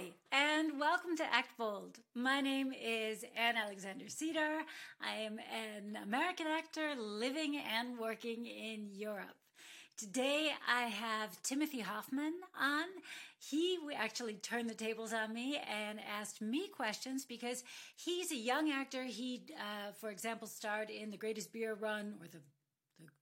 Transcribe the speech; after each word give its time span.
Hi, 0.00 0.12
and 0.32 0.80
welcome 0.80 1.14
to 1.18 1.24
Act 1.24 1.58
Bold. 1.58 1.98
My 2.14 2.40
name 2.40 2.72
is 2.72 3.22
Anne 3.36 3.56
Alexander 3.58 4.06
Sieder. 4.08 4.62
I 4.98 5.12
am 5.16 5.38
an 5.38 5.98
American 6.02 6.46
actor 6.46 6.94
living 6.96 7.58
and 7.58 7.98
working 7.98 8.46
in 8.46 8.88
Europe. 8.94 9.36
Today 9.98 10.52
I 10.66 10.84
have 10.84 11.42
Timothy 11.42 11.80
Hoffmann 11.80 12.32
on. 12.58 12.86
He 13.38 13.78
actually 13.94 14.34
turned 14.34 14.70
the 14.70 14.74
tables 14.74 15.12
on 15.12 15.34
me 15.34 15.58
and 15.58 16.00
asked 16.18 16.40
me 16.40 16.68
questions 16.68 17.26
because 17.26 17.62
he's 17.96 18.32
a 18.32 18.36
young 18.36 18.70
actor. 18.70 19.04
He, 19.04 19.42
uh, 19.58 19.92
for 19.92 20.08
example, 20.08 20.48
starred 20.48 20.88
in 20.88 21.10
The 21.10 21.18
Greatest 21.18 21.52
Beer 21.52 21.74
Run 21.74 22.14
or 22.22 22.28
the 22.28 22.40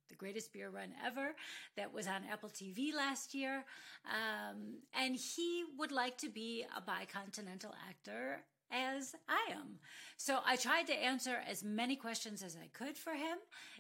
the 0.09 0.15
greatest 0.15 0.53
beer 0.53 0.71
run 0.71 0.91
ever 1.05 1.35
that 1.77 1.93
was 1.93 2.07
on 2.07 2.23
Apple 2.31 2.49
TV 2.49 2.95
last 2.95 3.35
year. 3.35 3.65
Um, 4.07 4.79
and 4.95 5.17
he 5.17 5.65
would 5.79 5.93
like 5.93 6.19
to 6.19 6.29
be 6.29 6.65
a 6.77 6.81
bicontinental 6.81 7.75
actor 7.89 8.41
as 8.71 9.15
I 9.29 9.53
am. 9.53 9.79
So 10.17 10.41
I 10.45 10.57
tried 10.57 10.87
to 10.89 10.93
answer 10.93 11.39
as 11.49 11.65
many 11.65 11.97
questions 11.97 12.43
as 12.43 12.57
I 12.57 12.69
could 12.73 12.97
for 12.97 13.15
him. 13.15 13.39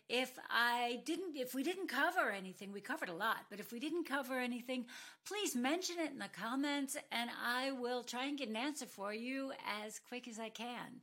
If 0.08 0.38
I 0.48 1.00
didn't, 1.04 1.36
if 1.36 1.54
we 1.54 1.62
didn't 1.62 1.88
cover 1.88 2.30
anything, 2.30 2.72
we 2.72 2.80
covered 2.80 3.10
a 3.10 3.14
lot, 3.14 3.46
but 3.50 3.60
if 3.60 3.72
we 3.72 3.80
didn't 3.80 4.08
cover 4.08 4.38
anything, 4.38 4.86
please 5.26 5.54
mention 5.54 5.96
it 5.98 6.12
in 6.12 6.18
the 6.18 6.28
comments 6.28 6.96
and 7.12 7.28
I 7.44 7.72
will 7.72 8.02
try 8.02 8.24
and 8.24 8.38
get 8.38 8.48
an 8.48 8.56
answer 8.56 8.86
for 8.86 9.12
you 9.12 9.52
as 9.84 9.98
quick 9.98 10.26
as 10.26 10.38
I 10.38 10.48
can. 10.48 11.02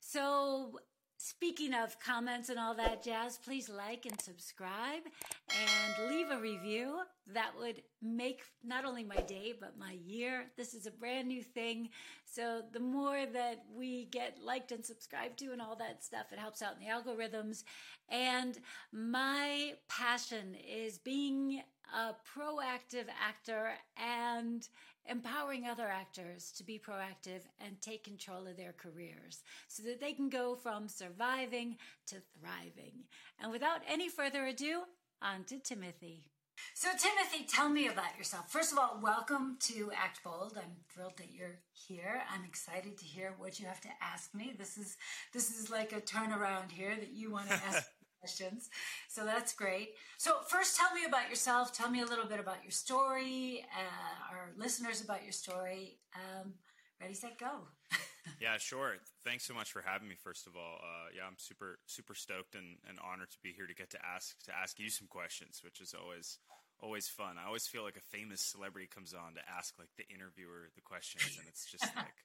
So 0.00 0.80
Speaking 1.22 1.74
of 1.74 2.00
comments 2.00 2.48
and 2.48 2.58
all 2.58 2.74
that 2.76 3.02
jazz, 3.02 3.36
please 3.36 3.68
like 3.68 4.06
and 4.06 4.18
subscribe 4.22 5.02
and 5.50 6.10
leave 6.10 6.30
a 6.30 6.40
review. 6.40 7.00
That 7.34 7.50
would 7.58 7.82
make 8.00 8.40
not 8.64 8.86
only 8.86 9.04
my 9.04 9.16
day, 9.16 9.52
but 9.60 9.78
my 9.78 9.98
year. 10.02 10.46
This 10.56 10.72
is 10.72 10.86
a 10.86 10.90
brand 10.90 11.28
new 11.28 11.42
thing. 11.42 11.90
So 12.24 12.62
the 12.72 12.80
more 12.80 13.26
that 13.34 13.64
we 13.70 14.06
get 14.06 14.38
liked 14.42 14.72
and 14.72 14.82
subscribed 14.82 15.38
to 15.40 15.52
and 15.52 15.60
all 15.60 15.76
that 15.76 16.02
stuff, 16.02 16.32
it 16.32 16.38
helps 16.38 16.62
out 16.62 16.76
in 16.80 16.86
the 16.86 16.90
algorithms. 16.90 17.64
And 18.08 18.58
my 18.90 19.74
passion 19.90 20.56
is 20.66 20.96
being 20.96 21.60
a 21.94 22.14
proactive 22.34 23.08
actor 23.22 23.72
and 23.98 24.66
empowering 25.08 25.66
other 25.66 25.88
actors 25.88 26.52
to 26.52 26.64
be 26.64 26.78
proactive 26.78 27.42
and 27.64 27.80
take 27.80 28.04
control 28.04 28.46
of 28.46 28.56
their 28.56 28.74
careers 28.76 29.42
so 29.68 29.82
that 29.82 30.00
they 30.00 30.12
can 30.12 30.28
go 30.28 30.54
from 30.54 30.88
surviving 30.88 31.76
to 32.06 32.16
thriving. 32.38 33.04
And 33.40 33.50
without 33.50 33.80
any 33.88 34.08
further 34.08 34.46
ado, 34.46 34.82
on 35.22 35.44
to 35.44 35.58
Timothy. 35.58 36.30
So, 36.74 36.88
Timothy, 36.90 37.46
tell 37.48 37.68
me 37.68 37.88
about 37.88 38.16
yourself. 38.18 38.50
First 38.50 38.72
of 38.72 38.78
all, 38.78 38.98
welcome 39.02 39.56
to 39.60 39.90
Act 39.96 40.22
Bold. 40.22 40.54
I'm 40.56 40.76
thrilled 40.92 41.16
that 41.16 41.32
you're 41.32 41.58
here. 41.72 42.22
I'm 42.32 42.44
excited 42.44 42.98
to 42.98 43.04
hear 43.04 43.34
what 43.38 43.58
you 43.58 43.66
have 43.66 43.80
to 43.82 43.88
ask 44.02 44.34
me. 44.34 44.54
This 44.58 44.76
is 44.76 44.96
this 45.32 45.50
is 45.58 45.70
like 45.70 45.92
a 45.92 46.00
turnaround 46.00 46.70
here 46.70 46.94
that 46.96 47.12
you 47.12 47.30
want 47.30 47.48
to 47.48 47.54
ask 47.54 47.86
questions. 48.20 48.70
So 49.08 49.24
that's 49.24 49.52
great. 49.52 49.90
So 50.18 50.40
first, 50.46 50.76
tell 50.76 50.94
me 50.94 51.04
about 51.06 51.28
yourself. 51.28 51.72
Tell 51.72 51.90
me 51.90 52.02
a 52.02 52.06
little 52.06 52.26
bit 52.26 52.38
about 52.38 52.62
your 52.62 52.70
story. 52.70 53.64
Uh, 53.74 54.34
our 54.34 54.52
listeners 54.56 55.02
about 55.02 55.22
your 55.24 55.32
story. 55.32 55.98
Um, 56.14 56.52
ready, 57.00 57.14
set, 57.14 57.38
go. 57.38 57.66
yeah, 58.40 58.58
sure. 58.58 58.96
Thanks 59.24 59.44
so 59.44 59.54
much 59.54 59.72
for 59.72 59.82
having 59.82 60.08
me. 60.08 60.14
First 60.14 60.46
of 60.46 60.54
all, 60.54 60.78
uh, 60.80 61.08
yeah, 61.16 61.22
I'm 61.26 61.38
super 61.38 61.78
super 61.86 62.14
stoked 62.14 62.54
and, 62.54 62.76
and 62.88 62.98
honored 63.00 63.30
to 63.30 63.38
be 63.42 63.52
here 63.52 63.66
to 63.66 63.74
get 63.74 63.90
to 63.90 63.98
ask 64.04 64.36
to 64.44 64.52
ask 64.54 64.78
you 64.78 64.90
some 64.90 65.08
questions, 65.08 65.62
which 65.64 65.80
is 65.80 65.94
always 65.94 66.38
always 66.82 67.08
fun. 67.08 67.36
I 67.42 67.46
always 67.46 67.66
feel 67.66 67.82
like 67.82 67.96
a 67.96 68.16
famous 68.16 68.40
celebrity 68.40 68.88
comes 68.92 69.14
on 69.14 69.34
to 69.34 69.40
ask 69.48 69.78
like 69.78 69.90
the 69.96 70.04
interviewer 70.12 70.68
the 70.74 70.82
questions, 70.82 71.36
and 71.38 71.48
it's 71.48 71.64
just 71.66 71.84
like 71.96 72.20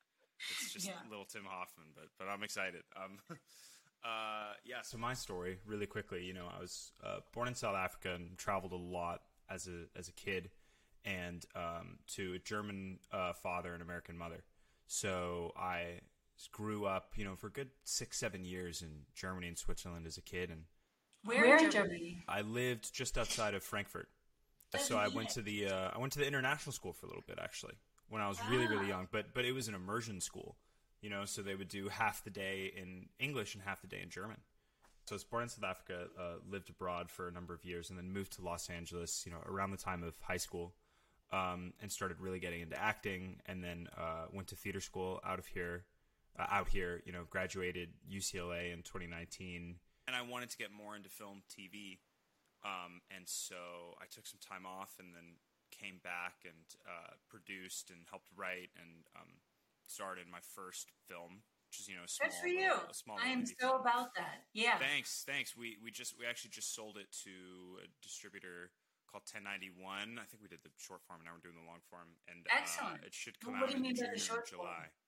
it's 0.52 0.74
just 0.74 0.88
yeah. 0.88 1.00
little 1.10 1.26
Tim 1.26 1.46
Hoffmann. 1.48 1.96
But 1.96 2.12
but 2.20 2.28
I'm 2.28 2.44
excited. 2.44 2.84
Um, 2.96 3.20
Uh, 4.04 4.54
yeah. 4.66 4.82
So 4.84 4.98
my 4.98 5.14
story, 5.14 5.58
really 5.66 5.86
quickly, 5.86 6.24
you 6.24 6.34
know, 6.34 6.46
I 6.56 6.60
was 6.60 6.92
uh, 7.04 7.20
born 7.34 7.48
in 7.48 7.56
South 7.56 7.76
Africa 7.76 8.14
and 8.14 8.38
traveled 8.38 8.72
a 8.72 8.78
lot 8.78 9.22
as 9.50 9.68
a 9.68 9.86
as 9.98 10.10
a 10.10 10.14
kid, 10.14 10.50
and 11.04 11.46
um, 11.56 12.00
to 12.16 12.34
a 12.34 12.40
German 12.40 13.00
uh, 13.12 13.34
father 13.34 13.74
and 13.74 13.82
American 13.82 14.18
mother. 14.18 14.44
So 14.88 15.54
I 15.58 16.02
grew 16.52 16.86
up, 16.86 17.14
you 17.16 17.26
know, 17.26 17.36
for 17.36 17.48
a 17.48 17.52
good 17.52 17.70
six 17.84 18.18
seven 18.18 18.46
years 18.46 18.82
in 18.82 18.90
Germany 19.16 19.48
and 19.48 19.58
Switzerland 19.58 20.06
as 20.06 20.18
a 20.18 20.22
kid, 20.22 20.50
and 20.50 20.64
where, 21.24 21.58
in 21.58 21.72
Germany? 21.72 22.20
I 22.28 22.42
lived 22.42 22.94
just 22.94 23.18
outside 23.18 23.56
of 23.56 23.64
Frankfurt. 23.64 24.10
So 24.78 24.98
I 24.98 25.08
went 25.08 25.30
to 25.30 25.42
the 25.42 25.70
uh, 25.70 25.92
I 25.96 26.00
went 26.00 26.14
to 26.14 26.20
the 26.20 26.28
international 26.28 26.74
school 26.74 26.92
for 26.92 27.06
a 27.06 27.10
little 27.10 27.24
bit 27.26 27.40
actually 27.42 27.76
when 28.10 28.22
I 28.22 28.28
was 28.28 28.38
really 28.50 28.68
really 28.68 28.88
young, 28.88 29.08
but 29.12 29.34
but 29.34 29.46
it 29.46 29.54
was 29.54 29.68
an 29.68 29.74
immersion 29.74 30.20
school 30.20 30.58
you 31.06 31.12
know, 31.12 31.24
so 31.24 31.44
they 31.44 31.54
would 31.54 31.70
do 31.70 31.88
half 31.88 32.24
the 32.24 32.32
day 32.32 32.74
in 32.76 33.06
English 33.20 33.54
and 33.54 33.64
half 33.64 33.80
the 33.80 33.88
day 33.88 34.00
in 34.02 34.10
German. 34.10 34.38
So 35.06 35.14
I 35.14 35.18
was 35.18 35.24
born 35.24 35.44
in 35.44 35.50
South 35.50 35.64
Africa, 35.64 36.08
uh, 36.20 36.38
lived 36.50 36.72
abroad 36.72 37.12
for 37.12 37.28
a 37.28 37.32
number 37.32 37.54
of 37.54 37.64
years, 37.64 37.92
and 37.92 38.00
then 38.00 38.12
moved 38.12 38.34
to 38.34 38.42
Los 38.42 38.72
Angeles, 38.72 39.22
you 39.24 39.32
know, 39.32 39.38
around 39.46 39.70
the 39.70 39.78
time 39.78 40.02
of 40.02 40.16
high 40.20 40.38
school, 40.38 40.74
um, 41.32 41.74
and 41.80 41.92
started 41.92 42.20
really 42.20 42.40
getting 42.40 42.62
into 42.62 42.82
acting. 42.82 43.40
And 43.46 43.64
then 43.64 43.88
uh, 43.96 44.26
went 44.34 44.48
to 44.48 44.56
theater 44.56 44.82
school 44.82 45.22
out 45.24 45.38
of 45.38 45.46
here, 45.46 45.86
uh, 46.40 46.48
out 46.50 46.70
here, 46.70 47.04
you 47.06 47.12
know, 47.12 47.26
graduated 47.30 47.90
UCLA 48.12 48.74
in 48.74 48.82
2019. 48.82 49.76
And 50.08 50.16
I 50.16 50.24
wanted 50.24 50.50
to 50.50 50.58
get 50.58 50.72
more 50.72 50.96
into 50.96 51.10
film, 51.10 51.44
TV, 51.48 52.00
um, 52.64 53.02
and 53.16 53.30
so 53.30 53.94
I 54.02 54.06
took 54.10 54.26
some 54.26 54.40
time 54.42 54.66
off, 54.66 54.96
and 54.98 55.14
then 55.14 55.38
came 55.70 56.00
back 56.04 56.46
and 56.46 56.66
uh, 56.88 57.14
produced 57.30 57.92
and 57.92 58.00
helped 58.10 58.30
write 58.36 58.70
and 58.82 59.06
um, 59.16 59.30
starred 59.88 60.20
in 60.20 60.30
my 60.32 60.44
first 60.56 60.92
film, 61.08 61.44
which 61.70 61.80
is 61.80 61.88
you 61.88 61.96
know 61.96 62.06
a 62.06 62.10
small. 62.10 62.30
Good 62.30 62.38
for 62.40 62.48
you. 62.48 62.72
A 62.90 62.94
small 62.94 63.18
I 63.22 63.30
am 63.30 63.46
so 63.46 63.54
film. 63.60 63.82
about 63.82 64.16
that. 64.16 64.46
Yeah. 64.54 64.78
Thanks, 64.78 65.24
thanks. 65.28 65.56
We 65.56 65.78
we 65.84 65.92
just 65.92 66.16
we 66.18 66.26
actually 66.26 66.52
just 66.52 66.76
sold 66.76 66.98
it 66.98 67.12
to 67.24 67.84
a 67.84 67.88
distributor 68.02 68.72
called 69.16 69.24
1091. 69.32 70.20
I 70.20 70.26
think 70.28 70.44
we 70.44 70.50
did 70.50 70.60
the 70.64 70.72
short 70.78 71.02
form, 71.08 71.20
and 71.22 71.26
now 71.26 71.34
we're 71.38 71.46
doing 71.46 71.56
the 71.56 71.68
long 71.68 71.80
form, 71.90 72.20
and 72.28 72.44
excellent. 72.52 73.04
Uh, 73.04 73.08
it 73.08 73.14
should 73.14 73.40
come 73.40 73.54
well, 73.54 73.64
out 73.64 73.74
in 73.74 73.84
June 73.84 74.12
or 74.12 74.44
July. 74.44 74.92
Form? 74.92 75.06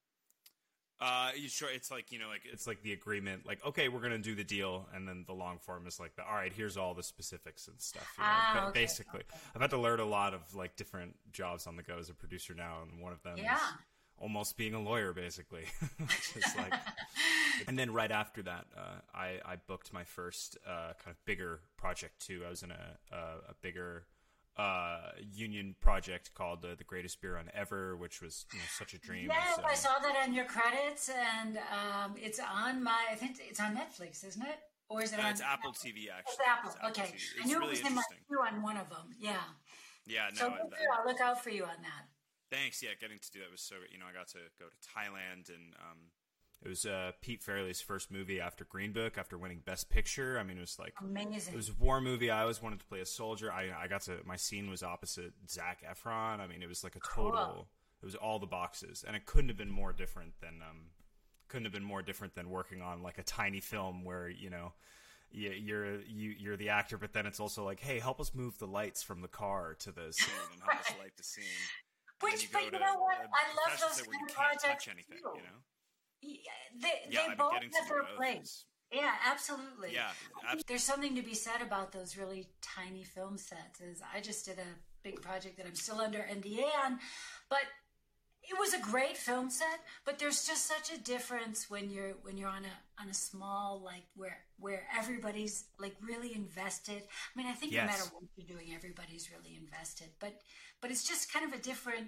Uh, 0.99 1.29
you 1.35 1.47
sure. 1.47 1.69
It's 1.69 1.91
like 1.91 2.11
you 2.11 2.17
know, 2.17 2.27
like 2.27 2.41
it's 2.51 2.65
like 2.65 2.81
the 2.81 2.93
agreement. 2.93 3.45
Like, 3.45 3.63
okay, 3.65 3.87
we're 3.87 3.99
gonna 3.99 4.17
do 4.17 4.33
the 4.33 4.43
deal, 4.43 4.87
and 4.95 5.07
then 5.07 5.25
the 5.27 5.33
long 5.33 5.59
form 5.59 5.85
is 5.85 5.99
like 5.99 6.15
the 6.15 6.25
all 6.25 6.33
right. 6.33 6.51
Here's 6.51 6.75
all 6.75 6.93
the 6.93 7.03
specifics 7.03 7.67
and 7.67 7.79
stuff. 7.79 8.07
You 8.17 8.23
know? 8.23 8.29
ah, 8.31 8.67
okay. 8.69 8.81
Basically, 8.81 9.19
okay. 9.19 9.39
I've 9.53 9.61
had 9.61 9.69
to 9.71 9.77
learn 9.77 9.99
a 9.99 10.05
lot 10.05 10.33
of 10.33 10.55
like 10.55 10.75
different 10.75 11.15
jobs 11.31 11.67
on 11.67 11.75
the 11.75 11.83
go 11.83 11.97
as 11.99 12.09
a 12.09 12.15
producer 12.15 12.55
now, 12.55 12.77
and 12.81 13.01
one 13.01 13.13
of 13.13 13.21
them 13.21 13.37
yeah. 13.37 13.55
is 13.55 13.61
almost 14.19 14.57
being 14.57 14.73
a 14.73 14.81
lawyer, 14.81 15.13
basically. 15.13 15.63
like, 16.57 16.73
and 17.67 17.77
then 17.77 17.91
right 17.91 18.11
after 18.11 18.41
that, 18.43 18.65
uh, 18.75 19.01
I, 19.13 19.39
I 19.45 19.55
booked 19.67 19.93
my 19.93 20.03
first 20.03 20.57
uh, 20.67 20.93
kind 21.03 21.11
of 21.11 21.25
bigger 21.25 21.61
project 21.77 22.25
too. 22.25 22.43
I 22.45 22.49
was 22.49 22.63
in 22.63 22.71
a, 22.71 22.97
a, 23.11 23.17
a 23.49 23.55
bigger 23.61 24.05
uh, 24.57 25.11
union 25.33 25.75
project 25.79 26.33
called 26.33 26.65
uh, 26.65 26.75
the 26.75 26.83
Greatest 26.83 27.21
Beer 27.21 27.35
Run 27.35 27.49
Ever, 27.53 27.95
which 27.95 28.21
was 28.21 28.45
you 28.51 28.59
know, 28.59 28.65
such 28.77 28.93
a 28.93 28.97
dream. 28.97 29.27
Yeah, 29.29 29.55
so. 29.55 29.63
I 29.63 29.75
saw 29.75 29.99
that 29.99 30.15
on 30.25 30.33
your 30.33 30.45
credits, 30.45 31.09
and 31.09 31.57
um, 31.57 32.15
it's 32.17 32.39
on 32.39 32.83
my. 32.83 33.05
I 33.11 33.15
think 33.15 33.37
it's 33.39 33.59
on 33.59 33.75
Netflix, 33.75 34.25
isn't 34.25 34.41
it? 34.41 34.59
Or 34.89 35.03
is 35.03 35.13
it 35.13 35.19
uh, 35.19 35.23
on? 35.23 35.31
It's 35.31 35.41
Apple 35.41 35.71
TV 35.71 36.09
actually. 36.09 36.33
It's 36.33 36.37
Apple. 36.47 36.71
It's 36.71 36.89
okay, 36.89 37.09
Apple 37.09 37.43
I 37.43 37.45
knew 37.45 37.59
really 37.59 37.67
it 37.73 37.83
was 37.83 37.87
in 37.87 37.95
my 37.95 38.03
queue 38.27 38.39
on 38.39 38.61
one 38.63 38.77
of 38.77 38.89
them. 38.89 39.09
Yeah. 39.19 39.35
Yeah. 40.07 40.29
No. 40.33 40.39
So 40.39 40.45
I'll 40.47 41.05
look 41.05 41.21
out 41.21 41.43
for 41.43 41.49
you 41.49 41.63
on 41.63 41.77
that. 41.81 42.16
Thanks. 42.49 42.81
Yeah, 42.81 42.91
getting 42.99 43.19
to 43.19 43.31
do 43.31 43.39
that 43.39 43.51
was 43.51 43.61
so. 43.61 43.75
You 43.91 43.99
know, 43.99 44.05
I 44.09 44.13
got 44.13 44.27
to 44.29 44.39
go 44.59 44.65
to 44.65 44.77
Thailand, 44.87 45.49
and 45.49 45.73
um, 45.79 45.97
it 46.63 46.69
was 46.69 46.85
uh, 46.85 47.11
Pete 47.21 47.43
Farrelly's 47.43 47.81
first 47.81 48.11
movie 48.11 48.39
after 48.39 48.65
Green 48.65 48.91
Book, 48.91 49.17
after 49.17 49.37
winning 49.37 49.61
Best 49.65 49.89
Picture. 49.89 50.39
I 50.39 50.43
mean, 50.43 50.57
it 50.57 50.61
was 50.61 50.79
like 50.79 50.93
amazing. 51.01 51.53
It 51.53 51.57
was 51.57 51.69
a 51.69 51.73
war 51.79 52.01
movie. 52.01 52.31
I 52.31 52.41
always 52.41 52.61
wanted 52.61 52.79
to 52.79 52.85
play 52.85 52.99
a 52.99 53.05
soldier. 53.05 53.51
I 53.51 53.71
I 53.77 53.87
got 53.87 54.01
to 54.03 54.19
my 54.25 54.35
scene 54.35 54.69
was 54.69 54.83
opposite 54.83 55.33
Zac 55.49 55.83
Efron. 55.83 56.39
I 56.39 56.47
mean, 56.47 56.63
it 56.63 56.69
was 56.69 56.83
like 56.83 56.95
a 56.95 56.99
total. 56.99 57.45
Cool. 57.45 57.67
It 58.01 58.05
was 58.05 58.15
all 58.15 58.39
the 58.39 58.47
boxes, 58.47 59.03
and 59.07 59.15
it 59.15 59.25
couldn't 59.25 59.49
have 59.49 59.57
been 59.57 59.71
more 59.71 59.91
different 59.91 60.33
than 60.41 60.61
um, 60.61 60.91
couldn't 61.47 61.65
have 61.65 61.73
been 61.73 61.83
more 61.83 62.01
different 62.01 62.35
than 62.35 62.49
working 62.49 62.81
on 62.81 63.01
like 63.01 63.17
a 63.17 63.23
tiny 63.23 63.59
film 63.59 64.03
where 64.03 64.29
you 64.29 64.49
know 64.49 64.73
you're 65.31 66.01
you 66.01 66.33
you're 66.37 66.57
the 66.57 66.69
actor, 66.69 66.97
but 66.97 67.13
then 67.13 67.25
it's 67.25 67.39
also 67.39 67.63
like, 67.65 67.79
hey, 67.79 67.99
help 67.99 68.19
us 68.19 68.33
move 68.33 68.57
the 68.57 68.67
lights 68.67 69.03
from 69.03 69.21
the 69.21 69.27
car 69.27 69.75
to 69.79 69.91
the 69.91 70.11
scene 70.11 70.33
and 70.53 70.61
help 70.61 70.79
us 70.79 70.93
light 70.99 71.15
the 71.17 71.23
scene. 71.23 71.43
Which, 72.21 72.51
but 72.51 72.65
you 72.65 72.71
know 72.71 72.97
what? 72.97 73.17
I 73.17 73.53
love 73.53 73.79
those 73.79 74.01
kind 74.01 74.29
of 74.29 74.35
projects 74.35 74.87
anything, 74.87 75.17
too. 75.17 75.31
You 75.35 75.43
know? 75.43 75.61
Yeah, 76.21 76.51
they, 76.81 77.13
yeah, 77.13 77.27
they 77.29 77.35
both 77.35 77.53
have 77.53 77.89
their 77.89 78.03
place. 78.15 78.65
Yeah, 78.91 79.11
absolutely. 79.25 79.93
Yeah, 79.93 80.09
absolutely. 80.43 80.63
There's 80.67 80.83
something 80.83 81.15
to 81.15 81.21
be 81.21 81.33
said 81.33 81.61
about 81.61 81.91
those 81.91 82.17
really 82.17 82.47
tiny 82.61 83.03
film 83.03 83.37
sets. 83.37 83.81
Is 83.81 84.01
I 84.13 84.21
just 84.21 84.45
did 84.45 84.59
a 84.59 84.79
big 85.03 85.21
project 85.21 85.57
that 85.57 85.65
I'm 85.65 85.75
still 85.75 85.99
under 85.99 86.19
NDA 86.19 86.65
on, 86.85 86.99
but 87.49 87.59
it 88.49 88.57
was 88.59 88.73
a 88.73 88.79
great 88.79 89.17
film 89.17 89.49
set, 89.49 89.79
but 90.05 90.19
there's 90.19 90.45
just 90.45 90.65
such 90.65 90.91
a 90.91 91.01
difference 91.01 91.69
when 91.69 91.89
you're 91.89 92.13
when 92.21 92.37
you're 92.37 92.49
on 92.49 92.63
a 92.63 93.01
on 93.01 93.09
a 93.09 93.13
small 93.13 93.81
like 93.83 94.05
where 94.15 94.39
where 94.59 94.87
everybody's 94.97 95.65
like 95.79 95.95
really 96.01 96.33
invested. 96.35 97.03
I 97.03 97.37
mean, 97.37 97.47
I 97.47 97.53
think 97.53 97.73
yes. 97.73 97.83
no 97.83 97.87
matter 97.87 98.03
what 98.13 98.23
you're 98.35 98.57
doing, 98.57 98.73
everybody's 98.75 99.29
really 99.31 99.57
invested. 99.57 100.09
But 100.19 100.41
but 100.81 100.91
it's 100.91 101.07
just 101.07 101.31
kind 101.31 101.45
of 101.45 101.57
a 101.57 101.61
different 101.61 102.07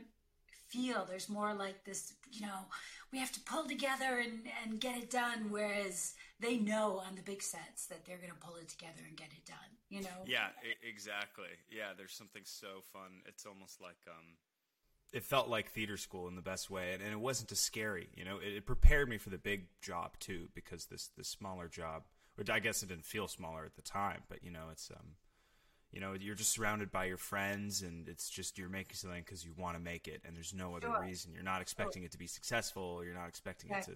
feel. 0.70 1.06
There's 1.08 1.30
more 1.30 1.54
like 1.54 1.84
this, 1.84 2.14
you 2.32 2.42
know, 2.46 2.68
we 3.12 3.20
have 3.20 3.32
to 3.34 3.40
pull 3.42 3.66
together 3.66 4.20
and, 4.24 4.44
and 4.64 4.80
get 4.80 4.98
it 4.98 5.10
done. 5.10 5.48
Whereas 5.50 6.14
they 6.40 6.58
know 6.58 7.02
on 7.06 7.16
the 7.16 7.22
big 7.22 7.42
sets 7.42 7.88
that 7.88 8.06
they're 8.06 8.18
going 8.18 8.32
to 8.32 8.46
pull 8.46 8.56
it 8.56 8.70
together 8.70 9.02
and 9.08 9.18
get 9.18 9.30
it 9.36 9.46
done, 9.46 9.72
you 9.90 10.02
know? 10.02 10.24
Yeah, 10.26 10.50
exactly. 10.88 11.50
Yeah, 11.70 11.98
there's 11.98 12.14
something 12.14 12.44
so 12.46 12.82
fun. 12.94 13.22
It's 13.26 13.46
almost 13.46 13.82
like, 13.82 13.98
um, 14.08 14.38
it 15.12 15.24
felt 15.24 15.48
like 15.48 15.72
theater 15.72 15.98
school 15.98 16.28
in 16.28 16.36
the 16.36 16.42
best 16.42 16.70
way, 16.70 16.94
and, 16.94 17.02
and 17.02 17.12
it 17.12 17.20
wasn't 17.20 17.52
as 17.52 17.60
scary. 17.60 18.10
You 18.16 18.26
know, 18.26 18.38
it, 18.38 18.54
it, 18.54 18.66
prepared 18.66 19.10
me 19.10 19.18
for 19.18 19.30
the 19.30 19.38
big 19.38 19.68
job 19.82 20.12
too, 20.20 20.50
because 20.54 20.86
this 20.86 21.10
this 21.18 21.28
smaller 21.28 21.68
job, 21.68 22.04
which 22.36 22.50
I 22.50 22.60
guess 22.60 22.84
it 22.84 22.90
didn't 22.90 23.06
feel 23.06 23.28
smaller 23.28 23.66
at 23.66 23.76
the 23.76 23.82
time, 23.82 24.22
but 24.30 24.44
you 24.44 24.52
know, 24.52 24.68
it's 24.72 24.92
um, 24.92 25.16
you 25.92 26.00
know, 26.00 26.14
you're 26.14 26.36
just 26.36 26.52
surrounded 26.52 26.92
by 26.92 27.06
your 27.06 27.18
friends, 27.18 27.82
and 27.82 28.08
it's 28.08 28.30
just 28.30 28.58
you're 28.58 28.70
making 28.70 28.96
something 28.96 29.24
because 29.26 29.44
you 29.44 29.54
want 29.58 29.76
to 29.76 29.84
make 29.84 30.08
it, 30.08 30.22
and 30.26 30.36
there's 30.36 30.54
no 30.54 30.76
other 30.76 30.90
reason. 31.02 31.34
You're 31.34 31.44
not 31.44 31.62
expecting 31.62 32.04
it 32.04 32.12
to 32.12 32.18
be 32.18 32.28
successful. 32.28 33.04
You're 33.04 33.16
not 33.16 33.28
expecting 33.28 33.72
it 33.72 33.82
to 33.84 33.92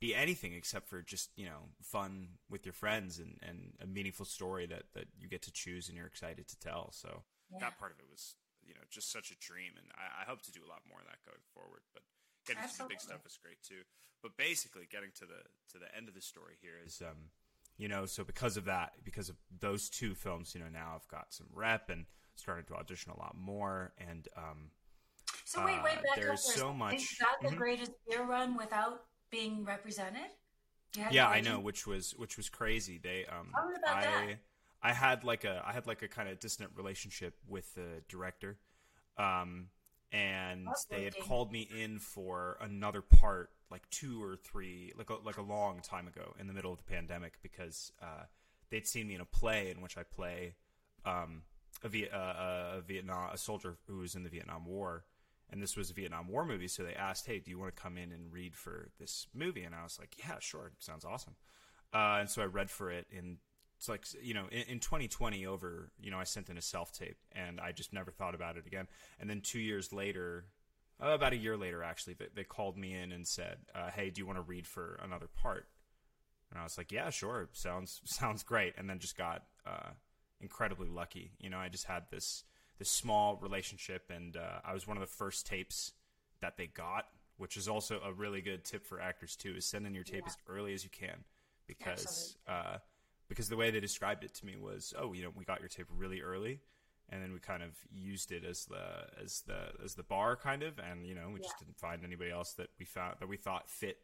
be 0.00 0.14
anything 0.14 0.54
except 0.54 0.88
for 0.88 1.02
just 1.02 1.30
you 1.36 1.46
know 1.46 1.70
fun 1.82 2.28
with 2.50 2.64
your 2.66 2.72
friends 2.72 3.18
and, 3.18 3.38
and 3.42 3.72
a 3.82 3.86
meaningful 3.86 4.24
story 4.24 4.66
that, 4.66 4.84
that 4.94 5.06
you 5.20 5.28
get 5.28 5.42
to 5.42 5.52
choose 5.52 5.88
and 5.88 5.96
you're 5.96 6.06
excited 6.06 6.48
to 6.48 6.58
tell. 6.58 6.90
So 6.92 7.22
Yeah. 7.50 7.58
that 7.60 7.78
part 7.78 7.92
of 7.92 7.98
it 8.00 8.06
was 8.10 8.34
you 8.68 8.74
know 8.74 8.84
just 8.90 9.10
such 9.10 9.30
a 9.32 9.36
dream, 9.40 9.72
and 9.76 9.86
I, 9.96 10.22
I 10.22 10.24
hope 10.30 10.42
to 10.42 10.52
do 10.52 10.60
a 10.64 10.68
lot 10.68 10.82
more 10.88 11.00
of 11.00 11.06
that 11.06 11.24
going 11.24 11.42
forward. 11.54 11.80
But 11.94 12.02
getting 12.46 12.62
to 12.68 12.78
the 12.78 12.84
big 12.88 13.00
stuff 13.00 13.24
is 13.26 13.38
great 13.42 13.58
too. 13.66 13.82
But 14.22 14.36
basically, 14.36 14.86
getting 14.90 15.10
to 15.18 15.26
the 15.26 15.40
to 15.72 15.78
the 15.78 15.88
end 15.96 16.08
of 16.08 16.14
the 16.14 16.20
story 16.22 16.54
here 16.60 16.76
is 16.84 17.00
um 17.02 17.30
you 17.78 17.88
know 17.88 18.04
so 18.06 18.24
because 18.24 18.56
of 18.56 18.64
that 18.66 18.92
because 19.04 19.28
of 19.28 19.36
those 19.60 19.88
two 19.88 20.14
films 20.14 20.54
you 20.54 20.60
know 20.60 20.68
now 20.68 20.92
I've 20.94 21.08
got 21.08 21.32
some 21.32 21.46
rep 21.52 21.88
and 21.90 22.04
started 22.34 22.66
to 22.68 22.74
audition 22.74 23.12
a 23.12 23.18
lot 23.18 23.36
more 23.36 23.92
and 23.98 24.26
um 24.36 24.70
So 25.44 25.64
wait, 25.64 25.82
wait, 25.82 25.92
Uh, 25.98 26.02
back 26.02 26.10
up 26.10 26.16
there's 26.16 26.44
a 26.48 26.58
so 26.58 26.72
much- 26.72 27.00
You 27.00 27.16
got 27.26 27.40
the 27.40 27.48
Mhm. 27.54 27.56
greatest 27.56 27.92
beer 28.08 28.24
run 28.24 28.56
without 28.56 29.06
being 29.30 29.64
represented? 29.64 30.30
Yeah 31.10 31.28
i 31.28 31.40
know 31.40 31.60
which 31.60 31.86
was 31.86 32.14
which 32.16 32.36
was 32.36 32.48
crazy 32.48 32.98
they 32.98 33.26
um 33.26 33.52
about 33.54 33.96
i 33.98 34.02
that. 34.02 34.38
I 34.82 34.92
had 34.92 35.24
like 35.24 35.44
a 35.44 35.62
i 35.66 35.72
had 35.72 35.86
like 35.86 36.02
a 36.02 36.08
kind 36.08 36.28
of 36.28 36.38
distant 36.38 36.70
relationship 36.76 37.34
with 37.48 37.74
the 37.74 38.02
director 38.08 38.58
um 39.18 39.66
and 40.10 40.66
they 40.90 41.04
had 41.04 41.18
called 41.18 41.52
me 41.52 41.68
in 41.78 41.98
for 41.98 42.56
another 42.60 43.02
part 43.02 43.50
like 43.70 43.88
two 43.90 44.22
or 44.22 44.36
three 44.36 44.92
like 44.96 45.10
a, 45.10 45.16
like 45.24 45.36
a 45.36 45.42
long 45.42 45.80
time 45.80 46.06
ago 46.08 46.34
in 46.40 46.46
the 46.46 46.52
middle 46.52 46.72
of 46.72 46.78
the 46.78 46.84
pandemic 46.84 47.34
because 47.42 47.92
uh 48.02 48.24
they'd 48.70 48.86
seen 48.86 49.06
me 49.06 49.14
in 49.14 49.20
a 49.20 49.26
play 49.26 49.70
in 49.70 49.82
which 49.82 49.98
i 49.98 50.02
play 50.02 50.54
um 51.04 51.42
a, 51.82 51.88
Viet, 51.88 52.12
uh, 52.12 52.78
a 52.78 52.80
Vietnam 52.80 53.30
a 53.32 53.38
soldier 53.38 53.76
who 53.86 53.98
was 53.98 54.14
in 54.14 54.22
the 54.24 54.28
Vietnam 54.28 54.64
War 54.66 55.04
and 55.50 55.62
this 55.62 55.76
was 55.76 55.90
a 55.90 55.94
Vietnam 55.94 56.28
War 56.28 56.44
movie 56.44 56.68
so 56.68 56.82
they 56.82 56.94
asked 56.94 57.26
hey 57.26 57.38
do 57.38 57.50
you 57.50 57.58
want 57.58 57.74
to 57.74 57.80
come 57.80 57.96
in 57.96 58.12
and 58.12 58.32
read 58.32 58.56
for 58.56 58.90
this 58.98 59.26
movie? 59.34 59.62
And 59.62 59.74
I 59.74 59.82
was 59.82 59.98
like 59.98 60.16
yeah 60.18 60.38
sure 60.40 60.72
sounds 60.78 61.04
awesome. 61.04 61.36
Uh, 61.92 62.18
and 62.20 62.28
so 62.28 62.42
I 62.42 62.46
read 62.46 62.70
for 62.70 62.90
it 62.90 63.06
in 63.10 63.38
it's 63.78 63.88
like 63.88 64.04
you 64.20 64.34
know 64.34 64.46
in, 64.50 64.62
in 64.62 64.80
2020 64.80 65.46
over 65.46 65.90
you 66.00 66.10
know 66.10 66.18
I 66.18 66.24
sent 66.24 66.50
in 66.50 66.58
a 66.58 66.62
self 66.62 66.92
tape 66.92 67.16
and 67.32 67.60
I 67.60 67.72
just 67.72 67.92
never 67.92 68.10
thought 68.10 68.34
about 68.34 68.56
it 68.56 68.66
again. 68.66 68.88
And 69.20 69.30
then 69.30 69.40
two 69.40 69.60
years 69.60 69.92
later 69.92 70.46
uh, 71.02 71.10
about 71.10 71.32
a 71.32 71.36
year 71.36 71.56
later 71.56 71.82
actually 71.84 72.14
they, 72.14 72.26
they 72.34 72.44
called 72.44 72.76
me 72.76 72.92
in 72.94 73.12
and 73.12 73.26
said 73.26 73.58
uh, 73.74 73.90
hey 73.94 74.10
do 74.10 74.20
you 74.20 74.26
want 74.26 74.38
to 74.38 74.42
read 74.42 74.66
for 74.66 74.98
another 75.02 75.28
part? 75.28 75.68
And 76.50 76.58
I 76.60 76.64
was 76.64 76.76
like 76.76 76.90
yeah 76.90 77.08
sure. 77.10 77.48
Sounds 77.52 78.00
sounds 78.04 78.42
great. 78.42 78.74
And 78.76 78.90
then 78.90 78.98
just 78.98 79.16
got 79.16 79.44
uh, 79.64 79.90
incredibly 80.40 80.88
lucky. 80.88 81.30
You 81.38 81.48
know 81.48 81.58
I 81.58 81.68
just 81.68 81.84
had 81.84 82.04
this 82.10 82.42
this 82.78 82.90
small 82.90 83.36
relationship 83.40 84.10
and 84.14 84.36
uh, 84.36 84.60
I 84.64 84.74
was 84.74 84.86
one 84.88 84.96
of 84.96 85.00
the 85.00 85.06
first 85.06 85.46
tapes 85.46 85.92
that 86.40 86.56
they 86.56 86.66
got 86.66 87.06
which 87.36 87.56
is 87.56 87.68
also 87.68 88.00
a 88.04 88.12
really 88.12 88.40
good 88.40 88.64
tip 88.64 88.84
for 88.84 89.00
actors 89.00 89.36
too 89.36 89.54
is 89.56 89.64
send 89.64 89.86
in 89.86 89.94
your 89.94 90.02
tape 90.02 90.22
Yeah. 90.24 90.30
as 90.30 90.36
early 90.48 90.74
as 90.74 90.82
you 90.82 90.90
can 90.90 91.22
because 91.68 92.36
uh, 92.48 92.78
because 93.28 93.48
the 93.48 93.56
way 93.56 93.70
they 93.70 93.80
described 93.80 94.24
it 94.24 94.34
to 94.34 94.46
me 94.46 94.56
was, 94.56 94.94
oh, 94.98 95.12
you 95.12 95.22
know, 95.22 95.30
we 95.34 95.44
got 95.44 95.60
your 95.60 95.68
tape 95.68 95.86
really 95.96 96.20
early, 96.20 96.60
and 97.10 97.22
then 97.22 97.32
we 97.32 97.38
kind 97.38 97.62
of 97.62 97.70
used 97.92 98.32
it 98.32 98.44
as 98.44 98.64
the 98.66 99.06
as 99.22 99.42
the 99.46 99.72
as 99.84 99.94
the 99.94 100.02
bar, 100.02 100.36
kind 100.36 100.62
of, 100.62 100.78
and 100.78 101.06
you 101.06 101.14
know, 101.14 101.30
we 101.32 101.40
just 101.40 101.58
didn't 101.58 101.78
find 101.78 102.04
anybody 102.04 102.30
else 102.30 102.52
that 102.54 102.68
we 102.78 102.84
found 102.84 103.16
that 103.20 103.28
we 103.28 103.36
thought 103.36 103.68
fit 103.68 103.98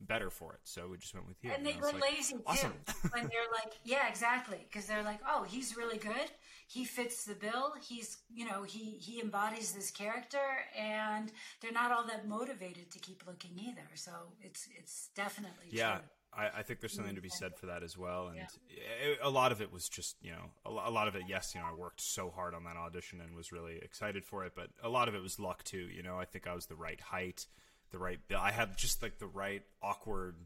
better 0.00 0.30
for 0.30 0.54
it, 0.54 0.60
so 0.64 0.88
we 0.88 0.96
just 0.96 1.14
went 1.14 1.28
with 1.28 1.36
you. 1.42 1.50
And 1.50 1.66
they 1.66 1.76
were 1.80 1.92
like, 1.92 2.02
lazy 2.02 2.34
too. 2.34 2.42
awesome. 2.46 2.72
when 3.10 3.24
they're 3.24 3.50
like, 3.52 3.74
yeah, 3.84 4.08
exactly, 4.08 4.58
because 4.70 4.86
they're 4.86 5.02
like, 5.02 5.20
oh, 5.28 5.44
he's 5.48 5.76
really 5.76 5.98
good. 5.98 6.30
He 6.66 6.84
fits 6.84 7.24
the 7.24 7.34
bill. 7.34 7.74
He's, 7.82 8.18
you 8.32 8.46
know, 8.46 8.62
he 8.62 8.96
he 8.98 9.20
embodies 9.20 9.72
this 9.72 9.90
character, 9.90 10.38
and 10.78 11.32
they're 11.60 11.72
not 11.72 11.90
all 11.92 12.06
that 12.06 12.28
motivated 12.28 12.90
to 12.92 12.98
keep 13.00 13.24
looking 13.26 13.52
either. 13.58 13.88
So 13.94 14.12
it's 14.40 14.68
it's 14.78 15.10
definitely 15.14 15.66
yeah. 15.70 15.96
true. 15.96 16.04
I, 16.32 16.48
I 16.58 16.62
think 16.62 16.80
there's 16.80 16.92
something 16.94 17.16
to 17.16 17.20
be 17.20 17.28
said 17.28 17.56
for 17.56 17.66
that 17.66 17.82
as 17.82 17.98
well, 17.98 18.28
and 18.28 18.36
Yeah. 18.36 18.46
it, 19.12 19.18
a 19.22 19.30
lot 19.30 19.50
of 19.52 19.60
it 19.60 19.72
was 19.72 19.88
just 19.88 20.16
you 20.22 20.30
know 20.30 20.50
a, 20.64 20.88
a 20.88 20.92
lot 20.92 21.08
of 21.08 21.16
it. 21.16 21.22
Yes, 21.28 21.54
you 21.54 21.60
know 21.60 21.66
I 21.66 21.74
worked 21.74 22.00
so 22.00 22.30
hard 22.30 22.54
on 22.54 22.64
that 22.64 22.76
audition 22.76 23.20
and 23.20 23.34
was 23.34 23.50
really 23.52 23.76
excited 23.82 24.24
for 24.24 24.44
it, 24.44 24.52
but 24.54 24.68
a 24.82 24.88
lot 24.88 25.08
of 25.08 25.14
it 25.14 25.22
was 25.22 25.38
luck 25.40 25.64
too. 25.64 25.88
You 25.92 26.02
know 26.02 26.18
I 26.20 26.24
think 26.24 26.46
I 26.46 26.54
was 26.54 26.66
the 26.66 26.76
right 26.76 27.00
height, 27.00 27.46
the 27.90 27.98
right. 27.98 28.18
build. 28.28 28.40
I 28.42 28.52
had 28.52 28.76
just 28.76 29.02
like 29.02 29.18
the 29.18 29.26
right 29.26 29.62
awkward 29.82 30.36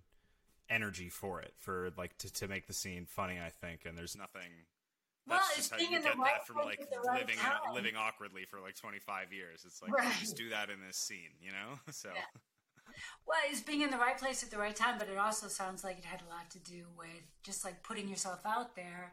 energy 0.70 1.10
for 1.10 1.42
it 1.42 1.52
for 1.58 1.90
like 1.98 2.16
to, 2.18 2.32
to 2.32 2.48
make 2.48 2.66
the 2.66 2.72
scene 2.72 3.04
funny. 3.06 3.38
I 3.38 3.50
think, 3.50 3.84
and 3.84 3.96
there's 3.96 4.16
nothing. 4.16 4.50
Well, 5.26 5.38
That's 5.38 5.48
it's 5.58 5.68
just 5.68 5.72
how 5.72 5.78
you 5.78 5.96
the 5.98 6.02
get 6.08 6.18
right 6.18 6.32
that 6.34 6.46
from 6.46 6.56
like 6.64 6.80
right 7.06 7.20
living 7.20 7.36
time. 7.36 7.74
living 7.74 7.96
awkwardly 7.96 8.44
for 8.44 8.60
like 8.60 8.74
25 8.76 9.32
years. 9.32 9.64
It's 9.66 9.80
like 9.82 9.92
Right. 9.92 10.12
just 10.20 10.36
do 10.36 10.50
that 10.50 10.68
in 10.70 10.80
this 10.86 10.96
scene, 10.98 11.32
you 11.40 11.50
know. 11.50 11.78
So 11.92 12.10
Yeah. 12.14 12.20
Well, 13.26 13.38
it's 13.50 13.60
being 13.60 13.82
in 13.82 13.90
the 13.90 13.98
right 13.98 14.18
place 14.18 14.42
at 14.42 14.50
the 14.50 14.58
right 14.58 14.74
time, 14.76 14.98
but 14.98 15.08
it 15.08 15.18
also 15.18 15.48
sounds 15.48 15.84
like 15.84 15.98
it 15.98 16.04
had 16.04 16.22
a 16.22 16.30
lot 16.30 16.50
to 16.50 16.58
do 16.58 16.86
with 16.96 17.08
just 17.42 17.64
like 17.64 17.82
putting 17.82 18.08
yourself 18.08 18.40
out 18.44 18.76
there 18.76 19.12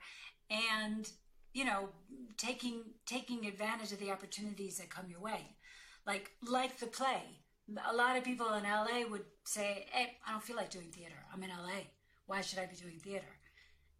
and 0.49 1.09
you 1.53 1.65
know 1.65 1.89
taking 2.37 2.83
taking 3.05 3.45
advantage 3.45 3.91
of 3.91 3.99
the 3.99 4.11
opportunities 4.11 4.77
that 4.77 4.89
come 4.89 5.09
your 5.09 5.19
way. 5.19 5.55
Like 6.05 6.31
like 6.45 6.79
the 6.79 6.87
play. 6.87 7.23
A 7.89 7.95
lot 7.95 8.17
of 8.17 8.23
people 8.23 8.53
in 8.53 8.63
LA 8.63 9.07
would 9.09 9.25
say, 9.45 9.85
"Hey, 9.91 10.17
I 10.27 10.31
don't 10.31 10.43
feel 10.43 10.57
like 10.57 10.69
doing 10.69 10.91
theater. 10.91 11.15
I'm 11.33 11.43
in 11.43 11.49
LA. 11.49 11.87
Why 12.25 12.41
should 12.41 12.59
I 12.59 12.65
be 12.65 12.75
doing 12.75 12.99
theater?" 12.99 13.33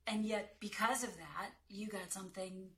And 0.07 0.25
yet 0.25 0.55
because 0.59 1.03
of 1.03 1.15
that, 1.17 1.51
you 1.69 1.87
got 1.87 2.11
something, 2.11 2.69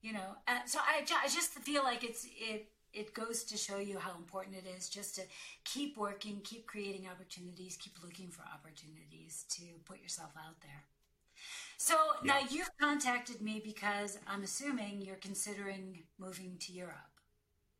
you 0.00 0.12
know. 0.12 0.36
Uh, 0.48 0.60
so 0.66 0.78
I, 0.80 1.04
I 1.22 1.28
just 1.28 1.52
feel 1.60 1.84
like 1.84 2.02
it's 2.02 2.26
it 2.26 2.68
it 2.92 3.14
goes 3.14 3.44
to 3.44 3.56
show 3.56 3.78
you 3.78 3.98
how 3.98 4.12
important 4.16 4.56
it 4.56 4.64
is 4.76 4.88
just 4.88 5.14
to 5.16 5.22
keep 5.64 5.96
working, 5.96 6.40
keep 6.42 6.66
creating 6.66 7.06
opportunities, 7.10 7.76
keep 7.76 7.94
looking 8.02 8.28
for 8.30 8.42
opportunities 8.52 9.44
to 9.50 9.62
put 9.84 10.00
yourself 10.00 10.30
out 10.36 10.60
there. 10.62 10.84
So 11.78 11.94
now 12.22 12.38
you've 12.50 12.70
contacted 12.80 13.40
me 13.40 13.62
because 13.64 14.18
I'm 14.26 14.42
assuming 14.42 15.00
you're 15.00 15.16
considering 15.16 16.02
moving 16.18 16.56
to 16.60 16.72
Europe, 16.72 17.20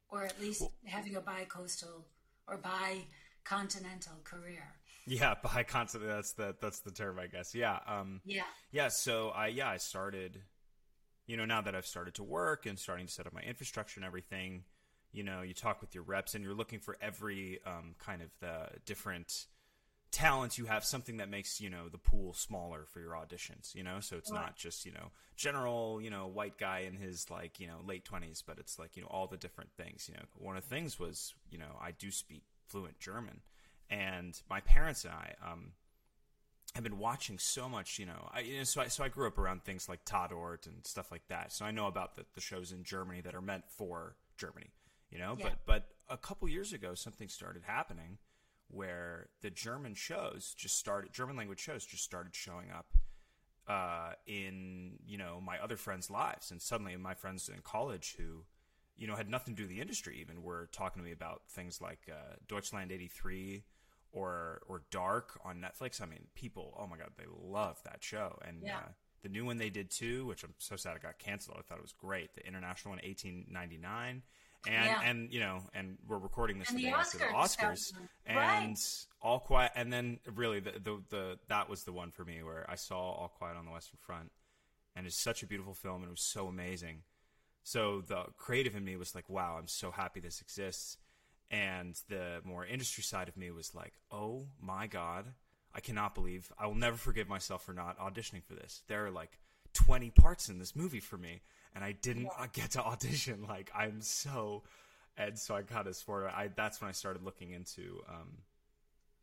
or 0.09 0.25
at 0.25 0.41
least 0.41 0.65
having 0.85 1.17
a 1.17 1.21
bi-coastal 1.21 2.07
or 2.47 2.57
bi-continental 2.57 4.21
career. 4.25 4.75
yeah, 5.07 5.35
by 5.55 5.63
concept, 5.65 6.07
that's 6.07 6.33
the 6.33 6.57
that's 6.61 6.81
the 6.81 6.91
term, 6.91 7.19
I 7.19 7.27
guess. 7.27 7.55
Yeah. 7.55 7.79
Um, 7.87 8.23
Yeah. 8.25 8.45
Yeah, 8.73 8.89
so 8.89 9.29
I 9.31 9.49
yeah, 9.49 9.69
I 9.69 9.77
started 9.77 10.41
you 11.31 11.37
know, 11.37 11.45
now 11.45 11.61
that 11.61 11.77
I've 11.77 11.87
started 11.87 12.15
to 12.15 12.25
work 12.25 12.67
and 12.67 12.77
starting 12.77 13.07
to 13.07 13.13
set 13.13 13.25
up 13.25 13.33
my 13.33 13.43
infrastructure 13.43 14.01
and 14.01 14.05
everything, 14.05 14.65
you 15.13 15.23
know, 15.23 15.43
you 15.43 15.55
talk 15.55 15.81
with 15.81 15.95
your 15.95 16.05
reps 16.05 16.35
and 16.35 16.45
you're 16.45 16.55
looking 16.55 16.79
for 16.81 16.97
every 17.01 17.59
um, 17.67 17.95
kind 17.99 18.23
of 18.23 18.29
the 18.41 18.69
different 18.87 19.47
talents 20.13 20.59
you 20.59 20.65
have 20.65 20.85
something 20.85 21.19
that 21.19 21.29
makes 21.29 21.61
you 21.61 21.71
know 21.71 21.89
the 21.89 21.97
pool 21.97 22.33
smaller 22.33 22.85
for 22.85 22.99
your 22.99 23.13
auditions 23.13 23.77
you 23.77 23.83
know 23.85 24.01
so 24.01 24.17
it's 24.17 24.33
Right. 24.33 24.41
not 24.41 24.57
just 24.57 24.85
you 24.85 24.91
know 24.91 25.13
general 25.37 26.01
you 26.03 26.11
know 26.11 26.27
white 26.27 26.59
guy 26.59 26.81
in 26.81 26.97
his 26.97 27.31
like 27.31 27.61
you 27.61 27.67
know 27.69 27.77
late 27.87 28.05
20s 28.05 28.43
but 28.45 28.59
it's 28.59 28.77
like 28.77 28.97
you 28.97 29.03
know 29.03 29.09
all 29.09 29.29
the 29.29 29.37
different 29.37 29.71
things 29.77 30.09
you 30.09 30.15
know 30.15 30.25
one 30.35 30.57
of 30.57 30.65
the 30.65 30.69
things 30.69 30.99
was 30.99 31.33
you 31.49 31.57
know 31.57 31.79
i 31.81 31.93
do 31.93 32.11
speak 32.11 32.43
fluent 32.67 32.99
german 32.99 33.41
and 33.89 34.43
my 34.51 34.59
parents 34.63 35.05
and 35.05 35.15
i 35.15 35.33
um 35.49 35.75
have 36.75 36.85
been 36.85 36.99
watching 36.99 37.37
so 37.37 37.69
much, 37.69 37.99
you 37.99 38.07
know. 38.07 38.29
I, 38.33 38.41
you 38.41 38.59
know, 38.59 38.63
so 38.65 38.81
I 38.81 38.87
so 38.87 39.03
I 39.03 39.09
grew 39.09 39.27
up 39.27 39.39
around 39.39 39.65
things 39.65 39.89
like 39.89 40.05
Tatort 40.05 40.67
and 40.67 40.87
stuff 40.87 41.11
like 41.11 41.27
that. 41.29 41.53
So 41.53 41.65
I 41.65 41.73
know 41.73 41.89
about 41.89 42.15
the, 42.15 42.25
the 42.35 42.41
shows 42.41 42.71
in 42.71 42.85
Germany 42.85 43.21
that 43.23 43.35
are 43.35 43.41
meant 43.41 43.65
for 43.69 44.15
Germany, 44.37 44.71
you 45.11 45.19
know. 45.19 45.37
Yeah. 45.39 45.45
But 45.51 45.67
but 45.67 45.89
a 46.09 46.17
couple 46.17 46.49
years 46.49 46.73
ago, 46.73 46.95
something 46.95 47.29
started 47.29 47.63
happening 47.67 48.19
where 48.69 49.29
the 49.43 49.51
German 49.51 49.95
shows 49.95 50.55
just 50.57 50.77
started, 50.77 51.13
German 51.13 51.37
language 51.37 51.59
shows 51.61 51.85
just 51.85 52.05
started 52.05 52.35
showing 52.35 52.71
up 52.71 52.95
uh, 53.67 54.13
in 54.27 54.99
you 55.07 55.19
know 55.19 55.41
my 55.41 55.59
other 55.59 55.77
friends' 55.77 56.11
lives, 56.11 56.51
and 56.51 56.61
suddenly 56.61 56.97
my 56.97 57.15
friends 57.15 57.49
in 57.49 57.61
college 57.63 58.15
who 58.19 58.45
you 58.97 59.07
know 59.07 59.17
had 59.17 59.29
nothing 59.31 59.55
to 59.55 59.63
do 59.63 59.65
with 59.65 59.71
the 59.75 59.81
industry 59.81 60.19
even 60.21 60.43
were 60.43 60.69
talking 60.73 61.01
to 61.03 61.07
me 61.07 61.13
about 61.13 61.43
things 61.49 61.81
like 61.81 62.01
uh, 62.11 62.37
Deutschland 62.49 62.93
'83 62.93 63.65
or 64.13 64.61
or 64.67 64.83
Dark 64.91 65.39
on 65.45 65.61
Netflix. 65.61 66.01
I 66.01 66.07
mean, 66.07 66.27
people, 66.35 66.77
oh 66.79 66.87
my 66.87 66.97
god, 66.97 67.11
they 67.17 67.27
love 67.29 67.81
that 67.85 68.03
show, 68.03 68.39
and 68.47 68.63
Yeah. 68.65 68.79
uh, 68.79 68.89
the 69.23 69.29
new 69.29 69.45
one 69.45 69.59
they 69.59 69.71
did 69.71 69.91
too, 69.91 70.27
which 70.27 70.43
I'm 70.43 70.55
so 70.59 70.77
sad 70.77 70.97
it 70.97 71.03
got 71.03 71.19
canceled. 71.19 71.57
I 71.59 71.63
thought 71.63 71.79
it 71.79 71.83
was 71.83 71.93
great. 71.93 72.35
The 72.35 72.47
international 72.47 72.93
one, 72.93 73.01
1899, 73.05 74.23
and 74.67 74.87
Yeah. 74.87 75.01
and 75.03 75.33
you 75.33 75.41
know, 75.41 75.63
and 75.75 75.99
we're 76.07 76.19
recording 76.19 76.59
this 76.59 76.71
And 76.71 76.79
the 76.79 76.83
the 76.85 76.91
after 76.91 77.19
the 77.19 77.25
Oscars, 77.25 77.59
Oscars, 77.59 77.93
and 78.27 78.37
Right. 78.37 79.07
All 79.23 79.41
Quiet, 79.41 79.73
and 79.75 79.93
then 79.93 80.19
really 80.35 80.61
the, 80.61 80.73
the 80.73 81.03
the 81.09 81.39
that 81.49 81.69
was 81.69 81.85
the 81.85 81.93
one 81.93 82.11
for 82.11 82.25
me 82.25 82.43
where 82.43 82.65
I 82.69 82.75
saw 82.75 82.99
All 82.99 83.29
Quiet 83.29 83.57
on 83.57 83.65
the 83.65 83.73
Western 83.73 83.99
Front, 84.01 84.31
and 84.95 85.07
it's 85.07 85.21
such 85.21 85.43
a 85.43 85.47
beautiful 85.47 85.75
film, 85.75 86.03
and 86.03 86.09
it 86.09 86.11
was 86.11 86.23
so 86.23 86.47
amazing. 86.47 87.03
So 87.63 88.01
the 88.01 88.25
creative 88.37 88.75
in 88.75 88.85
me 88.85 88.97
was 88.97 89.15
like, 89.15 89.29
wow, 89.29 89.57
I'm 89.59 89.69
so 89.69 89.91
happy 89.91 90.21
this 90.21 90.41
exists. 90.41 90.97
And 91.51 92.01
the 92.09 92.41
more 92.45 92.65
industry 92.65 93.03
side 93.03 93.29
of 93.29 93.37
me 93.37 93.51
was 93.51 93.75
like, 93.75 93.93
oh 94.11 94.47
my 94.61 94.87
God, 94.87 95.27
I 95.75 95.81
cannot 95.81 96.15
believe, 96.15 96.53
I 96.59 96.67
will 96.67 96.75
never 96.77 96.97
forgive 96.97 97.29
myself 97.29 97.65
for 97.65 97.73
not 97.73 97.99
auditioning 97.99 98.45
for 98.45 98.55
this. 98.55 98.83
There 98.89 99.05
are 99.07 99.11
like 99.11 99.39
20 99.75 100.11
parts 100.11 100.49
in 100.49 100.59
this 100.59 100.75
movie 100.75 101.01
for 101.01 101.19
me, 101.19 101.43
and 101.75 101.85
I 101.85 101.93
didn't 101.93 102.29
uh 102.39 102.47
get 102.53 102.73
to 102.73 102.83
audition. 102.83 103.45
Like, 103.49 103.71
I'm 103.75 104.01
so, 104.01 104.63
and 105.17 105.39
so 105.39 105.55
I 105.55 105.63
got 105.63 105.87
as 105.87 106.01
for 106.03 106.29
I, 106.29 106.51
that's 106.55 106.81
when 106.81 106.89
I 106.89 106.93
started 106.93 107.23
looking 107.23 107.53
into, 107.53 108.03
um, 108.09 108.39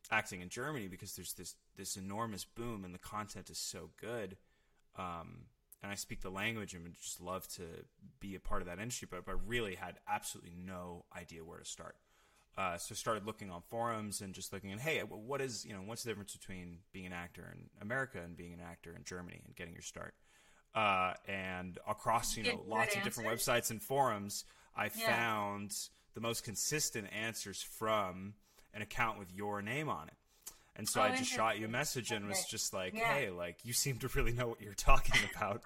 acting 0.09 0.41
in 0.41 0.49
Germany 0.49 0.87
because 0.87 1.15
there's 1.15 1.33
this, 1.33 1.55
this 1.75 1.97
enormous 1.97 2.45
boom 2.45 2.85
and 2.85 2.93
the 2.93 2.99
content 2.99 3.49
is 3.49 3.57
so 3.57 3.89
good. 3.99 4.37
Um, 4.97 5.47
and 5.83 5.91
I 5.91 5.95
speak 5.95 6.21
the 6.21 6.29
language 6.29 6.73
and 6.73 6.83
would 6.83 6.95
just 6.95 7.21
love 7.21 7.47
to 7.49 7.63
be 8.19 8.35
a 8.35 8.39
part 8.39 8.61
of 8.61 8.67
that 8.67 8.79
industry, 8.79 9.07
but, 9.09 9.25
but 9.25 9.35
really 9.47 9.75
had 9.75 9.95
absolutely 10.07 10.53
no 10.57 11.05
idea 11.15 11.43
where 11.43 11.59
to 11.59 11.65
start. 11.65 11.95
Uh, 12.57 12.75
so 12.77 12.95
started 12.95 13.27
looking 13.27 13.51
on 13.51 13.61
forums 13.69 14.21
and 14.21 14.33
just 14.33 14.51
looking 14.51 14.71
at, 14.71 14.79
hey, 14.79 14.99
what 15.01 15.41
is, 15.41 15.63
you 15.63 15.73
know, 15.73 15.81
what's 15.85 16.01
the 16.01 16.09
difference 16.09 16.35
between 16.35 16.79
being 16.91 17.05
an 17.05 17.13
actor 17.13 17.53
in 17.53 17.69
America 17.79 18.19
and 18.23 18.35
being 18.35 18.53
an 18.53 18.59
actor 18.59 18.95
in 18.95 19.03
Germany 19.03 19.41
and 19.45 19.55
getting 19.55 19.73
your 19.73 19.83
start? 19.83 20.15
Uh, 20.77 21.13
and 21.27 21.79
across, 21.87 22.37
you 22.37 22.43
know, 22.43 22.63
lots 22.67 22.95
of 22.95 23.03
different 23.03 23.27
websites 23.27 23.71
and 23.71 23.81
forums, 23.81 24.45
I 24.75 24.85
Yeah. 24.85 24.89
found 25.07 25.75
the 26.13 26.21
most 26.21 26.43
consistent 26.43 27.11
answers 27.11 27.63
from 27.63 28.35
an 28.75 28.83
account 28.83 29.17
with 29.17 29.31
your 29.33 29.63
name 29.63 29.89
on 29.89 30.07
it. 30.07 30.13
And 30.75 30.87
so 30.87 31.01
Oh, 31.01 31.05
I 31.05 31.11
just 31.17 31.31
shot 31.31 31.57
you 31.57 31.65
a 31.65 31.69
message 31.69 32.11
and 32.11 32.27
was 32.27 32.45
just 32.45 32.73
like, 32.73 32.93
Yeah. 32.93 33.11
hey, 33.11 33.29
like 33.31 33.65
you 33.65 33.73
seem 33.73 33.97
to 33.99 34.07
really 34.09 34.33
know 34.33 34.47
what 34.47 34.61
you're 34.61 34.73
talking 34.91 35.23
about. 35.33 35.63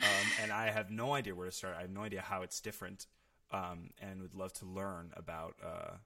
um, 0.00 0.32
and 0.38 0.52
I 0.52 0.70
have 0.70 0.90
no 0.92 1.12
idea 1.14 1.34
where 1.34 1.46
to 1.46 1.52
start. 1.52 1.74
I 1.76 1.80
have 1.80 1.90
no 1.90 2.02
idea 2.04 2.20
how 2.20 2.42
it's 2.42 2.60
different. 2.60 3.06
Um, 3.50 3.90
and 4.00 4.22
would 4.22 4.34
love 4.34 4.52
to 4.54 4.64
learn 4.64 5.12
about, 5.16 5.56
uh, 5.62 5.96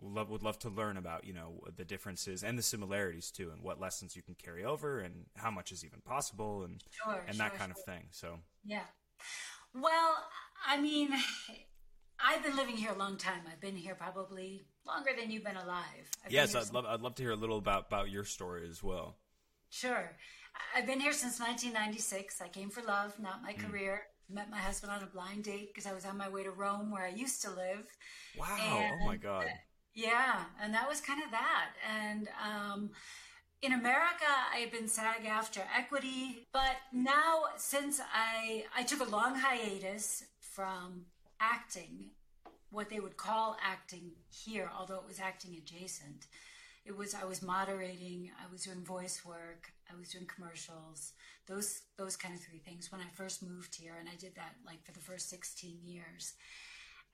love, 0.00 0.30
would 0.30 0.42
love 0.42 0.58
to 0.60 0.68
learn 0.68 0.96
about, 0.96 1.24
you 1.24 1.32
know, 1.32 1.60
the 1.76 1.84
differences 1.84 2.42
and 2.42 2.58
the 2.58 2.62
similarities 2.62 3.30
too, 3.30 3.50
and 3.50 3.62
what 3.62 3.80
lessons 3.80 4.16
you 4.16 4.22
can 4.22 4.34
carry 4.34 4.64
over 4.64 5.00
and 5.00 5.26
how 5.36 5.50
much 5.50 5.72
is 5.72 5.84
even 5.84 6.00
possible 6.00 6.64
and, 6.64 6.82
Sure, 6.90 7.24
and 7.26 7.38
that 7.38 7.50
sure, 7.50 7.58
kind 7.58 7.72
of 7.72 7.78
thing. 7.84 8.08
So, 8.10 8.38
Yeah. 8.64 8.84
Well, 9.74 10.16
I 10.66 10.80
mean, 10.80 11.10
I've 12.24 12.42
been 12.42 12.56
living 12.56 12.76
here 12.76 12.92
a 12.92 12.98
long 12.98 13.16
time. 13.16 13.40
I've 13.50 13.60
been 13.60 13.76
here 13.76 13.94
probably 13.94 14.66
longer 14.86 15.10
than 15.18 15.30
you've 15.30 15.44
been 15.44 15.56
alive. 15.56 16.10
I've 16.24 16.32
yes, 16.32 16.52
here 16.52 16.60
I'd 16.60 16.72
love, 16.72 16.86
I'd 16.86 17.00
love 17.00 17.14
to 17.16 17.22
hear 17.22 17.32
a 17.32 17.36
little 17.36 17.58
about, 17.58 17.86
about 17.88 18.10
your 18.10 18.24
story 18.24 18.68
as 18.68 18.82
well. 18.82 19.16
Sure. 19.70 20.12
I've 20.76 20.86
been 20.86 21.00
here 21.00 21.12
since 21.12 21.40
1996. 21.40 22.40
I 22.42 22.48
came 22.48 22.70
for 22.70 22.82
love, 22.82 23.18
not 23.18 23.42
my 23.42 23.54
mm. 23.54 23.70
career. 23.70 24.02
Met 24.28 24.50
my 24.50 24.58
husband 24.58 24.92
on 24.92 25.02
a 25.02 25.06
blind 25.06 25.44
date 25.44 25.70
because 25.74 25.90
I 25.90 25.94
was 25.94 26.04
on 26.04 26.16
my 26.16 26.28
way 26.28 26.42
to 26.42 26.50
Rome, 26.50 26.90
where 26.90 27.04
I 27.04 27.10
used 27.10 27.42
to 27.42 27.50
live. 27.50 27.86
Wow. 28.38 28.56
And- 28.60 29.02
oh 29.02 29.06
my 29.06 29.16
God. 29.16 29.46
Yeah, 29.94 30.44
and 30.62 30.72
that 30.74 30.88
was 30.88 31.00
kind 31.00 31.22
of 31.22 31.30
that. 31.30 31.70
And 31.86 32.28
um, 32.42 32.90
in 33.60 33.72
America, 33.72 34.24
I've 34.52 34.72
been 34.72 34.88
SAG-AFTRA 34.88 35.64
equity, 35.76 36.48
but 36.52 36.76
now 36.92 37.44
since 37.56 38.00
I 38.00 38.64
I 38.76 38.82
took 38.84 39.00
a 39.00 39.10
long 39.10 39.36
hiatus 39.36 40.24
from 40.40 41.06
acting, 41.40 42.10
what 42.70 42.88
they 42.88 43.00
would 43.00 43.16
call 43.16 43.56
acting 43.62 44.12
here, 44.30 44.70
although 44.76 44.96
it 44.96 45.06
was 45.06 45.20
acting 45.20 45.54
adjacent. 45.56 46.26
It 46.84 46.96
was 46.96 47.14
I 47.14 47.24
was 47.24 47.42
moderating, 47.42 48.30
I 48.42 48.50
was 48.50 48.64
doing 48.64 48.82
voice 48.84 49.24
work, 49.24 49.72
I 49.92 49.96
was 49.96 50.08
doing 50.08 50.26
commercials, 50.26 51.12
those 51.46 51.82
those 51.98 52.16
kind 52.16 52.34
of 52.34 52.40
three 52.40 52.58
things 52.58 52.90
when 52.90 53.00
I 53.00 53.08
first 53.14 53.42
moved 53.42 53.76
here, 53.76 53.94
and 54.00 54.08
I 54.08 54.16
did 54.16 54.34
that 54.36 54.56
like 54.66 54.84
for 54.84 54.92
the 54.92 55.00
first 55.00 55.28
sixteen 55.28 55.78
years. 55.84 56.34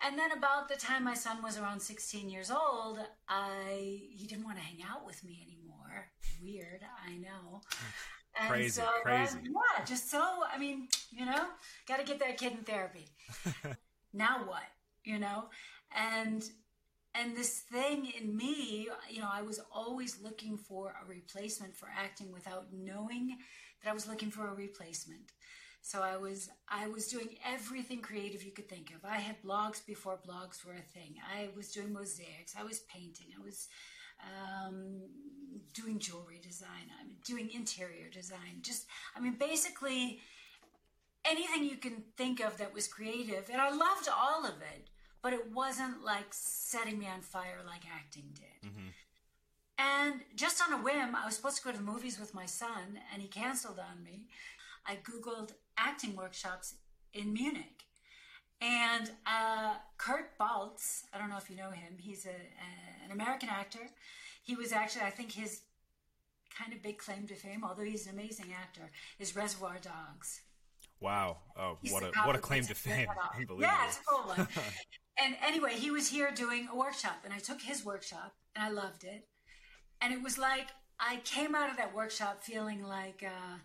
And 0.04 0.18
then 0.18 0.30
about 0.32 0.68
the 0.68 0.76
time 0.76 1.04
my 1.04 1.14
son 1.14 1.42
was 1.42 1.58
around 1.58 1.80
16 1.80 2.28
years 2.30 2.50
old, 2.50 2.98
I 3.28 4.00
he 4.12 4.26
didn't 4.28 4.44
want 4.44 4.58
to 4.58 4.62
hang 4.62 4.78
out 4.88 5.04
with 5.04 5.24
me 5.24 5.40
anymore. 5.46 6.10
Weird, 6.42 6.82
I 7.06 7.16
know. 7.16 7.60
And 8.40 8.50
Crazy, 8.50 8.68
so, 8.80 8.84
um, 8.84 8.90
crazy. 9.02 9.38
yeah, 9.42 9.84
just 9.84 10.10
so 10.10 10.22
I 10.52 10.58
mean, 10.58 10.86
you 11.10 11.26
know, 11.26 11.46
got 11.88 11.98
to 11.98 12.04
get 12.04 12.20
that 12.20 12.36
kid 12.36 12.52
in 12.52 12.58
therapy. 12.58 13.08
now 14.12 14.44
what? 14.46 14.62
You 15.02 15.18
know, 15.18 15.46
and 15.96 16.48
and 17.14 17.36
this 17.36 17.60
thing 17.60 18.12
in 18.20 18.36
me, 18.36 18.88
you 19.10 19.20
know, 19.20 19.28
I 19.32 19.42
was 19.42 19.60
always 19.72 20.20
looking 20.22 20.56
for 20.56 20.94
a 21.02 21.08
replacement 21.08 21.74
for 21.76 21.88
acting 21.96 22.30
without 22.32 22.66
knowing 22.72 23.38
that 23.82 23.90
I 23.90 23.94
was 23.94 24.06
looking 24.06 24.30
for 24.30 24.46
a 24.46 24.54
replacement. 24.54 25.32
So 25.88 26.02
I 26.02 26.18
was 26.18 26.50
I 26.68 26.86
was 26.86 27.08
doing 27.08 27.30
everything 27.46 28.02
creative 28.02 28.42
you 28.42 28.52
could 28.52 28.68
think 28.68 28.92
of. 28.94 29.08
I 29.08 29.16
had 29.16 29.42
blogs 29.42 29.80
before 29.86 30.18
blogs 30.18 30.62
were 30.62 30.74
a 30.74 30.82
thing. 30.82 31.14
I 31.34 31.48
was 31.56 31.72
doing 31.72 31.94
mosaics. 31.94 32.54
I 32.60 32.62
was 32.62 32.80
painting. 32.80 33.28
I 33.34 33.42
was 33.42 33.68
um, 34.20 35.00
doing 35.72 35.98
jewelry 35.98 36.40
design. 36.42 36.92
I'm 37.00 37.12
doing 37.24 37.48
interior 37.54 38.10
design. 38.12 38.60
Just 38.60 38.84
I 39.16 39.20
mean, 39.20 39.36
basically 39.40 40.20
anything 41.24 41.64
you 41.64 41.78
can 41.78 42.02
think 42.18 42.40
of 42.40 42.58
that 42.58 42.74
was 42.74 42.86
creative, 42.86 43.48
and 43.50 43.58
I 43.58 43.70
loved 43.70 44.10
all 44.14 44.44
of 44.44 44.60
it. 44.60 44.90
But 45.22 45.32
it 45.32 45.50
wasn't 45.54 46.04
like 46.04 46.26
setting 46.32 46.98
me 46.98 47.08
on 47.08 47.22
fire 47.22 47.60
like 47.64 47.84
acting 47.90 48.34
did. 48.34 48.70
And 49.78 50.20
just 50.36 50.60
on 50.60 50.78
a 50.78 50.82
whim, 50.82 51.16
I 51.16 51.24
was 51.24 51.36
supposed 51.36 51.56
to 51.56 51.62
go 51.62 51.70
to 51.70 51.78
the 51.78 51.82
movies 51.82 52.20
with 52.20 52.34
my 52.34 52.44
son, 52.44 53.00
and 53.10 53.22
he 53.22 53.28
canceled 53.28 53.78
on 53.78 54.04
me. 54.04 54.26
I 54.88 54.96
Googled 54.96 55.52
acting 55.78 56.16
workshops 56.16 56.74
in 57.12 57.32
Munich. 57.32 57.84
And 58.60 59.10
uh, 59.26 59.74
Kirk 59.96 60.36
Baltz, 60.38 61.02
I 61.14 61.18
don't 61.18 61.30
know 61.30 61.36
if 61.36 61.48
you 61.48 61.56
know 61.56 61.70
him, 61.70 61.94
he's 61.98 62.26
a, 62.26 62.30
a, 62.30 63.04
an 63.04 63.12
American 63.12 63.48
actor. 63.48 63.90
He 64.42 64.56
was 64.56 64.72
actually, 64.72 65.02
I 65.02 65.10
think, 65.10 65.32
his 65.32 65.60
kind 66.58 66.72
of 66.72 66.82
big 66.82 66.98
claim 66.98 67.26
to 67.28 67.34
fame, 67.34 67.62
although 67.64 67.84
he's 67.84 68.06
an 68.06 68.14
amazing 68.14 68.46
actor, 68.58 68.90
is 69.18 69.36
Reservoir 69.36 69.76
Dogs. 69.80 70.40
Wow. 71.00 71.38
Oh, 71.56 71.78
He's 71.80 71.92
what 71.92 72.02
a 72.02 72.10
what 72.24 72.34
a 72.34 72.40
claim 72.40 72.64
to 72.64 72.74
fame. 72.74 73.06
Unbelievable. 73.36 73.60
Yeah, 73.60 73.86
it's 73.86 73.98
a 73.98 74.00
cool 74.04 74.28
one. 74.28 74.48
and 75.22 75.36
anyway, 75.46 75.74
he 75.74 75.92
was 75.92 76.08
here 76.08 76.32
doing 76.34 76.68
a 76.72 76.76
workshop, 76.76 77.20
and 77.24 77.32
I 77.32 77.38
took 77.38 77.60
his 77.60 77.84
workshop, 77.84 78.34
and 78.56 78.64
I 78.64 78.70
loved 78.70 79.04
it. 79.04 79.28
And 80.00 80.12
it 80.12 80.22
was 80.22 80.38
like 80.38 80.68
I 80.98 81.20
came 81.24 81.54
out 81.54 81.70
of 81.70 81.76
that 81.76 81.94
workshop 81.94 82.42
feeling 82.42 82.82
like 82.82 83.22
uh, 83.24 83.58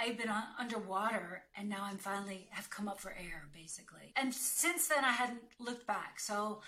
I 0.00 0.04
had 0.04 0.16
been 0.16 0.30
un- 0.30 0.54
underwater, 0.58 1.42
and 1.56 1.68
now 1.68 1.82
I'm 1.82 1.98
finally 1.98 2.48
have 2.50 2.70
come 2.70 2.88
up 2.88 3.00
for 3.00 3.10
air, 3.10 3.48
basically. 3.52 4.12
And 4.16 4.32
since 4.34 4.88
then, 4.88 5.04
I 5.04 5.12
hadn't 5.12 5.42
looked 5.58 5.86
back. 5.86 6.18
So, 6.18 6.62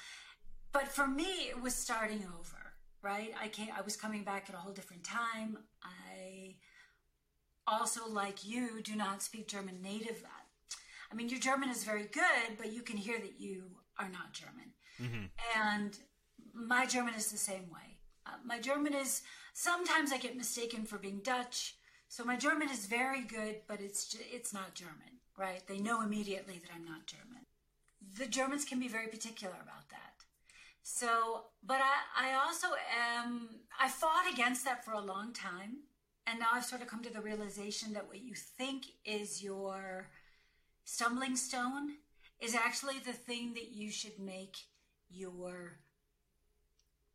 but 0.73 0.89
for 0.89 1.07
me, 1.07 1.49
it 1.49 1.61
was 1.61 1.75
starting 1.75 2.25
over, 2.39 2.75
right? 3.01 3.33
I 3.41 3.49
came, 3.49 3.69
I 3.77 3.81
was 3.81 3.97
coming 3.97 4.23
back 4.23 4.47
at 4.49 4.55
a 4.55 4.59
whole 4.59 4.73
different 4.73 5.05
time. 5.05 5.59
I 5.83 6.57
also, 7.67 8.07
like 8.09 8.47
you, 8.47 8.83
do 8.83 8.95
not 8.97 9.23
speak 9.23 9.49
German 9.49 9.81
native. 9.81 10.23
I 11.11 11.15
mean, 11.15 11.29
your 11.29 11.41
German 11.41 11.71
is 11.71 11.85
very 11.85 12.05
good, 12.13 12.59
but 12.59 12.73
you 12.73 12.83
can 12.83 12.97
hear 12.97 13.19
that 13.19 13.41
you 13.41 13.65
are 13.99 14.09
not 14.09 14.33
German. 14.33 14.75
And 15.57 15.99
my 16.55 16.87
German 16.87 17.15
is 17.15 17.31
the 17.31 17.39
same 17.39 17.71
way. 17.71 17.99
Uh, 18.27 18.33
my 18.45 18.59
German 18.61 18.95
is 18.95 19.23
sometimes 19.55 20.13
I 20.13 20.19
get 20.19 20.37
mistaken 20.37 20.85
for 20.85 20.99
being 20.99 21.21
Dutch. 21.23 21.77
So 22.13 22.25
my 22.25 22.37
German 22.37 22.69
is 22.69 22.85
very 22.85 23.23
good, 23.23 23.63
but 23.67 23.81
it's 23.81 24.15
it's 24.31 24.53
not 24.53 24.75
German, 24.75 25.13
right? 25.39 25.63
They 25.67 25.79
know 25.79 26.03
immediately 26.03 26.61
that 26.61 26.71
I'm 26.75 26.85
not 26.85 27.07
German. 27.07 27.47
The 28.19 28.27
Germans 28.27 28.67
can 28.67 28.79
be 28.79 28.87
very 28.87 29.07
particular 29.07 29.55
about 29.55 29.89
that. 29.89 30.17
So, 30.83 31.45
but 31.65 31.81
I, 31.81 32.29
I 32.29 32.35
also 32.35 32.67
am, 33.17 33.49
I 33.81 33.89
fought 33.89 34.31
against 34.31 34.63
that 34.67 34.85
for 34.85 34.93
a 34.93 35.01
long 35.01 35.33
time. 35.33 35.85
And 36.27 36.39
now 36.39 36.49
I've 36.53 36.67
sort 36.67 36.83
of 36.83 36.89
come 36.89 37.03
to 37.03 37.11
the 37.11 37.23
realization 37.23 37.95
that 37.95 38.09
what 38.09 38.21
you 38.21 38.35
think 38.35 38.85
is 39.07 39.43
your 39.43 40.11
stumbling 40.85 41.35
stone 41.35 41.97
is 42.41 42.55
actually 42.55 42.99
the 42.99 43.15
thing 43.15 43.55
that 43.55 43.71
you 43.73 43.91
should 43.91 44.19
make 44.19 44.59
your 45.09 45.79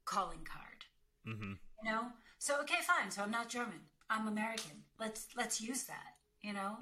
calling 0.06 0.44
card. 0.44 0.86
Mm-hmm. 1.28 1.54
You 1.84 1.92
know? 1.92 2.08
So 2.40 2.60
okay, 2.62 2.82
fine. 2.82 3.12
So 3.12 3.22
I'm 3.22 3.30
not 3.30 3.48
German. 3.48 3.82
I'm 4.10 4.28
American. 4.28 4.84
Let's 5.00 5.28
let's 5.36 5.62
use 5.62 5.84
that, 5.84 6.16
you 6.42 6.54
know? 6.54 6.78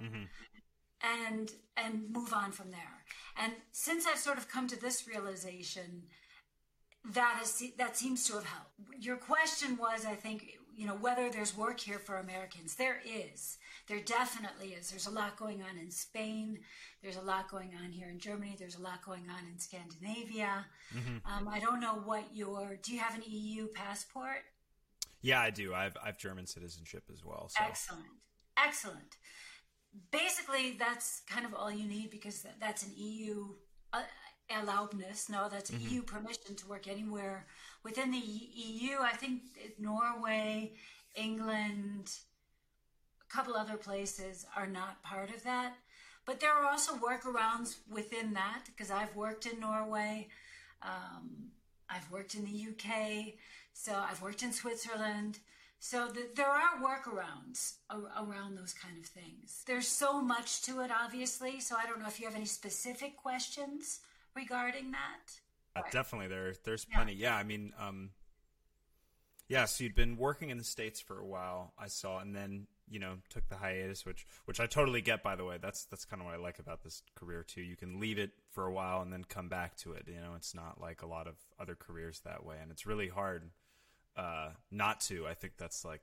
And 1.02 1.52
and 1.78 2.10
move 2.12 2.34
on 2.34 2.52
from 2.52 2.72
there. 2.72 3.04
And 3.38 3.54
since 3.72 4.06
I've 4.08 4.18
sort 4.18 4.38
of 4.38 4.48
come 4.48 4.68
to 4.68 4.80
this 4.80 5.08
realization, 5.08 6.04
that 7.14 7.40
is 7.44 7.64
that 7.78 7.98
seems 7.98 8.26
to 8.28 8.34
have 8.34 8.46
helped. 8.46 8.72
Your 9.00 9.18
question 9.18 9.78
was, 9.78 10.06
I 10.06 10.16
think, 10.16 10.46
you 10.76 10.88
know, 10.88 10.96
whether 10.96 11.30
there's 11.30 11.56
work 11.56 11.80
here 11.80 12.00
for 12.00 12.18
Americans. 12.18 12.76
There 12.76 13.02
is. 13.06 13.58
There 13.88 14.00
definitely 14.00 14.70
is. 14.70 14.90
There's 14.90 15.08
a 15.08 15.12
lot 15.12 15.38
going 15.38 15.62
on 15.62 15.78
in 15.78 15.92
Spain. 15.92 16.60
There's 17.04 17.18
a 17.18 17.22
lot 17.22 17.52
going 17.52 17.72
on 17.84 17.92
here 17.92 18.10
in 18.10 18.18
Germany. 18.18 18.56
There's 18.58 18.78
a 18.78 18.82
lot 18.82 19.06
going 19.06 19.26
on 19.30 19.46
in 19.52 19.60
Scandinavia. 19.60 20.66
Mm-hmm. 20.96 21.18
Um, 21.32 21.48
I 21.48 21.60
don't 21.60 21.80
know 21.80 22.02
what 22.04 22.24
your. 22.34 22.80
Do 22.82 22.94
you 22.94 23.00
have 23.00 23.16
an 23.16 23.24
EU 23.28 23.68
passport? 23.68 24.44
Yeah, 25.26 25.42
I 25.42 25.50
do. 25.50 25.74
I've 25.74 25.98
I've 26.06 26.20
German 26.20 26.46
citizenship 26.46 27.06
as 27.12 27.26
well. 27.26 27.50
So. 27.50 27.64
Excellent, 27.66 28.06
excellent. 28.64 29.18
Basically, 30.12 30.76
that's 30.78 31.24
kind 31.28 31.48
of 31.48 31.56
all 31.56 31.72
you 31.72 31.88
need 31.88 32.12
because 32.12 32.46
that's 32.60 32.84
an 32.84 32.92
EU 32.96 33.48
uh, 33.92 34.04
Erlaubnis. 34.52 35.28
No, 35.28 35.50
that's 35.50 35.72
mm-hmm. 35.72 35.96
EU 35.96 36.02
permission 36.04 36.56
to 36.56 36.68
work 36.68 36.88
anywhere 36.88 37.48
within 37.84 38.12
the 38.12 38.20
EU. 38.20 38.98
I 39.02 39.14
think 39.14 39.42
Norway, 39.80 40.74
England, 41.16 42.12
a 43.28 43.34
couple 43.34 43.56
other 43.56 43.78
places 43.78 44.46
are 44.56 44.68
not 44.68 45.02
part 45.02 45.34
of 45.34 45.44
that. 45.44 45.74
But 46.28 46.40
there 46.40 46.52
are 46.52 46.70
also 46.70 46.94
workarounds 46.98 47.78
within 47.90 48.34
that 48.34 48.66
because 48.68 48.92
I've 48.92 49.16
worked 49.16 49.48
in 49.48 49.60
Norway, 49.60 50.28
um, 50.84 51.50
I've 51.90 52.10
worked 52.12 52.36
in 52.36 52.46
the 52.46 52.68
UK, 52.70 53.34
so 53.78 53.94
I've 53.94 54.22
worked 54.22 54.42
in 54.42 54.54
Switzerland. 54.54 55.40
So 55.80 56.08
the, 56.08 56.28
there 56.36 56.50
are 56.50 56.82
workarounds 56.82 57.74
around 57.92 58.58
those 58.58 58.74
kind 58.74 58.98
of 58.98 59.06
things. 59.06 59.64
There's 59.68 59.88
so 59.88 60.22
much 60.22 60.64
to 60.64 60.82
it, 60.82 60.90
obviously. 60.90 61.60
So 61.60 61.76
I 61.78 61.86
don't 61.86 62.00
know 62.00 62.08
if 62.08 62.20
you 62.20 62.26
have 62.26 62.36
any 62.36 62.46
specific 62.46 63.18
questions 63.18 64.00
regarding 64.36 64.92
that? 64.92 65.40
Uh, 65.76 65.82
definitely, 65.92 66.28
there 66.28 66.54
there's 66.64 66.86
plenty. 66.86 67.14
Yeah, 67.14 67.30
yeah 67.30 67.36
I 67.36 67.44
mean, 67.44 67.74
um, 67.80 68.12
yeah. 69.50 69.66
So 69.66 69.84
you'd 69.84 69.96
been 69.96 70.18
working 70.18 70.50
in 70.50 70.58
the 70.58 70.64
states 70.64 71.02
for 71.02 71.20
a 71.20 71.26
while, 71.26 71.74
I 71.78 71.88
saw, 71.88 72.20
and 72.20 72.34
then 72.34 72.68
you 72.90 73.00
know 73.00 73.16
took 73.30 73.48
the 73.50 73.58
hiatus, 73.58 74.06
which 74.06 74.26
which 74.46 74.60
I 74.60 74.68
totally 74.68 75.02
get. 75.02 75.22
By 75.22 75.36
the 75.36 75.44
way, 75.44 75.58
that's 75.62 75.86
that's 75.86 76.06
kind 76.06 76.22
of 76.22 76.28
what 76.28 76.34
I 76.34 76.38
like 76.38 76.60
about 76.60 76.82
this 76.82 77.02
career 77.16 77.44
too. 77.44 77.62
You 77.62 77.76
can 77.76 78.00
leave 78.00 78.18
it 78.18 78.32
for 78.52 78.66
a 78.66 78.72
while 78.72 79.02
and 79.02 79.12
then 79.12 79.26
come 79.26 79.50
back 79.50 79.76
to 79.78 79.94
it. 79.94 80.06
You 80.08 80.22
know, 80.22 80.34
it's 80.36 80.56
not 80.56 80.80
like 80.80 81.02
a 81.02 81.08
lot 81.08 81.28
of 81.28 81.36
other 81.60 81.76
careers 81.76 82.22
that 82.24 82.46
way, 82.46 82.56
and 82.62 82.72
it's 82.72 82.86
really 82.86 83.10
hard 83.10 83.52
uh, 84.18 84.50
not 84.72 85.02
to. 85.02 85.28
I 85.28 85.34
think 85.34 85.54
that's 85.58 85.86
like 85.86 86.02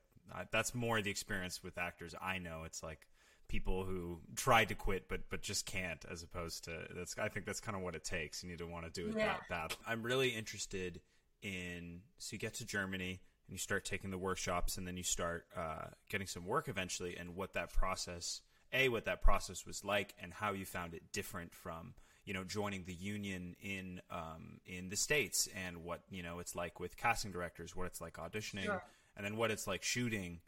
that's 0.51 0.75
more 0.75 1.01
the 1.03 1.11
experience 1.11 1.63
with 1.63 1.79
actors. 1.79 2.15
I 2.21 2.39
know 2.39 2.63
it's 2.65 2.83
like 2.83 3.07
people 3.49 3.85
who 3.85 4.19
tried 4.35 4.69
to 4.71 4.75
quit 4.75 5.09
but 5.09 5.21
but 5.29 5.43
just 5.43 5.67
can't 5.67 6.05
as 6.11 6.23
opposed 6.23 6.65
to 6.65 6.71
that's 6.97 7.19
I 7.19 7.29
think 7.29 7.45
that's 7.45 7.61
kind 7.61 7.77
of 7.77 7.83
what 7.83 7.95
it 7.95 8.05
takes. 8.05 8.43
You 8.43 8.51
need 8.51 8.59
to 8.59 8.67
want 8.67 8.87
to 8.87 8.91
do 8.91 9.09
it 9.09 9.17
yeah. 9.17 9.27
that 9.27 9.49
bad. 9.49 9.77
I'm 9.87 10.03
really 10.03 10.31
interested 10.31 11.01
in 11.43 12.01
so 12.19 12.35
you 12.35 12.39
get 12.39 12.55
to 12.55 12.67
Germany 12.67 13.21
and 13.49 13.55
you 13.55 13.59
start 13.59 13.85
taking 13.85 14.11
the 14.11 14.19
workshops 14.19 14.79
and 14.79 14.87
then 14.87 14.97
you 14.97 15.03
start 15.03 15.45
uh, 15.57 15.87
getting 16.09 16.27
some 16.27 16.47
work 16.47 16.69
eventually 16.69 17.17
and 17.17 17.35
what 17.37 17.53
that 17.55 17.73
process 17.73 18.41
a 18.73 18.89
what 18.89 19.05
that 19.05 19.21
process 19.21 19.67
was 19.67 19.85
like 19.85 20.15
and 20.23 20.33
how 20.33 20.53
you 20.53 20.65
found 20.65 20.95
it 20.95 21.03
different 21.13 21.53
from 21.53 21.95
you 22.25 22.35
know 22.35 22.45
joining 22.45 22.85
the 22.85 22.95
union 22.95 23.57
in 23.61 24.01
um, 24.11 24.61
in 24.67 24.89
the 24.89 24.97
states 24.97 25.49
and 25.67 25.85
what 25.85 26.03
you 26.11 26.23
know 26.23 26.39
it's 26.39 26.55
like 26.55 26.79
with 26.81 26.97
casting 26.97 27.33
directors 27.33 27.75
what 27.75 27.87
it's 27.87 28.01
like 28.01 28.15
auditioning 28.15 28.65
sure. 28.65 28.83
and 29.17 29.25
then 29.27 29.37
what 29.37 29.51
it's 29.51 29.67
like 29.67 29.83
shooting 29.83 30.41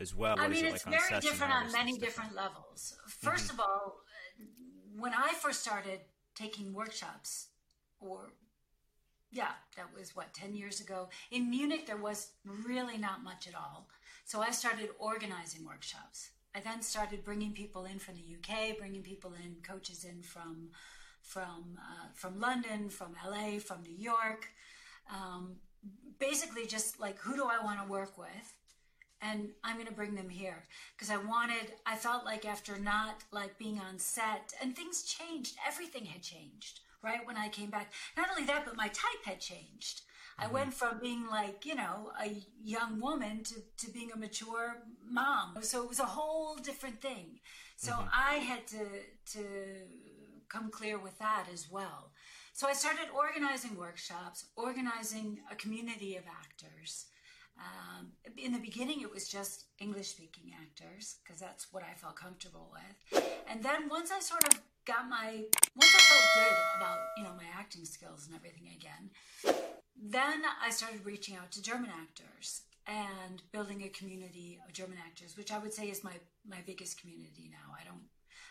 as 0.00 0.14
well? 0.14 0.36
What 0.36 0.44
I 0.44 0.48
mean, 0.48 0.64
it's 0.64 0.86
like 0.86 1.00
very 1.08 1.20
different 1.20 1.52
on 1.52 1.72
many 1.72 1.98
different, 1.98 2.34
levels. 2.34 2.94
1st 3.22 3.32
mm-hmm. 3.32 3.54
of 3.54 3.60
all, 3.60 4.00
when 4.98 5.12
I 5.12 5.32
first 5.34 5.60
started 5.60 6.00
taking 6.34 6.72
workshops, 6.72 7.48
or 8.00 8.32
yeah, 9.30 9.52
that 9.76 9.86
was 9.96 10.16
what, 10.16 10.32
10 10.34 10.54
years 10.54 10.80
ago. 10.80 11.08
In 11.30 11.50
Munich, 11.50 11.86
there 11.86 11.96
was 11.96 12.32
really 12.44 12.98
not 12.98 13.22
much 13.22 13.46
at 13.46 13.54
all. 13.54 13.88
So 14.24 14.40
I 14.40 14.50
started 14.50 14.90
organizing 14.98 15.64
workshops. 15.64 16.30
I 16.54 16.60
then 16.60 16.82
started 16.82 17.24
bringing 17.24 17.52
people 17.52 17.84
in 17.84 18.00
from 18.00 18.14
the 18.14 18.36
UK, 18.36 18.76
bringing 18.78 19.02
people 19.02 19.34
in, 19.34 19.56
coaches 19.62 20.04
in 20.04 20.22
from 20.22 20.70
from 21.22 21.78
uh, 21.78 22.08
from 22.14 22.40
London, 22.40 22.88
from 22.88 23.14
LA, 23.26 23.58
from 23.58 23.82
New 23.82 23.96
York. 23.96 24.48
Um, 25.12 25.56
basically, 26.18 26.66
just 26.66 27.00
like 27.00 27.18
who 27.18 27.34
do 27.36 27.44
I 27.44 27.64
want 27.64 27.80
to 27.82 27.90
work 27.90 28.16
with, 28.18 28.54
and 29.22 29.50
I'm 29.62 29.76
going 29.76 29.86
to 29.86 29.92
bring 29.92 30.14
them 30.14 30.28
here 30.28 30.64
because 30.96 31.10
I 31.10 31.16
wanted, 31.18 31.72
I 31.84 31.96
felt 31.96 32.24
like 32.24 32.46
after 32.46 32.78
not 32.78 33.22
like 33.32 33.58
being 33.58 33.78
on 33.78 33.98
set 33.98 34.52
and 34.62 34.74
things 34.74 35.02
changed, 35.02 35.56
everything 35.66 36.06
had 36.06 36.22
changed, 36.22 36.80
right? 37.02 37.26
When 37.26 37.36
I 37.36 37.48
came 37.48 37.70
back, 37.70 37.92
not 38.16 38.28
only 38.30 38.44
that, 38.44 38.64
but 38.64 38.76
my 38.76 38.88
type 38.88 39.24
had 39.24 39.40
changed. 39.40 40.02
Mm-hmm. 40.38 40.48
I 40.48 40.52
went 40.52 40.74
from 40.74 41.00
being 41.00 41.26
like, 41.28 41.66
you 41.66 41.74
know, 41.74 42.12
a 42.22 42.34
young 42.62 43.00
woman 43.00 43.44
to, 43.44 43.54
to 43.84 43.92
being 43.92 44.10
a 44.12 44.18
mature 44.18 44.78
mom. 45.06 45.56
So 45.60 45.82
it 45.82 45.88
was 45.88 46.00
a 46.00 46.04
whole 46.04 46.56
different 46.56 47.02
thing. 47.02 47.40
So 47.76 47.92
mm-hmm. 47.92 48.08
I 48.14 48.34
had 48.36 48.66
to, 48.68 48.86
to 49.32 49.44
come 50.50 50.70
clear 50.70 50.98
with 50.98 51.18
that 51.18 51.46
as 51.52 51.70
well. 51.70 52.12
So 52.52 52.68
I 52.68 52.74
started 52.74 53.06
organizing 53.14 53.76
workshops, 53.76 54.46
organizing 54.56 55.38
a 55.50 55.54
community 55.54 56.16
of 56.16 56.24
actors 56.26 57.06
um, 57.60 58.12
in 58.36 58.52
the 58.52 58.58
beginning, 58.58 59.02
it 59.02 59.12
was 59.12 59.28
just 59.28 59.66
English 59.78 60.08
speaking 60.08 60.52
actors 60.60 61.16
because 61.22 61.40
that's 61.40 61.72
what 61.72 61.82
I 61.82 61.94
felt 61.94 62.16
comfortable 62.16 62.72
with. 62.72 63.22
And 63.48 63.62
then 63.62 63.88
once 63.88 64.10
I 64.10 64.20
sort 64.20 64.44
of 64.48 64.60
got 64.86 65.08
my, 65.08 65.44
once 65.76 65.92
I 65.94 66.00
felt 66.00 66.26
good 66.34 66.56
about, 66.78 66.98
you 67.16 67.24
know, 67.24 67.34
my 67.36 67.44
acting 67.58 67.84
skills 67.84 68.26
and 68.26 68.34
everything 68.34 68.68
again, 68.74 69.10
then 70.00 70.42
I 70.62 70.70
started 70.70 71.04
reaching 71.04 71.36
out 71.36 71.50
to 71.52 71.62
German 71.62 71.90
actors 71.90 72.62
and 72.86 73.42
building 73.52 73.82
a 73.82 73.88
community 73.88 74.58
of 74.66 74.72
German 74.72 74.96
actors, 75.04 75.36
which 75.36 75.52
I 75.52 75.58
would 75.58 75.74
say 75.74 75.90
is 75.90 76.02
my, 76.02 76.14
my 76.48 76.58
biggest 76.66 77.00
community 77.00 77.50
now. 77.50 77.74
I 77.78 77.84
don't, 77.84 78.04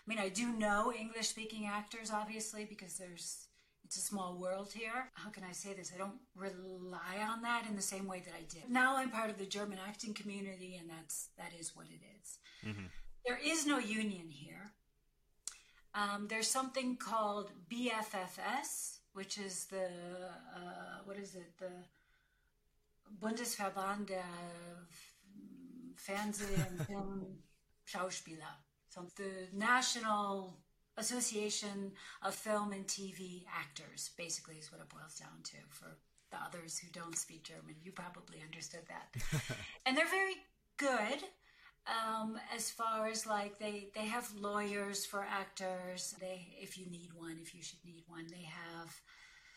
mean, 0.09 0.19
I 0.19 0.29
do 0.29 0.51
know 0.51 0.91
English 0.91 1.27
speaking 1.27 1.67
actors, 1.67 2.09
obviously, 2.11 2.65
because 2.65 2.97
there's 2.97 3.45
it's 3.83 3.97
a 3.97 4.01
small 4.01 4.37
world 4.37 4.71
here. 4.71 5.09
How 5.13 5.29
can 5.29 5.43
I 5.43 5.51
say 5.51 5.73
this? 5.73 5.91
I 5.93 5.97
don't 5.97 6.19
rely 6.35 7.15
on 7.27 7.41
that 7.41 7.65
in 7.67 7.75
the 7.75 7.81
same 7.81 8.07
way 8.07 8.21
that 8.25 8.33
I 8.35 8.43
did. 8.47 8.69
Now 8.69 8.97
I'm 8.97 9.09
part 9.09 9.29
of 9.29 9.37
the 9.37 9.45
German 9.45 9.79
acting 9.87 10.13
community, 10.13 10.77
and 10.79 10.89
that's 10.89 11.29
that 11.37 11.51
is 11.59 11.75
what 11.75 11.87
it 11.87 12.01
is. 12.19 12.39
Mm-hmm. 12.67 12.85
There 13.25 13.39
is 13.43 13.65
no 13.65 13.77
union 13.77 14.29
here. 14.29 14.71
Um, 15.93 16.27
there's 16.27 16.47
something 16.47 16.97
called 16.97 17.51
BFFS, 17.71 18.97
which 19.13 19.37
is 19.37 19.65
the 19.65 19.87
uh, 20.55 20.99
what 21.05 21.17
is 21.17 21.35
it? 21.35 21.57
The 21.57 21.71
Bundesverband 23.19 24.07
der 24.09 24.23
Fernseh- 25.95 26.67
und 26.69 26.85
Film-Schauspieler. 26.87 28.55
So 28.89 29.05
the 29.15 29.55
national 29.55 30.57
Association 30.97 31.91
of 32.23 32.35
Film 32.35 32.73
and 32.73 32.85
TV 32.87 33.45
Actors, 33.55 34.11
basically, 34.17 34.55
is 34.55 34.71
what 34.71 34.81
it 34.81 34.89
boils 34.89 35.15
down 35.15 35.41
to 35.43 35.57
for 35.69 35.97
the 36.31 36.37
others 36.37 36.77
who 36.77 36.87
don't 36.91 37.17
speak 37.17 37.43
German. 37.43 37.75
You 37.81 37.91
probably 37.91 38.41
understood 38.43 38.83
that. 38.89 39.15
and 39.85 39.95
they're 39.95 40.07
very 40.07 40.35
good 40.77 41.23
um, 41.87 42.39
as 42.55 42.69
far 42.69 43.07
as 43.07 43.25
like 43.25 43.59
they, 43.59 43.87
they 43.95 44.05
have 44.05 44.33
lawyers 44.39 45.05
for 45.05 45.21
actors. 45.21 46.15
They, 46.19 46.47
if 46.59 46.77
you 46.77 46.85
need 46.87 47.09
one, 47.15 47.37
if 47.41 47.55
you 47.55 47.61
should 47.61 47.83
need 47.85 48.03
one, 48.07 48.27
they 48.29 48.43
have 48.43 48.93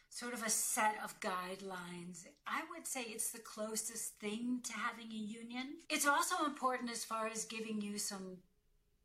sort 0.09 0.35
of 0.35 0.43
a 0.45 0.51
set 0.51 0.97
of 1.03 1.19
guidelines. 1.21 2.27
I 2.47 2.61
would 2.71 2.87
say 2.87 3.03
it's 3.03 3.31
the 3.31 3.39
closest 3.39 4.19
thing 4.21 4.61
to 4.65 4.73
having 4.75 5.11
a 5.11 5.15
union. 5.15 5.79
It's 5.89 6.07
also 6.07 6.45
important 6.45 6.91
as 6.91 7.05
far 7.05 7.29
as 7.29 7.47
giving 7.47 7.81
you 7.81 7.99
some 7.99 8.37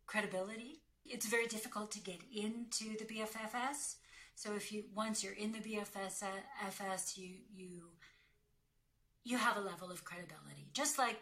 credibility 0.07 0.81
it's 1.09 1.27
very 1.27 1.47
difficult 1.47 1.91
to 1.91 1.99
get 1.99 2.19
into 2.33 2.97
the 2.97 3.05
BFFS. 3.05 3.95
So 4.35 4.53
if 4.55 4.71
you 4.71 4.83
once 4.93 5.23
you're 5.23 5.33
in 5.33 5.51
the 5.51 5.59
BFFS, 5.59 7.17
you 7.17 7.29
you 7.53 7.83
you 9.23 9.37
have 9.37 9.57
a 9.57 9.61
level 9.61 9.91
of 9.91 10.03
credibility, 10.03 10.69
just 10.73 10.97
like 10.97 11.17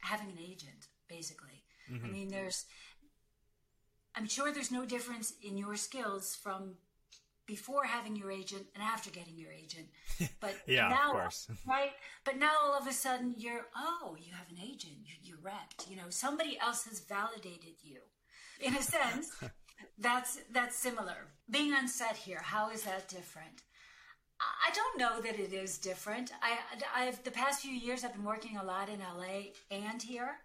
having 0.00 0.28
an 0.28 0.38
agent, 0.38 0.88
basically. 1.08 1.64
Mm-hmm. 1.90 2.06
I 2.06 2.08
mean, 2.08 2.28
there's 2.28 2.66
I'm 4.14 4.28
sure 4.28 4.52
there's 4.52 4.72
no 4.72 4.84
difference 4.84 5.34
in 5.42 5.56
your 5.56 5.76
skills 5.76 6.36
from 6.36 6.74
before 7.46 7.84
having 7.84 8.14
your 8.14 8.30
agent 8.30 8.66
and 8.74 8.82
after 8.82 9.08
getting 9.10 9.38
your 9.38 9.52
agent. 9.52 9.86
But 10.40 10.54
yeah, 10.66 10.88
now, 10.88 11.06
of 11.06 11.12
course. 11.12 11.48
right? 11.66 11.92
But 12.24 12.36
now 12.36 12.52
all 12.62 12.78
of 12.78 12.86
a 12.86 12.92
sudden 12.92 13.34
you're, 13.38 13.66
oh, 13.74 14.16
you 14.20 14.32
have 14.32 14.50
an 14.50 14.58
agent, 14.62 14.96
you're 15.22 15.38
repped. 15.38 15.88
You 15.88 15.96
know, 15.96 16.10
somebody 16.10 16.58
else 16.60 16.84
has 16.84 17.00
validated 17.00 17.76
you 17.82 18.00
in 18.60 18.74
a 18.74 18.82
sense, 18.82 19.30
that's 19.98 20.40
that's 20.52 20.76
similar. 20.76 21.28
Being 21.50 21.72
on 21.72 21.88
set 21.88 22.16
here, 22.16 22.40
how 22.42 22.70
is 22.70 22.82
that 22.82 23.08
different? 23.08 23.62
I 24.40 24.72
don't 24.72 24.98
know 24.98 25.20
that 25.20 25.40
it 25.40 25.52
is 25.52 25.78
different. 25.78 26.30
I, 26.42 26.58
I've 26.94 27.22
the 27.24 27.30
past 27.30 27.62
few 27.62 27.72
years 27.72 28.04
I've 28.04 28.12
been 28.12 28.24
working 28.24 28.56
a 28.56 28.64
lot 28.64 28.88
in 28.88 29.00
LA 29.00 29.52
and 29.70 30.00
here, 30.00 30.36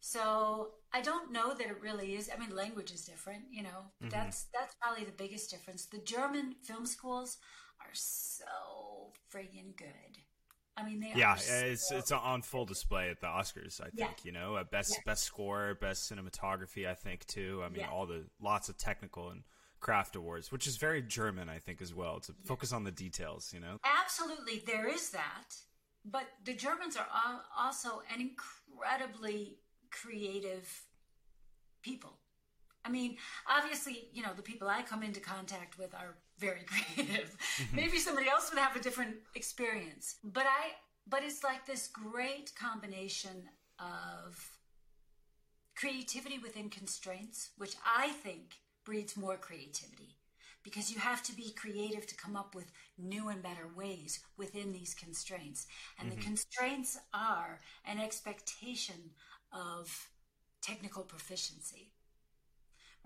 so 0.00 0.70
I 0.92 1.00
don't 1.00 1.32
know 1.32 1.54
that 1.54 1.66
it 1.66 1.80
really 1.80 2.14
is. 2.14 2.30
I 2.34 2.38
mean, 2.38 2.54
language 2.54 2.92
is 2.92 3.04
different. 3.04 3.44
You 3.50 3.62
know, 3.64 3.90
mm-hmm. 4.02 4.08
that's 4.08 4.46
that's 4.52 4.74
probably 4.80 5.04
the 5.04 5.12
biggest 5.12 5.50
difference. 5.50 5.86
The 5.86 5.98
German 5.98 6.56
film 6.62 6.86
schools 6.86 7.38
are 7.80 7.92
so 7.92 9.12
friggin' 9.32 9.76
good. 9.76 10.15
I 10.76 10.84
mean, 10.84 11.00
they 11.00 11.12
yeah, 11.14 11.32
are 11.34 11.38
so- 11.38 11.54
it's 11.54 11.90
it's 11.90 12.12
on 12.12 12.42
full 12.42 12.66
display 12.66 13.08
at 13.10 13.20
the 13.20 13.26
Oscars. 13.26 13.80
I 13.80 13.84
think 13.90 13.98
Yeah. 13.98 14.10
you 14.24 14.32
know, 14.32 14.62
best 14.70 14.92
Yeah. 14.92 15.00
best 15.06 15.24
score, 15.24 15.74
best 15.74 16.10
cinematography. 16.10 16.86
I 16.88 16.94
think 16.94 17.26
too. 17.26 17.62
I 17.64 17.68
mean, 17.68 17.80
Yeah. 17.80 17.90
all 17.90 18.06
the 18.06 18.28
lots 18.40 18.68
of 18.68 18.76
technical 18.76 19.30
and 19.30 19.44
craft 19.80 20.16
awards, 20.16 20.50
which 20.52 20.66
is 20.66 20.76
very 20.76 21.00
German, 21.02 21.48
I 21.48 21.58
think, 21.58 21.80
as 21.80 21.94
well. 21.94 22.20
To 22.20 22.34
focus 22.44 22.72
on 22.72 22.84
the 22.84 22.92
details, 22.92 23.52
you 23.54 23.60
know. 23.60 23.78
Absolutely, 23.84 24.58
there 24.60 24.86
is 24.88 25.10
that. 25.10 25.54
But 26.04 26.28
the 26.44 26.54
Germans 26.54 26.96
are 26.96 27.08
also 27.56 28.02
an 28.12 28.20
incredibly 28.20 29.58
creative 29.90 30.86
people. 31.82 32.18
I 32.86 32.90
mean, 32.90 33.16
obviously, 33.48 34.08
you 34.12 34.22
know, 34.22 34.32
the 34.36 34.42
people 34.42 34.68
I 34.68 34.82
come 34.82 35.02
into 35.02 35.20
contact 35.20 35.78
with 35.78 35.92
are 35.94 36.16
very 36.38 36.60
creative. 36.94 37.36
Mm-hmm. 37.36 37.76
Maybe 37.76 37.98
somebody 37.98 38.28
else 38.28 38.50
would 38.50 38.58
have 38.58 38.76
a 38.76 38.80
different 38.80 39.16
experience. 39.34 40.16
But 40.22 40.44
I 40.46 40.72
but 41.08 41.22
it's 41.22 41.44
like 41.44 41.66
this 41.66 41.88
great 41.88 42.52
combination 42.56 43.48
of 43.78 44.58
creativity 45.76 46.38
within 46.38 46.68
constraints, 46.68 47.50
which 47.58 47.74
I 47.84 48.08
think 48.08 48.56
breeds 48.84 49.16
more 49.16 49.36
creativity 49.36 50.16
because 50.64 50.90
you 50.92 50.98
have 50.98 51.22
to 51.22 51.36
be 51.36 51.52
creative 51.52 52.08
to 52.08 52.16
come 52.16 52.34
up 52.34 52.56
with 52.56 52.72
new 52.98 53.28
and 53.28 53.40
better 53.40 53.68
ways 53.76 54.18
within 54.36 54.72
these 54.72 54.94
constraints. 54.94 55.68
And 56.00 56.10
the 56.10 56.16
mm-hmm. 56.16 56.24
constraints 56.24 56.98
are 57.14 57.60
an 57.84 58.00
expectation 58.00 58.96
of 59.52 60.08
technical 60.62 61.04
proficiency. 61.04 61.92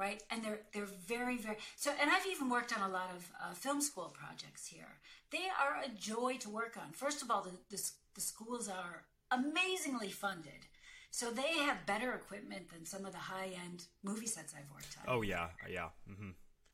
Right, 0.01 0.23
and 0.31 0.43
they're 0.43 0.61
they're 0.73 0.95
very 1.07 1.37
very 1.37 1.59
so. 1.77 1.91
And 2.01 2.11
I've 2.11 2.27
even 2.27 2.49
worked 2.49 2.73
on 2.75 2.89
a 2.89 2.93
lot 2.93 3.11
of 3.15 3.31
uh, 3.43 3.53
film 3.53 3.83
school 3.83 4.15
projects 4.21 4.67
here. 4.67 4.93
They 5.31 5.47
are 5.63 5.83
a 5.85 5.91
joy 5.91 6.39
to 6.39 6.49
work 6.49 6.79
on. 6.83 6.93
First 6.93 7.21
of 7.21 7.31
all, 7.31 7.43
the, 7.43 7.53
the 7.69 7.83
the 8.15 8.21
schools 8.23 8.67
are 8.67 9.05
amazingly 9.31 10.11
funded, 10.11 10.63
so 11.11 11.31
they 11.31 11.53
have 11.67 11.85
better 11.85 12.15
equipment 12.15 12.71
than 12.71 12.87
some 12.87 13.05
of 13.05 13.13
the 13.13 13.19
high 13.19 13.51
end 13.67 13.85
movie 14.03 14.27
sets 14.27 14.55
I've 14.57 14.71
worked 14.73 14.97
on. 14.99 15.15
Oh 15.15 15.21
yeah, 15.21 15.49
yeah. 15.71 15.89
Mm-hmm. 16.11 16.31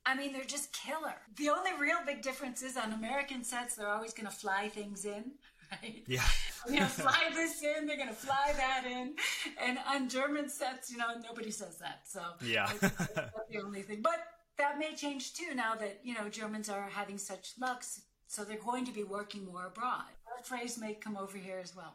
I 0.07 0.15
mean, 0.15 0.33
they're 0.33 0.45
just 0.45 0.73
killer. 0.73 1.17
The 1.37 1.49
only 1.49 1.73
real 1.81 1.99
big 2.07 2.23
difference 2.23 2.63
is 2.63 2.77
on 2.77 2.93
American 2.93 3.43
sets, 3.43 3.75
they're 3.75 3.89
always 3.89 4.15
going 4.15 4.27
to 4.29 4.33
fly 4.33 4.69
things 4.69 5.05
in, 5.05 5.33
right? 5.73 6.05
Yeah. 6.07 6.23
Going 6.67 6.81
to 6.81 6.87
fly 6.87 7.31
this 7.35 7.63
in, 7.63 7.87
they're 7.87 7.97
going 7.97 8.09
to 8.09 8.15
fly 8.15 8.53
that 8.57 8.85
in. 8.87 9.15
And 9.61 9.79
on 9.87 10.09
German 10.09 10.49
sets, 10.49 10.91
you 10.91 10.99
know, 10.99 11.09
nobody 11.23 11.51
says 11.51 11.79
that. 11.79 12.01
So 12.05 12.21
Yeah. 12.43 12.67
that's, 12.81 12.97
that's 13.15 13.31
the 13.51 13.61
only 13.65 13.83
thing. 13.83 14.01
But 14.03 14.19
that 14.59 14.79
may 14.79 14.95
change 14.95 15.35
too 15.35 15.55
now 15.55 15.75
that, 15.77 16.01
you 16.03 16.15
know, 16.15 16.29
Germans 16.29 16.69
are 16.69 16.89
having 16.89 17.19
such 17.19 17.53
luck. 17.61 17.85
So 18.29 18.43
they're 18.45 18.59
going 18.59 18.85
to 18.87 18.93
be 18.93 19.05
working 19.05 19.45
more 19.45 19.67
abroad. 19.67 20.11
That 20.35 20.47
phrase 20.47 20.79
may 20.79 20.95
come 20.95 21.17
over 21.17 21.39
here 21.39 21.61
as 21.63 21.77
well. 21.77 21.95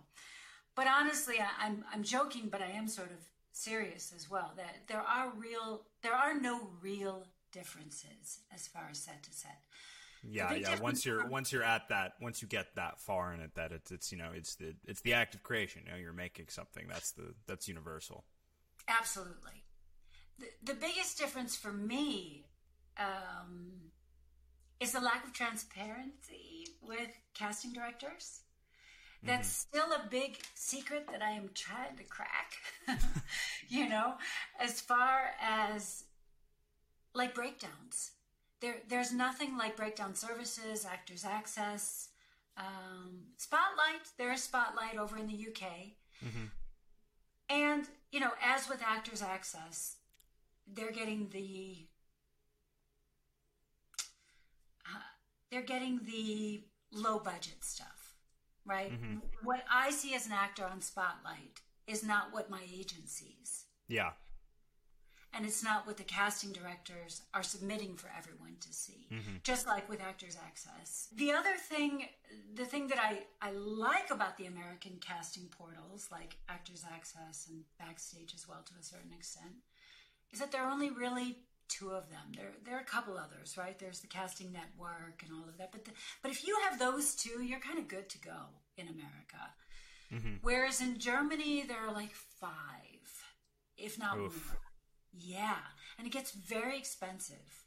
But 0.76 0.88
honestly, 0.88 1.36
I, 1.40 1.66
I'm, 1.66 1.84
I'm 1.94 2.04
joking, 2.04 2.48
but 2.50 2.62
I 2.62 2.68
am 2.72 2.88
sort 2.88 3.12
of 3.12 3.18
serious 3.52 4.14
as 4.16 4.30
well 4.30 4.54
that 4.56 4.78
there 4.88 5.02
are 5.02 5.32
real, 5.38 5.82
there 6.02 6.16
are 6.16 6.40
no 6.40 6.70
real 6.82 7.26
differences 7.52 8.40
as 8.54 8.68
far 8.68 8.88
as 8.90 9.00
set 9.00 9.22
to 9.24 9.34
set. 9.34 9.60
Yeah, 10.24 10.54
yeah. 10.54 10.80
Once 10.80 11.06
you're 11.06 11.28
once 11.30 11.52
you're 11.52 11.64
at 11.64 11.90
that, 11.90 12.14
once 12.22 12.42
you 12.42 12.48
get 12.48 12.76
that 12.76 13.00
far 13.00 13.34
in 13.34 13.42
it, 13.42 13.56
that 13.56 13.72
it's 13.72 13.92
it's 13.92 14.12
you 14.12 14.18
know 14.18 14.30
it's 14.34 14.56
the 14.56 14.76
it's 14.86 15.02
the 15.02 15.14
act 15.14 15.36
of 15.36 15.44
creation. 15.44 15.84
You 15.86 15.92
know, 15.94 15.98
you're 15.98 16.14
making 16.14 16.48
something. 16.50 16.86
That's 16.88 17.12
the 17.12 17.34
that's 17.48 17.68
universal. 17.68 18.24
Absolutely. 18.88 19.64
The, 20.40 20.46
the 20.64 20.74
biggest 20.74 21.18
difference 21.20 21.56
for 21.56 21.72
me 21.72 22.46
um, 22.98 23.72
is 24.80 24.92
the 24.92 25.00
lack 25.00 25.24
of 25.24 25.34
transparency 25.34 26.68
with 26.82 27.10
casting 27.34 27.74
directors. 27.74 28.42
That's 29.24 29.50
still 29.50 29.92
a 29.92 30.08
big 30.10 30.40
secret 30.56 31.08
that 31.12 31.22
I 31.22 31.32
am 31.32 31.52
trying 31.54 31.96
to 31.98 32.04
crack. 32.04 32.54
you 33.70 33.88
know, 33.88 34.16
as 34.60 34.82
far 34.82 35.36
as 35.40 36.06
like 37.14 37.36
breakdowns. 37.36 38.12
There, 38.62 38.76
there's 38.88 39.12
nothing 39.12 39.58
like 39.58 39.76
breakdown 39.76 40.14
services, 40.16 40.86
actors 40.86 41.26
access, 41.26 42.10
um, 42.58 43.22
spotlight. 43.38 44.08
There 44.18 44.32
is 44.32 44.44
spotlight 44.44 44.98
over 44.98 45.18
in 45.18 45.28
the 45.28 45.48
UK. 45.50 45.68
And, 47.50 47.86
you 48.12 48.20
know, 48.20 48.32
as 48.46 48.70
with 48.70 48.82
Actors 48.86 49.22
Access, 49.22 49.98
they're 50.72 50.92
getting 50.92 51.28
the 51.30 51.88
uh, 54.86 55.00
they're 55.50 55.62
getting 55.62 56.00
the 56.06 56.64
low 56.94 57.20
budget 57.20 57.64
stuff, 57.64 58.14
right? 58.66 58.92
What 59.44 59.64
I 59.70 59.90
see 59.92 60.14
as 60.16 60.28
an 60.28 60.34
actor 60.34 60.66
on 60.66 60.82
Spotlight 60.82 61.60
is 61.88 62.04
not 62.04 62.32
what 62.32 62.50
my 62.50 62.62
agent 62.74 63.10
sees. 63.10 63.66
Yeah, 63.88 64.12
And 65.34 65.46
it's 65.46 65.64
not 65.64 65.88
what 65.88 65.96
the 65.96 66.04
casting 66.04 66.52
directors 66.52 67.22
are 67.34 67.44
submitting 67.44 67.96
for 67.96 68.12
everyone 68.18 68.56
to 68.60 68.74
see, 68.74 69.08
mm-hmm. 69.10 69.38
just 69.44 69.66
like 69.66 69.88
with 69.88 70.02
Actors 70.02 70.36
Access. 70.46 71.08
The 71.16 71.32
other 71.32 71.56
thing, 71.58 72.06
the 72.54 72.66
thing 72.66 72.90
that 72.90 73.00
I, 73.00 73.20
I 73.42 73.52
like 73.52 74.12
about 74.12 74.38
the 74.38 74.48
American 74.48 74.98
casting 75.00 75.46
portals, 75.46 76.10
like 76.12 76.36
Actors 76.50 76.84
Access 76.94 77.48
and 77.50 77.64
Backstage 77.80 78.34
as 78.36 78.46
well 78.46 78.62
to 78.66 78.74
a 78.78 78.84
certain 78.84 79.14
extent, 79.18 79.56
is 80.34 80.40
that 80.40 80.52
there 80.52 80.64
are 80.64 80.72
only 80.72 80.90
really 80.90 81.38
two 81.70 81.92
of 81.92 82.10
them. 82.10 82.34
There, 82.36 82.52
there 82.66 82.76
are 82.76 82.82
a 82.82 82.84
couple 82.84 83.18
others, 83.18 83.56
right? 83.58 83.80
There's 83.80 84.02
the 84.02 84.08
Casting 84.08 84.52
Network 84.52 85.24
and 85.24 85.32
all 85.32 85.48
of 85.48 85.58
that. 85.58 85.72
But, 85.72 85.86
the, 85.86 85.92
but 86.22 86.32
if 86.32 86.46
you 86.46 86.58
have 86.70 86.78
those 86.78 87.16
two, 87.16 87.42
you're 87.42 87.60
kind 87.60 87.80
of 87.80 87.88
good 87.88 88.10
to 88.10 88.20
go 88.20 88.52
in 88.78 88.88
America. 88.90 89.54
Mm-hmm. 90.14 90.36
Whereas 90.42 90.82
in 90.82 91.00
Germany, 91.00 91.64
there 91.66 91.80
are 91.88 91.94
like 91.94 92.14
five, 92.14 93.08
if 93.78 93.98
not 93.98 94.18
Oof. 94.18 94.50
more. 94.50 94.60
Yeah, 95.14 95.58
and 95.98 96.08
it 96.08 96.14
gets 96.14 96.32
very 96.32 96.78
expensive. 96.78 97.66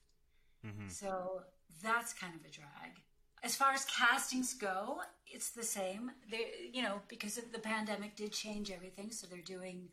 Mm-hmm. 0.66 0.88
So 0.88 1.42
that's 1.83 2.12
kind 2.12 2.35
of 2.35 2.40
a 2.40 2.50
drag. 2.50 3.02
As 3.42 3.54
far 3.54 3.72
as 3.72 3.85
castings 3.85 4.54
go, 4.54 5.00
it's 5.26 5.50
the 5.50 5.62
same. 5.62 6.11
They, 6.30 6.70
you 6.72 6.83
know, 6.83 7.02
because 7.09 7.37
of 7.37 7.52
the 7.52 7.59
pandemic 7.59 8.16
did 8.16 8.33
change 8.33 8.70
everything, 8.70 9.11
so 9.11 9.26
they're 9.26 9.42
doing 9.42 9.88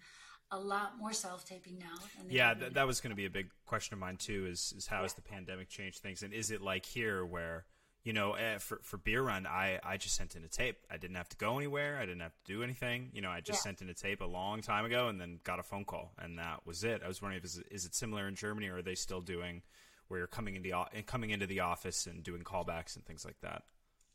a 0.52 0.60
lot 0.60 0.98
more 0.98 1.14
self 1.14 1.46
taping 1.46 1.78
now. 1.80 1.96
than 2.18 2.28
they 2.28 2.36
yeah. 2.36 2.54
Th- 2.54 2.74
that 2.74 2.88
was 2.88 3.02
going 3.02 3.10
to 3.12 3.16
be 3.16 3.26
a 3.26 3.30
big 3.30 3.50
question 3.66 3.94
of 3.94 4.00
mine 4.00 4.18
too. 4.18 4.46
Is 4.50 4.74
is 4.78 4.88
how 4.88 5.02
has 5.02 5.14
the 5.14 5.22
pandemic 5.22 5.70
changed 5.70 6.00
things, 6.00 6.24
and 6.24 6.34
is 6.34 6.52
it 6.52 6.62
like 6.62 6.86
here 6.86 7.26
where 7.26 7.66
you 8.04 8.14
know 8.14 8.34
eh, 8.34 8.58
for 8.58 8.80
for 8.84 8.98
beer 8.98 9.22
run, 9.22 9.46
I 9.46 9.80
I 9.84 9.98
just 9.98 10.16
sent 10.16 10.36
in 10.36 10.44
a 10.44 10.48
tape. 10.48 10.78
I 10.90 10.98
didn't 10.98 11.16
have 11.18 11.30
to 11.30 11.38
go 11.38 11.58
anywhere. 11.58 11.98
I 11.98 12.06
didn't 12.06 12.22
have 12.22 12.34
to 12.36 12.44
do 12.54 12.64
anything. 12.64 13.10
You 13.14 13.22
know, 13.22 13.30
I 13.30 13.42
just 13.42 13.60
Yeah. 13.60 13.64
sent 13.70 13.82
in 13.82 13.90
a 13.90 13.94
tape 13.94 14.22
a 14.22 14.26
long 14.26 14.62
time 14.62 14.86
ago, 14.86 15.08
and 15.08 15.20
then 15.22 15.40
got 15.44 15.60
a 15.60 15.64
phone 15.64 15.86
call, 15.86 16.14
and 16.18 16.38
that 16.40 16.66
was 16.66 16.84
it. 16.84 17.02
I 17.04 17.08
was 17.08 17.22
wondering 17.22 17.40
if 17.40 17.46
is 17.46 17.58
it, 17.58 17.68
is 17.72 17.86
it 17.86 17.96
similar 17.96 18.28
in 18.28 18.36
Germany, 18.36 18.68
or 18.70 18.78
are 18.78 18.82
they 18.82 18.96
still 18.96 19.22
doing 19.22 19.62
where 20.08 20.18
you're 20.20 20.28
coming 20.28 20.56
into 20.56 20.70
the 20.70 21.04
coming 21.04 21.30
into 21.30 21.46
the 21.48 21.60
office 21.62 22.08
and 22.08 22.24
doing 22.24 22.44
callbacks 22.44 22.96
and 22.96 23.06
things 23.06 23.24
like 23.26 23.40
that? 23.42 23.64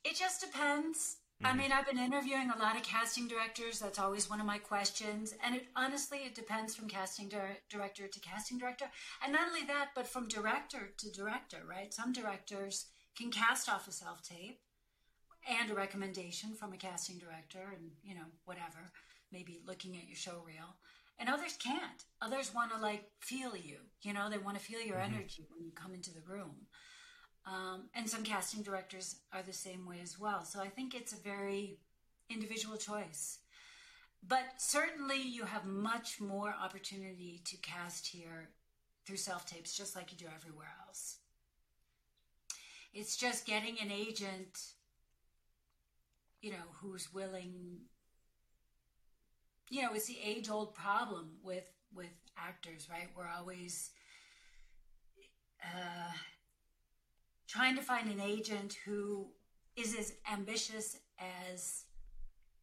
It 0.05 0.16
just 0.16 0.40
depends. 0.40 1.18
I 1.44 1.53
mean, 1.53 1.70
I've 1.70 1.85
been 1.87 1.99
interviewing 1.99 2.51
a 2.51 2.57
lot 2.59 2.77
of 2.77 2.83
casting 2.83 3.29
directors. 3.29 3.79
That's 3.79 3.99
always 3.99 4.31
one 4.31 4.40
of 4.40 4.46
my 4.46 4.57
questions. 4.57 5.35
And 5.44 5.55
it, 5.57 5.66
honestly, 5.77 6.20
it 6.20 6.35
depends 6.35 6.75
from 6.75 6.88
casting 6.88 7.29
dir- 7.29 7.59
director 7.68 8.09
to 8.09 8.20
casting 8.20 8.57
director. 8.57 8.87
And 9.22 9.35
not 9.35 9.49
only 9.49 9.64
that, 9.64 9.90
but 9.94 10.07
from 10.07 10.29
director 10.29 10.94
to 10.96 11.11
director, 11.12 11.59
right? 11.68 11.92
Some 11.92 12.14
directors 12.14 12.87
can 13.16 13.31
cast 13.31 13.68
off 13.68 13.88
a 13.88 13.92
self 13.92 14.22
tape 14.22 14.61
and 15.48 15.70
a 15.70 15.74
recommendation 15.74 16.55
from 16.55 16.72
a 16.72 16.76
casting 16.76 17.18
director 17.18 17.74
and, 17.76 17.90
you 18.02 18.14
know, 18.14 18.26
whatever, 18.44 18.92
maybe 19.33 19.61
looking 19.66 19.96
at 19.96 20.07
your 20.07 20.16
show 20.16 20.42
reel. 20.44 20.76
And 21.18 21.29
others 21.29 21.57
can't. 21.57 22.05
Others 22.20 22.52
want 22.55 22.72
to 22.72 22.79
like 22.79 23.05
feel 23.20 23.57
you, 23.57 23.79
you 24.02 24.12
know, 24.12 24.29
they 24.29 24.38
want 24.38 24.59
to 24.59 24.64
feel 24.64 24.81
your 24.81 24.98
energy 24.98 25.46
when 25.50 25.64
you 25.64 25.72
come 25.72 25.94
into 25.94 26.12
the 26.12 26.20
room. 26.29 26.66
Um, 27.46 27.88
and 27.94 28.11
some 28.11 28.24
casting 28.24 28.62
directors 28.62 29.16
are 29.33 29.42
the 29.42 29.52
same 29.52 29.87
way 29.87 30.00
as 30.02 30.18
well. 30.18 30.44
So 30.44 30.61
I 30.61 30.68
think 30.68 30.94
it's 30.94 31.12
a 31.12 31.22
very 31.22 31.79
individual 32.29 32.76
choice. 32.76 33.38
But 34.26 34.44
certainly 34.59 35.22
you 35.22 35.44
have 35.44 35.64
much 35.64 36.20
more 36.20 36.52
opportunity 36.61 37.40
to 37.44 37.57
cast 37.59 38.09
here 38.09 38.50
through 39.07 39.18
self 39.18 39.46
tapes, 39.46 39.76
just 39.76 39.94
like 39.94 40.11
you 40.11 40.18
do 40.18 40.26
everywhere 40.35 40.74
else. 40.87 41.18
It's 42.92 43.16
just 43.16 43.46
getting 43.46 43.77
an 43.81 43.90
agent, 43.90 44.59
you 46.40 46.51
know, 46.53 46.64
who's 46.81 47.12
willing. 47.12 47.81
You 49.70 49.83
know, 49.83 49.94
it's 49.94 50.07
the 50.07 50.18
age 50.25 50.49
old 50.49 50.75
problem 50.75 51.38
with 51.42 51.68
with 51.94 52.12
actors, 52.38 52.88
right? 52.90 53.09
We're 53.16 53.29
always 53.29 53.90
uh, 55.62 56.12
trying 57.49 57.77
to 57.77 57.83
find 57.83 58.11
an 58.11 58.20
agent 58.20 58.77
who 58.85 59.29
is 59.77 59.94
as 59.99 60.12
ambitious 60.33 60.96
as 61.53 61.85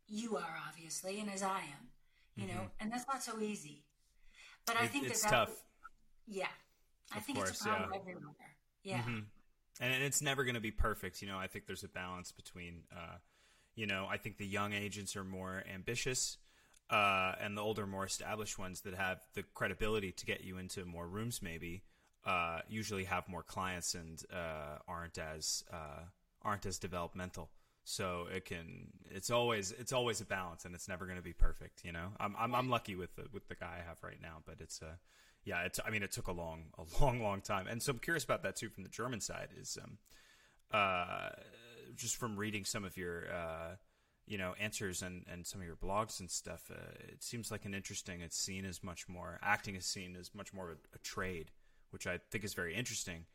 you 0.08 0.38
are, 0.38 0.56
obviously, 0.68 1.20
and 1.20 1.30
as 1.30 1.44
I 1.44 1.60
am. 1.60 1.90
You 2.36 2.48
know, 2.48 2.72
and 2.80 2.92
that's 2.92 3.06
not 3.08 3.22
so 3.22 3.40
easy. 3.40 3.86
But 4.66 4.78
I 4.78 4.86
It- 4.86 4.92
think 4.92 5.06
it's 5.06 5.22
that 5.22 5.30
tough. 5.30 5.64
Yeah, 6.26 6.48
I 7.12 7.18
Of 7.18 7.26
think 7.26 7.38
it's 7.38 7.50
course, 7.50 7.62
a 7.62 7.64
problem 7.66 7.92
yeah. 7.94 8.00
everywhere. 8.00 8.58
Yeah, 8.84 9.22
and 9.80 10.04
it's 10.04 10.22
never 10.22 10.44
going 10.44 10.56
to 10.56 10.62
be 10.62 10.72
perfect. 10.72 11.22
You 11.22 11.28
know, 11.28 11.38
I 11.38 11.48
think 11.48 11.66
there's 11.66 11.84
a 11.84 11.90
balance 11.90 12.32
between, 12.32 12.84
uh, 12.92 13.18
You 13.76 13.88
know, 13.88 14.06
I 14.08 14.18
think 14.18 14.38
the 14.38 14.46
young 14.46 14.72
agents 14.74 15.16
are 15.16 15.24
more 15.24 15.64
ambitious, 15.74 16.38
uh, 16.90 17.34
and 17.42 17.58
the 17.58 17.62
older, 17.62 17.88
more 17.88 18.06
established 18.06 18.60
ones 18.60 18.82
that 18.82 18.94
have 18.94 19.20
the 19.34 19.44
credibility 19.54 20.12
to 20.12 20.26
get 20.26 20.44
you 20.44 20.60
into 20.60 20.86
more 20.86 21.08
rooms, 21.08 21.42
maybe, 21.42 21.82
uh, 22.24 22.60
usually 22.70 23.06
have 23.06 23.28
more 23.28 23.42
clients 23.44 23.96
and 23.96 24.22
uh, 24.32 24.78
aren't 24.88 25.18
as 25.18 25.64
uh, 25.72 26.06
aren't 26.44 26.66
as 26.68 26.78
developmental. 26.78 27.50
So 27.84 28.28
it 28.32 28.46
can 28.46 28.94
it's 29.10 29.32
always 29.32 29.72
it's 29.72 29.92
always 29.92 30.22
a 30.22 30.26
balance, 30.26 30.66
and 30.66 30.76
it's 30.76 30.88
never 30.88 31.06
going 31.06 31.18
to 31.18 31.24
be 31.24 31.34
perfect. 31.34 31.84
You 31.84 31.94
know, 31.94 32.14
I'm 32.20 32.36
I'm, 32.38 32.54
I'm 32.54 32.70
lucky 32.70 32.96
with 32.96 33.16
the, 33.16 33.26
with 33.34 33.48
the 33.48 33.56
guy 33.56 33.80
I 33.82 33.88
have 33.90 33.98
right 34.04 34.22
now, 34.22 34.44
but 34.46 34.62
it's 34.62 34.82
uh 34.82 34.98
yeah, 35.46 35.62
it's 35.64 35.80
I 35.86 35.90
mean 35.90 36.04
it 36.04 36.12
took 36.12 36.28
a 36.28 36.32
long 36.32 36.66
a 36.78 37.04
long 37.04 37.22
long 37.22 37.42
time, 37.42 37.68
and 37.68 37.82
so 37.82 37.92
I'm 37.92 38.00
curious 38.00 38.24
about 38.24 38.44
that 38.44 38.56
too 38.56 38.70
from 38.70 38.84
the 38.84 38.90
German 38.90 39.22
side 39.22 39.50
is 39.60 39.78
um 39.84 39.98
uh 40.72 41.30
just 41.96 42.16
from 42.16 42.38
reading 42.38 42.66
some 42.66 42.84
of 42.84 42.98
your 42.98 43.32
uh 43.32 43.76
you 44.26 44.38
know 44.38 44.54
answers 44.60 45.02
and, 45.02 45.26
and 45.32 45.46
some 45.46 45.60
of 45.62 45.68
your 45.68 45.76
blogs 45.76 46.20
and 46.20 46.32
stuff 46.32 46.72
uh, 46.72 46.94
it 47.10 47.22
seems 47.22 47.52
like 47.52 47.66
an 47.66 47.74
interesting 47.74 48.22
it's 48.22 48.38
seen 48.38 48.66
as 48.66 48.82
much 48.82 49.08
more 49.10 49.38
acting 49.44 49.76
is 49.76 49.86
seen 49.86 50.16
as 50.18 50.34
much 50.34 50.54
more 50.54 50.72
a, 50.72 50.96
a 50.96 51.00
trade 51.00 51.52
which 51.92 52.08
i 52.08 52.18
think 52.32 52.44
is 52.44 52.54
very 52.54 52.74
interesting. 52.76 53.26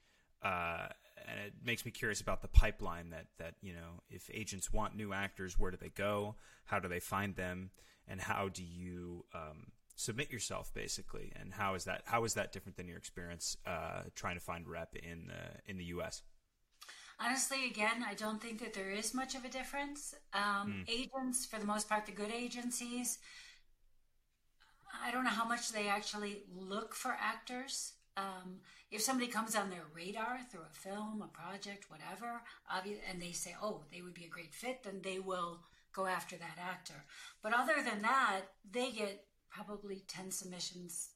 Uh, 0.43 0.87
and 1.27 1.41
it 1.41 1.53
makes 1.65 1.85
me 1.85 1.91
curious 1.91 2.21
about 2.21 2.43
the 2.43 2.49
pipeline 2.49 3.11
that 3.11 3.27
that 3.39 3.55
you 3.61 3.73
know 3.73 4.03
if 4.09 4.31
agents 4.33 4.73
want 4.73 4.97
new 4.97 5.13
actors 5.13 5.59
where 5.59 5.71
do 5.71 5.77
they 5.77 5.91
go? 5.91 6.37
How 6.65 6.79
do 6.79 6.89
they 6.89 7.01
find 7.01 7.35
them? 7.35 7.71
And 8.07 8.21
how 8.21 8.49
do 8.49 8.63
you 8.65 9.25
um, 9.35 9.73
submit 9.99 10.31
yourself 10.31 10.73
basically 10.75 11.33
and 11.41 11.53
how 11.53 11.75
is 11.75 11.85
that 11.85 12.03
how 12.05 12.23
is 12.23 12.35
that 12.35 12.53
different 12.53 12.77
than 12.77 12.87
your 12.87 12.97
experience 12.97 13.57
uh, 13.67 14.03
trying 14.15 14.37
to 14.37 14.41
find 14.41 14.69
rep 14.69 14.95
in 14.95 15.27
the 15.27 15.71
in 15.71 15.77
the 15.77 15.85
us 15.87 16.23
honestly 17.19 17.67
again 17.67 18.05
i 18.09 18.15
don't 18.15 18.41
think 18.41 18.61
that 18.61 18.73
there 18.73 18.93
is 18.93 19.13
much 19.13 19.35
of 19.35 19.45
a 19.45 19.49
difference 19.49 20.15
um, 20.33 20.85
mm. 20.87 20.89
agents 20.89 21.45
for 21.45 21.59
the 21.59 21.67
most 21.67 21.89
part 21.89 22.07
the 22.07 22.13
good 22.13 22.31
agencies 22.31 23.19
i 25.05 25.11
don't 25.11 25.25
know 25.25 25.31
how 25.31 25.49
much 25.49 25.73
they 25.73 25.89
actually 25.89 26.45
look 26.57 26.95
for 26.95 27.17
actors 27.21 27.95
um, 28.17 28.61
if 28.93 29.01
somebody 29.01 29.29
comes 29.31 29.55
on 29.55 29.71
their 29.71 29.85
radar 29.95 30.41
through 30.51 30.63
a 30.69 30.75
film, 30.75 31.23
a 31.23 31.29
project, 31.29 31.89
whatever, 31.89 32.43
and 33.09 33.23
they 33.23 33.31
say, 33.31 33.55
oh, 33.63 33.85
they 33.93 34.03
would 34.03 34.15
be 34.15 34.25
a 34.25 34.29
great 34.29 34.53
fit, 34.53 34.83
then 34.83 35.03
they 35.05 35.21
will 35.21 35.61
go 35.93 36.07
after 36.07 36.37
that 36.37 36.59
actor. 36.61 37.05
But 37.45 37.55
other 37.55 37.77
than 37.77 38.03
that, 38.03 38.41
they 38.69 38.91
get 38.91 39.28
probably 39.51 40.03
10 40.09 40.31
submissions 40.31 41.11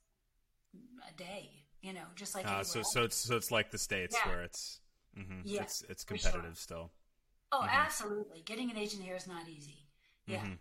a 1.09 1.17
day, 1.17 1.51
you 1.81 1.93
know, 1.93 2.05
just 2.17 2.35
like 2.35 2.47
uh, 2.47 2.63
so 2.63 2.83
so 2.83 3.05
it's 3.05 3.17
so 3.17 3.37
it's 3.37 3.51
like 3.51 3.71
the 3.71 3.79
states 3.79 4.17
yeah. 4.25 4.31
where 4.31 4.43
it's 4.43 4.81
mm-hmm, 5.19 5.41
yeah, 5.45 5.63
it's 5.63 5.85
it's 5.89 6.05
competitive 6.05 6.43
sure. 6.45 6.55
still. 6.55 6.91
Oh, 7.51 7.61
mm-hmm. 7.61 7.69
absolutely. 7.71 8.43
Getting 8.45 8.71
an 8.71 8.79
agent 8.79 9.03
here 9.03 9.17
is 9.17 9.27
not 9.27 9.49
easy. 9.49 9.87
Yeah. 10.27 10.39
Mm-hmm. 10.39 10.55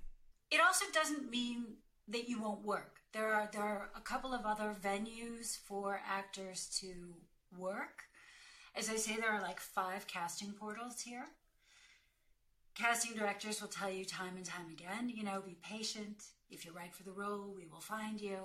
It 0.51 0.59
also 0.59 0.85
doesn't 0.93 1.29
mean 1.29 1.65
that 2.09 2.27
you 2.27 2.41
won't 2.41 2.65
work. 2.65 2.99
There 3.13 3.33
are 3.33 3.49
there 3.51 3.61
are 3.61 3.89
a 3.95 4.01
couple 4.01 4.33
of 4.33 4.45
other 4.45 4.75
venues 4.83 5.57
for 5.57 6.01
actors 6.07 6.67
to 6.81 7.15
work. 7.57 8.03
As 8.75 8.89
I 8.89 8.95
say, 8.95 9.15
there 9.15 9.31
are 9.31 9.41
like 9.41 9.59
five 9.59 10.07
casting 10.07 10.51
portals 10.51 11.01
here. 11.01 11.25
Casting 12.73 13.17
directors 13.17 13.61
will 13.61 13.67
tell 13.67 13.91
you 13.91 14.05
time 14.05 14.37
and 14.37 14.45
time 14.45 14.69
again, 14.71 15.09
you 15.09 15.23
know, 15.23 15.41
be 15.41 15.57
patient. 15.61 16.23
If 16.51 16.65
you're 16.65 16.73
right 16.73 16.93
for 16.93 17.03
the 17.03 17.11
role, 17.11 17.53
we 17.55 17.65
will 17.65 17.81
find 17.81 18.19
you. 18.19 18.37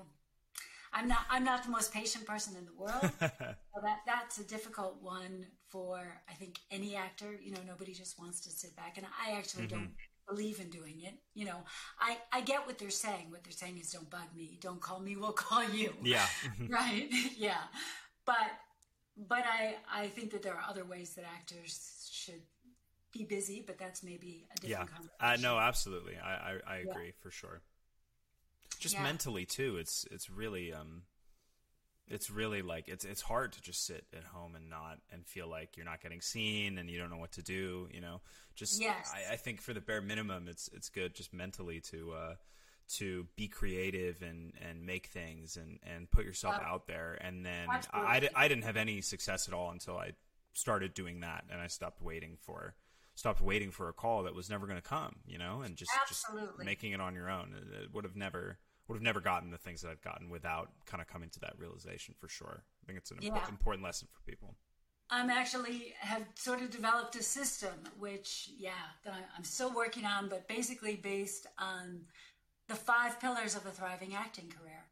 I'm 0.93 1.09
not 1.09 1.27
I'm 1.29 1.45
not 1.45 1.65
the 1.65 1.71
most 1.71 1.93
patient 1.93 2.27
person 2.27 2.57
in 2.57 2.65
the 2.65 2.73
world. 2.73 3.11
so 3.21 3.81
that 3.83 3.99
that's 4.07 4.39
a 4.39 4.45
difficult 4.45 4.97
one 5.03 5.47
for 5.69 6.23
I 6.29 6.33
think 6.35 6.61
any 6.71 6.97
actor. 6.97 7.39
You 7.43 7.53
know, 7.53 7.61
nobody 7.67 7.93
just 7.93 8.19
wants 8.19 8.41
to 8.43 8.51
sit 8.51 8.75
back, 8.77 8.97
and 8.97 9.07
I 9.07 9.37
actually 9.37 9.65
mm-hmm. 9.65 9.77
don't 9.77 9.91
believe 10.29 10.61
in 10.61 10.69
doing 10.71 11.03
it. 11.03 11.15
You 11.35 11.47
know, 11.47 11.65
I, 12.01 12.19
I 12.33 12.41
get 12.41 12.67
what 12.67 12.79
they're 12.79 12.91
saying. 12.91 13.31
What 13.31 13.45
they're 13.45 13.53
saying 13.53 13.79
is 13.79 13.91
don't 13.91 14.11
bug 14.11 14.27
me. 14.35 14.59
Don't 14.61 14.81
call 14.81 15.01
me. 15.01 15.17
We'll 15.17 15.33
call 15.33 15.69
you. 15.69 15.95
Yeah. 16.03 16.27
right. 16.69 17.09
yeah. 17.37 17.63
But, 18.25 18.37
but 19.17 19.45
I, 19.47 19.77
I 19.93 20.09
think 20.09 20.33
that 20.33 20.43
there 20.43 20.55
are 20.55 20.65
other 20.69 20.85
ways 20.85 21.15
that 21.15 21.25
actors 21.25 22.11
should 22.13 22.43
be 23.13 23.25
busy, 23.25 23.63
but 23.65 23.79
that's 23.79 24.03
maybe 24.03 24.47
a 24.57 24.61
different 24.61 24.91
yeah. 24.91 24.97
conversation. 24.97 25.17
Uh, 25.21 25.37
no, 25.41 25.59
absolutely. 25.59 26.15
I, 26.17 26.31
I, 26.31 26.59
I 26.67 26.77
agree 26.79 27.07
yeah. 27.07 27.23
for 27.23 27.31
sure. 27.31 27.63
Just 28.79 28.95
yeah. 28.95 29.03
mentally 29.03 29.45
too. 29.45 29.77
It's, 29.79 30.07
it's 30.11 30.31
really, 30.31 30.73
um, 30.73 31.03
it's 32.09 32.31
really 32.31 32.63
like 32.63 32.89
it's 32.89 33.05
it's 33.05 33.21
hard 33.21 33.53
to 33.53 33.61
just 33.61 33.85
sit 33.85 34.05
at 34.17 34.25
home 34.25 34.55
and 34.55 34.71
not 34.71 34.99
and 35.13 35.27
feel 35.27 35.49
like 35.49 35.77
you're 35.77 35.87
not 35.87 36.01
getting 36.01 36.21
seen 36.21 36.79
and 36.79 36.89
you 36.89 36.99
don't 36.99 37.11
know 37.11 37.17
what 37.17 37.33
to 37.33 37.43
do 37.43 37.89
you 37.93 38.01
know 38.01 38.21
just 38.55 38.81
yes. 38.81 39.13
I, 39.13 39.35
I 39.35 39.37
think 39.37 39.61
for 39.61 39.75
the 39.75 39.81
bare 39.81 40.01
minimum 40.01 40.47
it's 40.49 40.71
it's 40.73 40.89
good 40.89 41.15
just 41.15 41.35
mentally 41.35 41.81
to 41.91 42.13
uh 42.13 42.35
to 42.89 43.27
be 43.35 43.49
creative 43.49 44.23
and 44.23 44.53
and 44.67 44.87
make 44.87 45.07
things 45.09 45.57
and 45.57 45.81
and 45.83 46.11
put 46.11 46.25
yourself 46.25 46.57
out 46.65 46.87
there 46.87 47.19
and 47.21 47.45
then 47.45 47.67
I, 47.93 48.29
I 48.35 48.49
didn't 48.49 48.65
have 48.65 48.77
any 48.77 49.01
success 49.01 49.49
at 49.49 49.55
all 49.55 49.71
until 49.71 49.99
I 49.99 50.13
started 50.53 50.95
doing 50.95 51.21
that 51.21 51.45
and 51.51 51.61
I 51.61 51.67
stopped 51.67 52.01
waiting 52.01 52.37
for 52.41 52.77
stopped 53.17 53.41
waiting 53.41 53.73
for 53.73 53.89
a 53.89 53.93
call 53.93 54.23
that 54.25 54.35
was 54.35 54.49
never 54.49 54.67
going 54.67 54.81
to 54.81 54.89
come 54.89 55.17
you 55.27 55.39
know 55.39 55.63
and 55.63 55.75
just 55.77 55.91
Absolutely. 56.01 56.49
just 56.59 56.65
making 56.65 56.93
it 56.93 57.01
on 57.01 57.15
your 57.15 57.29
own 57.29 57.55
it 57.83 57.93
would 57.93 58.05
have 58.05 58.15
never 58.15 58.59
would 58.89 58.97
have 58.97 59.03
never 59.03 59.21
gotten 59.21 59.51
the 59.51 59.59
things 59.59 59.83
that 59.83 59.91
I've 59.91 60.03
gotten 60.03 60.31
without 60.31 60.71
kind 60.87 61.01
of 61.01 61.09
coming 61.09 61.29
to 61.31 61.41
that 61.41 61.55
realization 61.59 62.15
for 62.19 62.29
sure. 62.29 62.63
I 62.83 62.87
think 62.87 62.99
it's 62.99 63.11
an 63.11 63.19
yeah. 63.21 63.49
important 63.49 63.85
lesson 63.85 64.09
for 64.13 64.31
people. 64.31 64.55
I'm 65.11 65.31
actually 65.31 65.95
have 66.01 66.25
sort 66.35 66.61
of 66.61 66.71
developed 66.71 67.15
a 67.17 67.23
system, 67.23 67.75
which 67.99 68.51
yeah, 68.59 68.71
that 69.05 69.15
I'm 69.37 69.45
still 69.45 69.73
working 69.73 70.05
on, 70.05 70.29
but 70.29 70.49
basically 70.49 70.97
based 70.97 71.47
on 71.59 72.01
the 72.69 72.75
five 72.75 73.21
pillars 73.21 73.55
of 73.55 73.67
a 73.67 73.71
thriving 73.71 74.15
acting 74.15 74.49
career. 74.49 74.85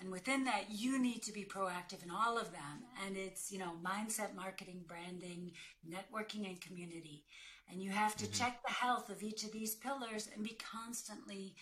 And 0.00 0.10
within 0.10 0.44
that, 0.44 0.64
you 0.68 0.98
need 0.98 1.22
to 1.22 1.32
be 1.32 1.44
proactive 1.44 2.02
in 2.02 2.10
all 2.10 2.36
of 2.36 2.50
them. 2.50 2.84
And 3.06 3.16
it's, 3.16 3.52
you 3.52 3.58
know, 3.58 3.72
mindset, 3.84 4.34
marketing, 4.34 4.82
branding, 4.86 5.52
networking, 5.88 6.46
and 6.46 6.60
community. 6.60 7.24
And 7.70 7.80
you 7.80 7.90
have 7.90 8.16
to 8.16 8.24
mm-hmm. 8.24 8.34
check 8.34 8.60
the 8.66 8.72
health 8.72 9.10
of 9.10 9.22
each 9.22 9.44
of 9.44 9.52
these 9.52 9.74
pillars 9.74 10.28
and 10.34 10.42
be 10.42 10.58
constantly 10.58 11.54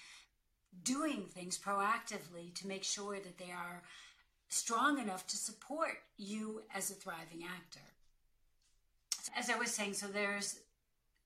doing 0.84 1.24
things 1.26 1.58
proactively 1.58 2.54
to 2.54 2.66
make 2.66 2.84
sure 2.84 3.18
that 3.18 3.38
they 3.38 3.50
are 3.50 3.82
strong 4.48 4.98
enough 4.98 5.26
to 5.28 5.36
support 5.36 5.98
you 6.16 6.62
as 6.74 6.90
a 6.90 6.94
thriving 6.94 7.44
actor. 7.44 7.80
As 9.36 9.50
I 9.50 9.56
was 9.56 9.70
saying, 9.70 9.94
so 9.94 10.06
there's 10.06 10.60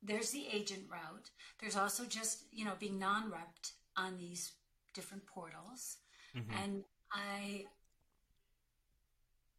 there's 0.02 0.30
the 0.30 0.46
agent 0.52 0.82
route. 0.90 1.30
There's 1.60 1.76
also 1.76 2.04
just 2.04 2.42
you 2.52 2.64
know 2.64 2.74
being 2.78 2.98
non-repped 2.98 3.72
on 3.96 4.18
these 4.18 4.52
different 4.92 5.26
portals, 5.26 5.96
mm-hmm. 6.36 6.52
and 6.62 6.84
I 7.12 7.64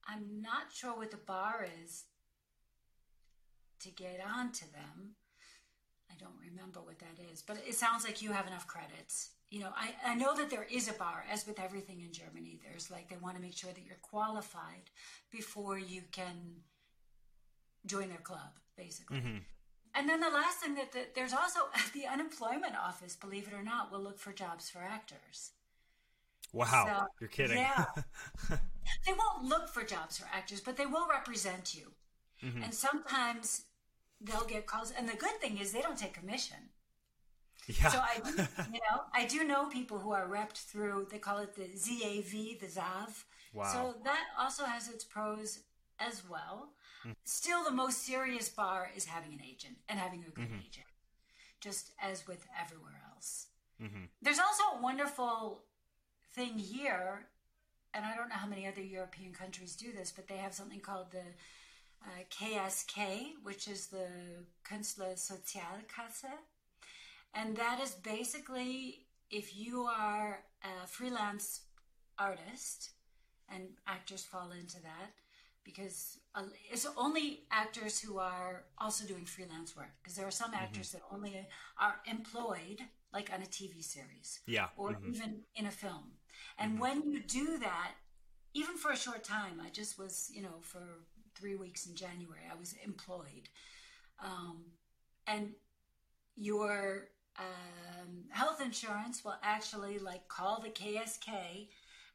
I'm 0.07 0.41
not 0.41 0.71
sure 0.71 0.95
what 0.95 1.11
the 1.11 1.17
bar 1.17 1.67
is 1.83 2.03
to 3.79 3.89
get 3.89 4.19
onto 4.23 4.65
them. 4.65 5.15
I 6.11 6.13
don't 6.19 6.37
remember 6.39 6.81
what 6.81 6.99
that 6.99 7.17
is, 7.31 7.41
but 7.41 7.57
it 7.67 7.73
sounds 7.73 8.03
like 8.03 8.21
you 8.21 8.31
have 8.31 8.45
enough 8.45 8.67
credits 8.67 9.31
you 9.55 9.61
know, 9.61 9.69
I, 9.73 10.11
I 10.11 10.15
know 10.15 10.35
that 10.35 10.49
there 10.49 10.67
is 10.69 10.89
a 10.89 10.93
bar, 10.93 11.23
as 11.31 11.47
with 11.47 11.61
everything 11.61 12.01
in 12.01 12.11
Germany. 12.11 12.59
There's 12.61 12.91
like, 12.91 13.07
they 13.07 13.15
want 13.15 13.37
to 13.37 13.41
make 13.41 13.55
sure 13.55 13.71
that 13.71 13.85
you're 13.85 13.95
qualified 14.01 14.91
before 15.31 15.79
you 15.79 16.01
can 16.11 16.35
join 17.85 18.09
their 18.09 18.17
club, 18.17 18.59
basically. 18.75 19.19
Mm-hmm. 19.19 19.37
And 19.93 20.09
then 20.09 20.19
the 20.19 20.29
last 20.29 20.57
thing 20.57 20.75
that 20.75 20.91
the, 20.91 21.05
there's 21.15 21.31
also 21.31 21.61
the 21.93 22.05
unemployment 22.05 22.75
office, 22.75 23.15
believe 23.15 23.47
it 23.47 23.53
or 23.53 23.63
not, 23.63 23.93
will 23.93 24.01
look 24.01 24.19
for 24.19 24.33
jobs 24.33 24.69
for 24.69 24.79
actors. 24.79 25.51
Wow, 26.51 26.85
so, 26.85 27.05
you're 27.21 27.29
kidding. 27.29 27.59
Yeah. 27.59 27.85
they 28.49 29.13
won't 29.13 29.45
look 29.45 29.69
for 29.69 29.85
jobs 29.85 30.17
for 30.17 30.27
actors, 30.33 30.59
but 30.59 30.75
they 30.75 30.85
will 30.85 31.07
represent 31.09 31.73
you. 31.73 31.93
Mm-hmm. 32.43 32.61
And 32.61 32.73
sometimes 32.73 33.67
they'll 34.19 34.43
get 34.43 34.67
calls. 34.67 34.91
And 34.91 35.07
the 35.07 35.15
good 35.15 35.39
thing 35.39 35.59
is 35.59 35.71
they 35.71 35.81
don't 35.81 35.97
take 35.97 36.13
commission. 36.13 36.57
Yeah. 37.67 37.89
So 37.89 37.99
I, 37.99 38.19
do, 38.19 38.31
you 38.73 38.79
know, 38.79 39.01
I 39.13 39.25
do 39.25 39.43
know 39.43 39.67
people 39.67 39.97
who 39.97 40.11
are 40.11 40.27
repped 40.27 40.65
through. 40.65 41.07
They 41.09 41.17
call 41.17 41.39
it 41.39 41.55
the 41.55 41.63
ZAV, 41.63 42.59
the 42.59 42.67
ZAV. 42.67 43.23
Wow. 43.53 43.71
So 43.71 43.95
that 44.03 44.25
also 44.39 44.65
has 44.65 44.89
its 44.89 45.03
pros 45.03 45.59
as 45.99 46.23
well. 46.29 46.69
Mm. 47.05 47.15
Still, 47.23 47.63
the 47.63 47.71
most 47.71 48.05
serious 48.05 48.49
bar 48.49 48.91
is 48.95 49.05
having 49.05 49.33
an 49.33 49.39
agent 49.47 49.77
and 49.89 49.99
having 49.99 50.23
a 50.27 50.29
good 50.29 50.45
mm-hmm. 50.45 50.59
agent, 50.59 50.85
just 51.61 51.91
as 52.01 52.27
with 52.27 52.45
everywhere 52.59 53.01
else. 53.13 53.47
Mm-hmm. 53.81 54.05
There's 54.21 54.39
also 54.39 54.77
a 54.77 54.81
wonderful 54.81 55.63
thing 56.33 56.57
here, 56.57 57.27
and 57.93 58.05
I 58.05 58.15
don't 58.15 58.29
know 58.29 58.35
how 58.35 58.47
many 58.47 58.67
other 58.67 58.81
European 58.81 59.33
countries 59.33 59.75
do 59.75 59.91
this, 59.91 60.11
but 60.11 60.27
they 60.27 60.37
have 60.37 60.53
something 60.53 60.79
called 60.79 61.11
the 61.11 61.23
uh, 62.03 62.23
KSK, 62.29 63.33
which 63.43 63.67
is 63.67 63.87
the 63.87 64.07
Künstler 64.69 65.15
Sozialkasse 65.15 66.31
and 67.35 67.55
that 67.57 67.79
is 67.81 67.91
basically 67.91 69.05
if 69.29 69.55
you 69.55 69.83
are 69.83 70.39
a 70.63 70.87
freelance 70.87 71.61
artist, 72.17 72.91
and 73.49 73.69
actors 73.87 74.23
fall 74.23 74.51
into 74.51 74.81
that, 74.81 75.11
because 75.65 76.19
uh, 76.35 76.43
it's 76.71 76.87
only 76.95 77.41
actors 77.51 77.99
who 77.99 78.19
are 78.19 78.63
also 78.77 79.05
doing 79.05 79.25
freelance 79.25 79.75
work 79.75 79.89
because 80.01 80.15
there 80.15 80.27
are 80.27 80.31
some 80.31 80.53
actors 80.53 80.89
mm-hmm. 80.89 80.97
that 80.99 81.15
only 81.15 81.47
are 81.79 81.95
employed 82.05 82.81
like 83.11 83.31
on 83.33 83.41
a 83.41 83.45
TV 83.45 83.83
series 83.83 84.39
yeah 84.45 84.67
or 84.77 84.91
mm-hmm. 84.91 85.09
even 85.09 85.41
in 85.55 85.65
a 85.65 85.71
film 85.71 86.11
and 86.59 86.73
mm-hmm. 86.73 86.81
when 86.81 87.03
you 87.09 87.19
do 87.19 87.57
that 87.57 87.91
even 88.53 88.77
for 88.77 88.91
a 88.91 88.97
short 88.97 89.23
time 89.23 89.59
I 89.65 89.69
just 89.69 89.97
was 89.97 90.29
you 90.33 90.43
know 90.43 90.59
for 90.61 90.83
3 91.35 91.55
weeks 91.55 91.87
in 91.87 91.95
January 91.95 92.43
I 92.49 92.57
was 92.57 92.75
employed 92.85 93.49
um, 94.23 94.65
and 95.27 95.49
your 96.35 97.09
um, 97.39 98.25
health 98.29 98.61
insurance 98.61 99.23
will 99.23 99.35
actually 99.43 99.99
like 99.99 100.27
call 100.27 100.61
the 100.61 100.69
KSK 100.69 101.67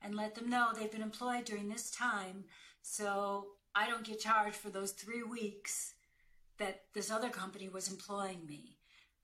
and 0.02 0.14
let 0.14 0.34
them 0.34 0.48
know 0.48 0.68
they've 0.74 0.90
been 0.90 1.02
employed 1.02 1.44
during 1.44 1.68
this 1.68 1.90
time. 1.90 2.44
So 2.82 3.46
I 3.74 3.88
don't 3.88 4.04
get 4.04 4.20
charged 4.20 4.56
for 4.56 4.70
those 4.70 4.92
three 4.92 5.22
weeks 5.22 5.94
that 6.58 6.82
this 6.94 7.10
other 7.10 7.28
company 7.28 7.68
was 7.68 7.90
employing 7.90 8.46
me. 8.46 8.76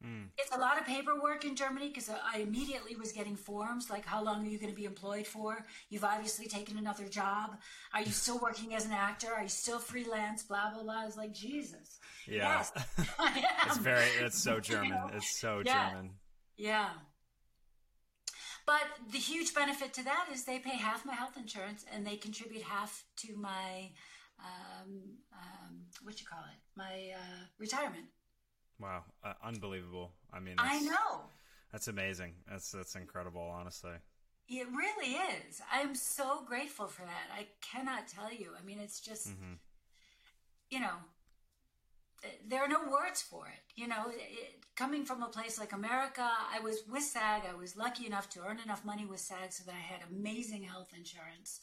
Mm. 0.04 0.26
It's 0.36 0.54
a 0.54 0.58
lot 0.58 0.78
of 0.78 0.86
paperwork 0.86 1.44
in 1.44 1.56
Germany 1.56 1.88
because 1.88 2.10
I 2.10 2.38
immediately 2.38 2.96
was 2.96 3.12
getting 3.12 3.34
forms 3.34 3.88
like, 3.88 4.04
how 4.04 4.22
long 4.22 4.46
are 4.46 4.50
you 4.50 4.58
going 4.58 4.70
to 4.70 4.76
be 4.76 4.84
employed 4.84 5.26
for? 5.26 5.64
You've 5.88 6.04
obviously 6.04 6.46
taken 6.46 6.76
another 6.76 7.06
job. 7.08 7.56
Are 7.94 8.02
you 8.02 8.10
still 8.10 8.38
working 8.38 8.74
as 8.74 8.84
an 8.84 8.92
actor? 8.92 9.28
Are 9.34 9.42
you 9.42 9.48
still 9.48 9.78
freelance? 9.78 10.42
Blah, 10.42 10.72
blah, 10.72 10.82
blah. 10.82 11.02
I 11.02 11.06
was 11.06 11.16
like, 11.16 11.32
Jesus. 11.32 11.98
Yeah. 12.28 12.58
Yes, 12.58 12.72
it's 13.66 13.78
very, 13.78 14.06
it's 14.20 14.42
so 14.42 14.60
German. 14.60 14.88
you 14.88 14.94
know? 14.94 15.10
It's 15.14 15.38
so 15.40 15.62
yeah. 15.64 15.90
German. 15.90 16.10
Yeah. 16.56 16.88
But 18.66 18.82
the 19.12 19.18
huge 19.18 19.54
benefit 19.54 19.94
to 19.94 20.04
that 20.04 20.26
is 20.32 20.44
they 20.44 20.58
pay 20.58 20.76
half 20.76 21.06
my 21.06 21.14
health 21.14 21.36
insurance 21.36 21.84
and 21.92 22.04
they 22.04 22.16
contribute 22.16 22.62
half 22.62 23.04
to 23.18 23.36
my, 23.36 23.90
um, 24.40 25.00
um, 25.32 25.76
what 26.02 26.20
you 26.20 26.26
call 26.26 26.40
it, 26.40 26.58
my 26.76 27.12
uh, 27.14 27.44
retirement. 27.58 28.06
Wow, 28.78 29.04
uh, 29.24 29.32
unbelievable! 29.42 30.12
I 30.32 30.40
mean, 30.40 30.56
I 30.58 30.80
know 30.80 31.22
that's 31.72 31.88
amazing. 31.88 32.34
That's 32.50 32.70
that's 32.70 32.94
incredible, 32.94 33.40
honestly. 33.40 33.92
It 34.48 34.66
really 34.68 35.14
is. 35.14 35.60
I'm 35.72 35.94
so 35.94 36.42
grateful 36.46 36.86
for 36.86 37.02
that. 37.02 37.36
I 37.36 37.46
cannot 37.60 38.06
tell 38.06 38.32
you. 38.32 38.52
I 38.58 38.64
mean, 38.64 38.78
it's 38.78 39.00
just, 39.00 39.28
mm-hmm. 39.28 39.54
you 40.70 40.78
know, 40.78 40.94
there 42.48 42.62
are 42.62 42.68
no 42.68 42.80
words 42.90 43.22
for 43.22 43.46
it. 43.46 43.80
You 43.80 43.88
know, 43.88 44.06
it, 44.08 44.64
coming 44.76 45.04
from 45.04 45.22
a 45.22 45.28
place 45.28 45.58
like 45.58 45.72
America, 45.72 46.28
I 46.54 46.60
was 46.60 46.82
with 46.90 47.02
SAG. 47.02 47.42
I 47.50 47.54
was 47.54 47.76
lucky 47.76 48.06
enough 48.06 48.28
to 48.30 48.40
earn 48.46 48.58
enough 48.60 48.84
money 48.84 49.06
with 49.06 49.20
SAG 49.20 49.52
so 49.52 49.64
that 49.66 49.74
I 49.74 49.78
had 49.78 50.00
amazing 50.10 50.62
health 50.62 50.92
insurance. 50.96 51.60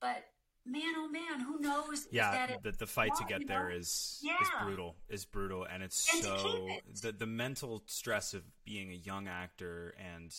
But 0.00 0.24
man, 0.66 0.94
oh 0.96 1.08
man, 1.08 1.40
who 1.40 1.58
knows? 1.60 2.06
Yeah, 2.10 2.56
the, 2.62 2.72
the 2.72 2.86
fight 2.86 3.12
to 3.18 3.24
get 3.24 3.46
there 3.46 3.68
know? 3.68 3.76
is 3.76 4.20
yeah. 4.22 4.40
is 4.40 4.48
brutal, 4.62 4.96
is 5.08 5.24
brutal, 5.24 5.64
and 5.64 5.82
it's 5.82 6.12
and 6.12 6.24
so 6.24 6.68
it. 6.68 7.02
the 7.02 7.12
the 7.12 7.26
mental 7.26 7.82
stress 7.86 8.34
of 8.34 8.42
being 8.64 8.90
a 8.90 8.96
young 8.96 9.28
actor 9.28 9.94
and 9.98 10.34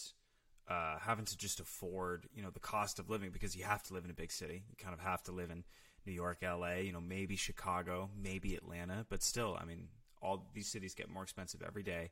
uh, 0.68 0.98
having 1.00 1.26
to 1.26 1.38
just 1.38 1.60
afford, 1.60 2.28
you 2.34 2.42
know, 2.42 2.50
the 2.50 2.60
cost 2.60 3.00
of 3.00 3.10
living 3.10 3.30
because 3.32 3.56
you 3.56 3.64
have 3.64 3.84
to 3.84 3.94
live 3.94 4.06
in 4.06 4.12
a 4.12 4.16
big 4.16 4.32
city. 4.32 4.64
You 4.70 4.76
kind 4.78 4.94
of 4.94 5.00
have 5.00 5.22
to 5.24 5.32
live 5.32 5.52
in 5.52 5.64
New 6.06 6.14
York, 6.14 6.40
LA, 6.42 6.76
you 6.76 6.92
know, 6.92 7.02
maybe 7.02 7.36
Chicago, 7.36 8.10
maybe 8.22 8.56
Atlanta, 8.56 9.06
but 9.10 9.24
still, 9.24 9.58
I 9.60 9.66
mean, 9.66 9.88
all 10.22 10.50
these 10.54 10.68
cities 10.68 10.96
get 10.96 11.10
more 11.10 11.24
expensive 11.24 11.62
every 11.66 11.84
day, 11.84 12.12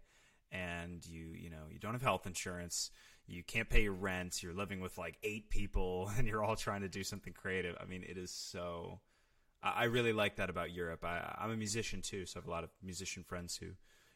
and 0.51 1.05
you, 1.05 1.25
you 1.35 1.49
know, 1.49 1.65
you 1.71 1.79
don't 1.79 1.93
have 1.93 2.01
health 2.01 2.25
insurance 2.25 2.91
you 3.27 3.43
can't 3.43 3.69
pay 3.69 3.83
your 3.83 3.93
rent, 3.93 4.43
you're 4.43 4.53
living 4.53 4.81
with 4.81 4.97
like 4.97 5.17
eight 5.23 5.49
people, 5.49 6.11
and 6.17 6.27
you're 6.27 6.43
all 6.43 6.55
trying 6.55 6.81
to 6.81 6.89
do 6.89 7.03
something 7.03 7.33
creative. 7.33 7.75
I 7.79 7.85
mean, 7.85 8.03
it 8.07 8.17
is 8.17 8.31
so. 8.31 8.99
I 9.65 9.85
really 9.85 10.11
like 10.11 10.35
that 10.35 10.49
about 10.49 10.73
Europe. 10.73 11.05
I, 11.05 11.37
I'm 11.39 11.49
a 11.49 11.55
musician 11.55 12.01
too, 12.01 12.25
so 12.25 12.37
I 12.37 12.41
have 12.41 12.47
a 12.47 12.51
lot 12.51 12.65
of 12.65 12.69
musician 12.83 13.23
friends 13.23 13.55
who, 13.55 13.67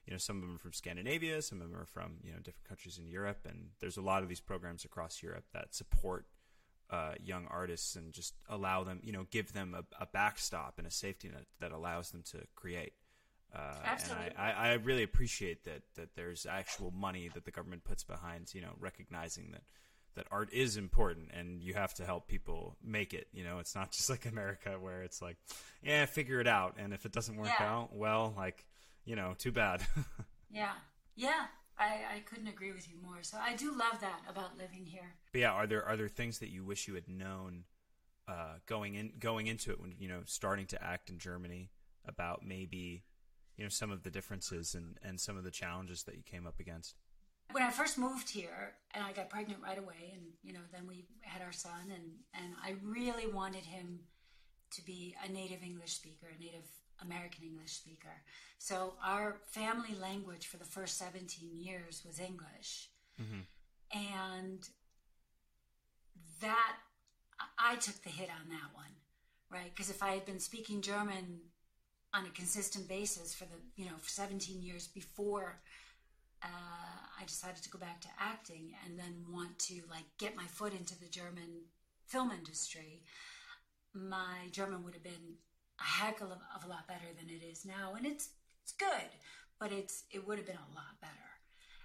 you 0.05 0.11
know, 0.11 0.17
some 0.17 0.35
of 0.35 0.41
them 0.41 0.55
are 0.55 0.59
from 0.59 0.73
Scandinavia, 0.73 1.41
some 1.41 1.61
of 1.61 1.69
them 1.69 1.79
are 1.79 1.85
from 1.85 2.17
you 2.21 2.33
know 2.33 2.39
different 2.39 2.67
countries 2.67 2.97
in 2.97 3.07
Europe, 3.07 3.45
and 3.47 3.69
there's 3.79 3.95
a 3.95 4.01
lot 4.01 4.23
of 4.23 4.29
these 4.29 4.41
programs 4.41 4.83
across 4.83 5.23
Europe 5.23 5.45
that 5.53 5.73
support 5.73 6.25
uh, 6.89 7.13
young 7.23 7.47
artists 7.47 7.95
and 7.95 8.13
just 8.13 8.33
allow 8.49 8.83
them, 8.83 8.99
you 9.03 9.11
know, 9.11 9.25
give 9.29 9.53
them 9.53 9.75
a, 9.77 9.83
a, 10.01 10.05
backstop 10.05 10.75
and 10.77 10.87
a 10.87 10.91
safety 10.91 11.27
net 11.27 11.45
that 11.59 11.71
allows 11.71 12.11
them 12.11 12.23
to 12.31 12.39
create. 12.55 12.93
Uh, 13.53 13.75
Absolutely. 13.83 14.27
And 14.27 14.37
I, 14.37 14.51
I, 14.51 14.69
I, 14.69 14.73
really 14.73 15.03
appreciate 15.03 15.65
that 15.65 15.81
that 15.95 16.15
there's 16.15 16.45
actual 16.45 16.91
money 16.91 17.29
that 17.33 17.45
the 17.45 17.51
government 17.51 17.83
puts 17.83 18.03
behind, 18.03 18.53
you 18.53 18.61
know, 18.61 18.73
recognizing 18.79 19.51
that 19.51 19.63
that 20.15 20.27
art 20.31 20.51
is 20.51 20.77
important 20.77 21.29
and 21.33 21.61
you 21.61 21.73
have 21.73 21.93
to 21.95 22.05
help 22.05 22.27
people 22.27 22.75
make 22.83 23.13
it. 23.13 23.27
You 23.33 23.43
know, 23.43 23.59
it's 23.59 23.75
not 23.75 23.91
just 23.95 24.09
like 24.09 24.25
America 24.25 24.77
where 24.79 25.03
it's 25.03 25.21
like, 25.21 25.37
yeah, 25.81 26.05
figure 26.05 26.39
it 26.39 26.47
out, 26.47 26.75
and 26.77 26.93
if 26.93 27.05
it 27.05 27.11
doesn't 27.11 27.37
work 27.37 27.51
yeah. 27.59 27.67
out, 27.67 27.95
well, 27.95 28.33
like, 28.35 28.65
you 29.05 29.15
know, 29.15 29.35
too 29.37 29.51
bad. 29.51 29.81
yeah, 30.51 30.73
yeah. 31.15 31.45
I, 31.79 32.15
I 32.15 32.19
couldn't 32.25 32.47
agree 32.47 32.71
with 32.71 32.89
you 32.89 32.95
more. 33.03 33.21
So 33.21 33.37
I 33.39 33.55
do 33.55 33.71
love 33.71 33.99
that 34.01 34.21
about 34.29 34.57
living 34.57 34.85
here. 34.85 35.13
But 35.31 35.41
yeah, 35.41 35.51
are 35.51 35.67
there 35.67 35.85
are 35.85 35.95
there 35.95 36.07
things 36.07 36.39
that 36.39 36.49
you 36.49 36.63
wish 36.63 36.87
you 36.87 36.95
had 36.95 37.07
known 37.07 37.65
uh, 38.27 38.55
going 38.65 38.95
in 38.95 39.13
going 39.19 39.47
into 39.47 39.71
it 39.71 39.79
when 39.79 39.93
you 39.99 40.07
know 40.07 40.21
starting 40.25 40.65
to 40.67 40.83
act 40.83 41.09
in 41.09 41.19
Germany 41.19 41.69
about 42.05 42.43
maybe 42.45 43.03
you 43.57 43.63
know 43.63 43.69
some 43.69 43.91
of 43.91 44.03
the 44.03 44.11
differences 44.11 44.75
and 44.75 44.97
and 45.03 45.19
some 45.19 45.37
of 45.37 45.43
the 45.43 45.51
challenges 45.51 46.03
that 46.03 46.15
you 46.15 46.23
came 46.23 46.47
up 46.47 46.59
against 46.59 46.95
when 47.51 47.63
i 47.63 47.69
first 47.69 47.97
moved 47.97 48.29
here 48.29 48.75
and 48.91 49.03
i 49.03 49.11
got 49.11 49.29
pregnant 49.29 49.59
right 49.61 49.77
away 49.77 50.13
and 50.13 50.21
you 50.43 50.53
know 50.53 50.59
then 50.71 50.87
we 50.87 51.05
had 51.21 51.41
our 51.41 51.51
son 51.51 51.91
and 51.93 52.03
and 52.33 52.53
i 52.63 52.75
really 52.83 53.27
wanted 53.27 53.63
him 53.65 53.99
to 54.71 54.83
be 54.85 55.15
a 55.27 55.31
native 55.31 55.63
english 55.63 55.93
speaker 55.93 56.27
a 56.33 56.41
native 56.41 56.65
american 57.01 57.43
english 57.43 57.71
speaker 57.71 58.21
so 58.57 58.93
our 59.03 59.37
family 59.45 59.95
language 60.01 60.47
for 60.47 60.57
the 60.57 60.65
first 60.65 60.97
17 60.97 61.49
years 61.53 62.03
was 62.05 62.19
english 62.19 62.89
mm-hmm. 63.21 63.41
and 63.93 64.69
that 66.41 66.77
i 67.59 67.75
took 67.75 68.01
the 68.03 68.09
hit 68.09 68.29
on 68.29 68.49
that 68.49 68.73
one 68.73 68.85
right 69.51 69.71
because 69.73 69.89
if 69.89 70.01
i 70.01 70.09
had 70.09 70.25
been 70.25 70.39
speaking 70.39 70.81
german 70.81 71.39
on 72.13 72.25
a 72.25 72.29
consistent 72.29 72.87
basis 72.87 73.33
for 73.33 73.45
the 73.45 73.59
you 73.75 73.85
know 73.85 73.97
for 73.99 74.09
17 74.09 74.61
years 74.61 74.87
before 74.87 75.59
uh, 76.43 76.47
I 77.19 77.25
decided 77.25 77.63
to 77.63 77.69
go 77.69 77.79
back 77.79 78.01
to 78.01 78.07
acting 78.19 78.73
and 78.85 78.97
then 78.97 79.25
want 79.31 79.57
to 79.59 79.81
like 79.89 80.05
get 80.17 80.35
my 80.35 80.45
foot 80.45 80.73
into 80.73 80.97
the 80.99 81.07
German 81.07 81.65
film 82.05 82.31
industry. 82.31 83.03
My 83.93 84.49
German 84.51 84.83
would 84.83 84.93
have 84.93 85.03
been 85.03 85.37
a 85.79 85.83
heck 85.83 86.21
of 86.21 86.29
a, 86.29 86.39
of 86.55 86.65
a 86.65 86.67
lot 86.67 86.87
better 86.87 87.07
than 87.17 87.29
it 87.29 87.43
is 87.43 87.65
now, 87.65 87.93
and 87.95 88.05
it's 88.05 88.29
it's 88.63 88.73
good, 88.73 89.09
but 89.59 89.71
it's 89.71 90.03
it 90.11 90.27
would 90.27 90.37
have 90.37 90.47
been 90.47 90.55
a 90.55 90.75
lot 90.75 90.99
better. 91.01 91.13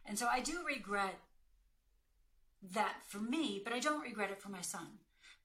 And 0.06 0.18
so 0.18 0.26
I 0.26 0.40
do 0.40 0.58
regret 0.66 1.18
that 2.72 2.94
for 3.06 3.18
me, 3.18 3.60
but 3.62 3.72
I 3.72 3.78
don't 3.78 4.02
regret 4.02 4.30
it 4.30 4.40
for 4.40 4.48
my 4.48 4.60
son 4.60 4.86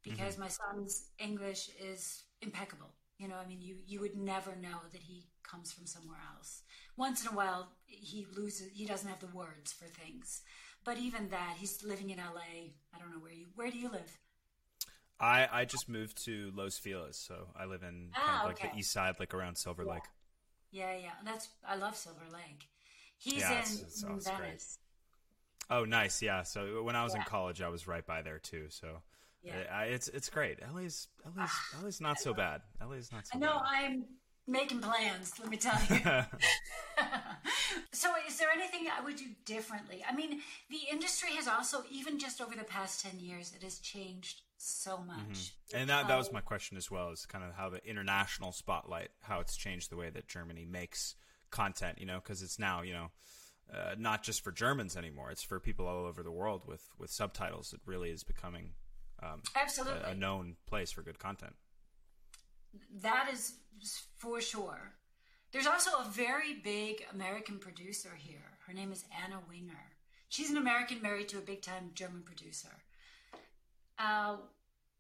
because 0.03 0.33
mm-hmm. 0.33 0.43
my 0.43 0.47
son's 0.47 1.09
English 1.19 1.69
is 1.79 2.23
impeccable. 2.41 2.89
You 3.17 3.27
know, 3.27 3.35
I 3.35 3.47
mean, 3.47 3.61
you 3.61 3.75
you 3.85 3.99
would 3.99 4.15
never 4.15 4.55
know 4.55 4.79
that 4.91 5.01
he 5.01 5.25
comes 5.43 5.71
from 5.71 5.87
somewhere 5.87 6.19
else. 6.35 6.61
Once 6.97 7.21
in 7.21 7.33
a 7.33 7.35
while, 7.35 7.69
he 7.85 8.27
loses. 8.35 8.69
He 8.73 8.85
doesn't 8.85 9.09
have 9.09 9.19
the 9.19 9.35
words 9.35 9.73
for 9.73 9.85
things, 9.85 10.41
but 10.83 10.97
even 10.97 11.29
that, 11.29 11.55
he's 11.57 11.83
living 11.83 12.09
in 12.11 12.19
L.A. 12.19 12.73
I 12.93 12.99
don't 12.99 13.11
know 13.11 13.19
where 13.19 13.33
you. 13.33 13.47
Where 13.55 13.71
do 13.71 13.77
you 13.77 13.89
live? 13.89 14.19
I 15.19 15.47
I 15.51 15.65
just 15.65 15.89
moved 15.89 16.23
to 16.25 16.51
Los 16.55 16.77
Feliz, 16.77 17.17
so 17.17 17.47
I 17.57 17.65
live 17.65 17.83
in 17.83 18.09
ah, 18.15 18.19
kind 18.25 18.39
of 18.41 18.47
like 18.47 18.59
okay. 18.59 18.69
the 18.73 18.79
east 18.79 18.91
side, 18.91 19.15
like 19.19 19.33
around 19.33 19.57
Silver 19.57 19.83
yeah. 19.83 19.93
Lake. 19.93 20.03
Yeah, 20.71 20.97
yeah, 20.97 21.11
that's 21.25 21.49
I 21.67 21.75
love 21.75 21.95
Silver 21.95 22.25
Lake. 22.31 22.67
He's 23.17 23.41
yeah, 23.41 23.53
in, 23.53 23.59
it's, 23.59 23.81
it's, 23.81 24.03
in 24.03 24.19
Venice. 24.19 24.27
Great. 24.37 24.61
Oh, 25.69 25.85
nice. 25.85 26.21
Yeah. 26.21 26.43
So 26.43 26.83
when 26.83 26.95
I 26.95 27.03
was 27.03 27.13
yeah. 27.13 27.21
in 27.21 27.25
college, 27.25 27.61
I 27.61 27.69
was 27.69 27.87
right 27.87 28.05
by 28.05 28.21
there 28.21 28.39
too. 28.39 28.67
So 28.69 28.87
yeah. 29.43 29.81
it's 29.83 30.07
it's 30.09 30.29
great. 30.29 30.59
LA's 30.73 31.07
LA's 31.35 31.51
LA's 31.81 32.01
not 32.01 32.19
so 32.19 32.33
bad. 32.33 32.61
LA's 32.87 33.11
not 33.11 33.27
so. 33.27 33.37
I 33.37 33.39
know 33.39 33.53
bad. 33.53 33.65
I'm 33.65 34.05
making 34.47 34.79
plans. 34.79 35.33
Let 35.39 35.49
me 35.49 35.57
tell 35.57 35.79
you. 35.89 35.99
so, 37.91 38.09
is 38.27 38.37
there 38.37 38.49
anything 38.53 38.87
I 38.95 39.03
would 39.03 39.17
do 39.17 39.25
differently? 39.45 40.03
I 40.09 40.15
mean, 40.15 40.41
the 40.69 40.79
industry 40.91 41.29
has 41.35 41.47
also, 41.47 41.83
even 41.91 42.17
just 42.17 42.41
over 42.41 42.55
the 42.55 42.63
past 42.63 43.01
ten 43.01 43.19
years, 43.19 43.53
it 43.55 43.63
has 43.63 43.79
changed 43.79 44.41
so 44.57 44.97
much. 44.97 45.17
Mm-hmm. 45.17 45.77
And 45.77 45.89
that 45.89 46.07
that 46.07 46.17
was 46.17 46.31
my 46.31 46.41
question 46.41 46.77
as 46.77 46.89
well. 46.89 47.09
Is 47.11 47.25
kind 47.25 47.43
of 47.43 47.53
how 47.53 47.69
the 47.69 47.83
international 47.85 48.51
spotlight, 48.51 49.09
how 49.21 49.39
it's 49.39 49.55
changed 49.55 49.91
the 49.91 49.97
way 49.97 50.09
that 50.09 50.27
Germany 50.27 50.65
makes 50.65 51.15
content. 51.51 51.99
You 51.99 52.05
know, 52.05 52.19
because 52.19 52.41
it's 52.41 52.59
now 52.59 52.81
you 52.81 52.93
know. 52.93 53.11
Uh, 53.69 53.95
not 53.97 54.23
just 54.23 54.45
for 54.45 54.51
Germans 54.53 54.95
anymore; 54.95 55.29
it's 55.29 55.43
for 55.43 55.59
people 55.59 55.87
all 55.87 56.05
over 56.05 56.23
the 56.23 56.31
world 56.31 56.63
with 56.65 56.87
with 56.97 57.09
subtitles. 57.09 57.73
It 57.73 57.81
really 57.85 58.11
is 58.11 58.23
becoming 58.23 58.71
um, 59.21 59.41
absolutely 59.55 60.03
a, 60.03 60.11
a 60.11 60.15
known 60.15 60.55
place 60.67 60.91
for 60.91 61.01
good 61.01 61.19
content. 61.19 61.53
That 63.01 63.29
is 63.31 63.55
for 64.17 64.39
sure. 64.39 64.93
There's 65.51 65.67
also 65.67 65.91
a 65.99 66.09
very 66.09 66.53
big 66.53 67.03
American 67.13 67.57
producer 67.57 68.11
here. 68.17 68.57
Her 68.67 68.73
name 68.73 68.91
is 68.91 69.05
Anna 69.23 69.39
Winger. 69.47 69.93
She's 70.29 70.51
an 70.51 70.57
American 70.57 71.01
married 71.01 71.29
to 71.29 71.37
a 71.37 71.41
big 71.41 71.61
time 71.61 71.91
German 71.93 72.23
producer. 72.23 72.69
Uh, 73.97 74.37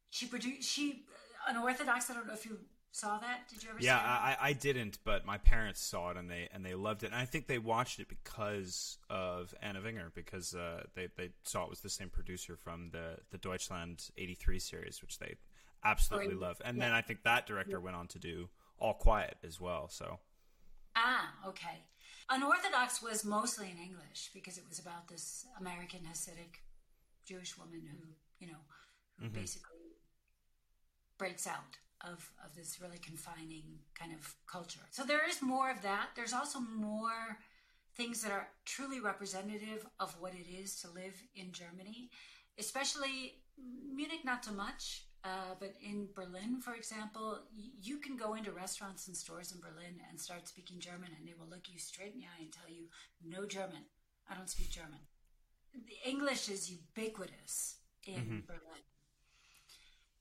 she 0.09 0.25
produced 0.25 0.67
she 0.69 1.03
unorthodox. 1.47 2.09
I 2.09 2.13
don't 2.13 2.27
know 2.27 2.33
if 2.33 2.45
you 2.45 2.57
saw 2.91 3.17
that? 3.19 3.47
Did 3.49 3.63
you 3.63 3.69
ever? 3.69 3.79
Yeah, 3.79 3.97
I, 3.97 4.37
I 4.41 4.53
didn't, 4.53 4.97
but 5.03 5.25
my 5.25 5.37
parents 5.37 5.81
saw 5.81 6.09
it 6.11 6.17
and 6.17 6.29
they 6.29 6.49
and 6.53 6.65
they 6.65 6.73
loved 6.75 7.03
it. 7.03 7.07
And 7.07 7.15
I 7.15 7.25
think 7.25 7.47
they 7.47 7.59
watched 7.59 7.99
it 7.99 8.07
because 8.09 8.97
of 9.09 9.53
Anna 9.61 9.81
Winger, 9.81 10.11
because 10.15 10.53
uh, 10.55 10.83
they 10.95 11.07
they 11.15 11.29
saw 11.43 11.63
it 11.63 11.69
was 11.69 11.81
the 11.81 11.89
same 11.89 12.09
producer 12.09 12.55
from 12.57 12.89
the 12.91 13.17
the 13.31 13.37
Deutschland 13.37 14.09
'83 14.17 14.59
series, 14.59 15.01
which 15.01 15.19
they 15.19 15.35
absolutely 15.83 16.35
love. 16.35 16.61
And 16.65 16.77
Yeah. 16.77 16.85
then 16.85 16.93
I 16.93 17.01
think 17.01 17.23
that 17.23 17.45
director 17.45 17.79
went 17.79 17.95
on 17.95 18.07
to 18.07 18.19
do 18.19 18.49
All 18.79 18.93
Quiet 18.95 19.37
as 19.43 19.59
well. 19.61 19.89
So 19.89 20.19
Ah, 20.95 21.31
okay. 21.47 21.85
Unorthodox 22.29 23.01
was 23.01 23.23
mostly 23.23 23.69
in 23.69 23.77
English 23.77 24.31
because 24.33 24.57
it 24.57 24.65
was 24.67 24.79
about 24.79 25.07
this 25.07 25.45
American 25.59 26.01
Hasidic 26.01 26.63
Jewish 27.25 27.57
woman 27.57 27.83
who, 27.91 28.07
you 28.39 28.51
know, 28.51 28.59
who 29.19 29.29
basically 29.29 29.76
breaks 31.17 31.47
out 31.47 31.77
of, 32.01 32.31
of 32.45 32.55
this 32.55 32.79
really 32.81 32.97
confining 32.99 33.63
kind 33.99 34.13
of 34.13 34.35
culture. 34.45 34.81
So 34.91 35.03
there 35.03 35.27
is 35.27 35.41
more 35.41 35.71
of 35.71 35.81
that. 35.81 36.09
There's 36.15 36.33
also 36.33 36.59
more 36.59 37.39
things 37.95 38.21
that 38.21 38.31
are 38.31 38.47
truly 38.65 38.99
representative 38.99 39.85
of 39.99 40.15
what 40.19 40.33
it 40.35 40.47
is 40.47 40.79
to 40.81 40.87
live 40.91 41.15
in 41.35 41.51
Germany, 41.51 42.09
especially 42.59 43.41
Munich, 43.95 44.23
not 44.23 44.45
so 44.45 44.51
much. 44.51 45.03
Uh, 45.23 45.55
but 45.59 45.73
in 45.83 46.07
Berlin, 46.15 46.61
for 46.61 46.75
example, 46.75 47.39
y- 47.57 47.63
you 47.81 47.97
can 47.97 48.15
go 48.15 48.35
into 48.35 48.51
restaurants 48.51 49.07
and 49.07 49.17
stores 49.17 49.51
in 49.51 49.59
Berlin 49.59 49.99
and 50.09 50.17
start 50.21 50.47
speaking 50.47 50.79
German, 50.79 51.09
and 51.17 51.27
they 51.27 51.33
will 51.37 51.47
look 51.49 51.67
you 51.67 51.79
straight 51.79 52.13
in 52.13 52.19
the 52.19 52.25
eye 52.25 52.41
and 52.43 52.51
tell 52.53 52.69
you, 52.69 52.87
"No 53.25 53.45
German. 53.45 53.83
I 54.29 54.35
don't 54.35 54.49
speak 54.49 54.69
German." 54.69 54.99
The 55.73 56.09
English 56.09 56.47
is 56.49 56.69
ubiquitous 56.71 57.79
in 58.03 58.43
Berlin. 58.47 58.83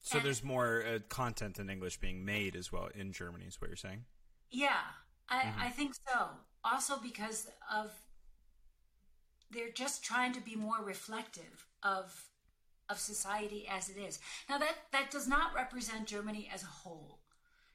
So 0.07 0.19
And- 0.19 0.27
there's 0.27 0.45
more 0.45 0.85
uh, 0.87 0.99
content 1.09 1.59
in 1.59 1.69
English 1.69 1.99
being 1.99 2.25
made 2.25 2.55
as 2.55 2.71
well 2.71 2.89
in 2.95 3.13
Germany. 3.13 3.45
Is 3.47 3.61
what 3.61 3.69
you're 3.69 3.77
saying? 3.77 4.05
Yeah, 4.53 4.85
I, 5.29 5.53
I 5.59 5.71
think 5.71 5.95
so. 6.09 6.29
Also 6.63 6.95
because 7.03 7.49
of 7.73 7.91
they're 9.51 9.73
just 9.73 10.05
trying 10.05 10.33
to 10.35 10.41
be 10.41 10.55
more 10.55 10.81
reflective 10.85 11.67
of 11.83 12.31
of 12.89 13.01
society 13.01 13.67
as 13.69 13.89
it 13.89 13.97
is. 13.97 14.21
Now 14.49 14.59
that 14.59 14.77
that 14.93 15.11
does 15.11 15.27
not 15.27 15.55
represent 15.55 16.07
Germany 16.07 16.49
as 16.55 16.63
a 16.63 16.67
whole. 16.67 17.19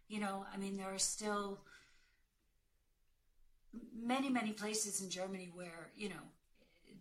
You 0.08 0.22
know, 0.22 0.46
I 0.54 0.58
mean 0.58 0.78
there 0.78 0.94
are 0.94 1.00
still 1.00 1.60
many 3.94 4.30
many 4.30 4.54
places 4.54 5.02
in 5.02 5.10
Germany 5.10 5.52
where, 5.54 5.92
you 5.96 6.08
know, 6.10 6.24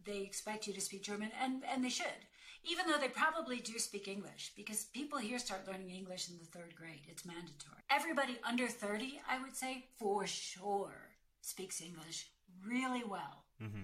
they 0.05 0.20
expect 0.22 0.66
you 0.66 0.72
to 0.74 0.81
speak 0.81 1.03
German 1.05 1.31
and 1.41 1.62
and 1.72 1.85
they 1.85 1.89
should. 1.89 2.26
Even 2.64 2.86
though 2.86 2.98
they 2.98 3.08
probably 3.08 3.58
do 3.58 3.78
speak 3.78 4.06
English 4.06 4.52
because 4.56 4.84
people 4.84 5.18
here 5.18 5.38
start 5.38 5.66
learning 5.66 5.90
English 5.90 6.28
in 6.28 6.36
the 6.38 6.58
3rd 6.58 6.74
grade. 6.74 7.00
It's 7.08 7.24
mandatory. 7.24 7.80
Everybody 7.90 8.38
under 8.46 8.68
30, 8.68 9.20
I 9.28 9.40
would 9.40 9.56
say, 9.56 9.86
for 9.98 10.26
sure 10.26 11.11
speaks 11.40 11.80
English 11.80 12.26
really 12.66 13.02
well. 13.04 13.44
Mm-hmm. 13.62 13.82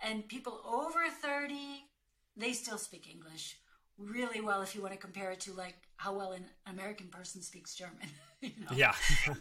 And 0.00 0.28
people 0.28 0.60
over 0.64 1.04
30, 1.10 1.84
they 2.36 2.52
still 2.52 2.78
speak 2.78 3.08
English 3.10 3.58
really 3.98 4.40
well 4.40 4.62
if 4.62 4.74
you 4.74 4.82
want 4.82 4.92
to 4.92 4.98
compare 4.98 5.30
it 5.30 5.40
to 5.40 5.52
like 5.52 5.76
how 5.96 6.14
well 6.14 6.32
an 6.32 6.44
American 6.66 7.08
person 7.08 7.42
speaks 7.42 7.74
German. 7.74 8.08
you 8.40 8.50
know? 8.60 8.76
Yeah. 8.76 8.94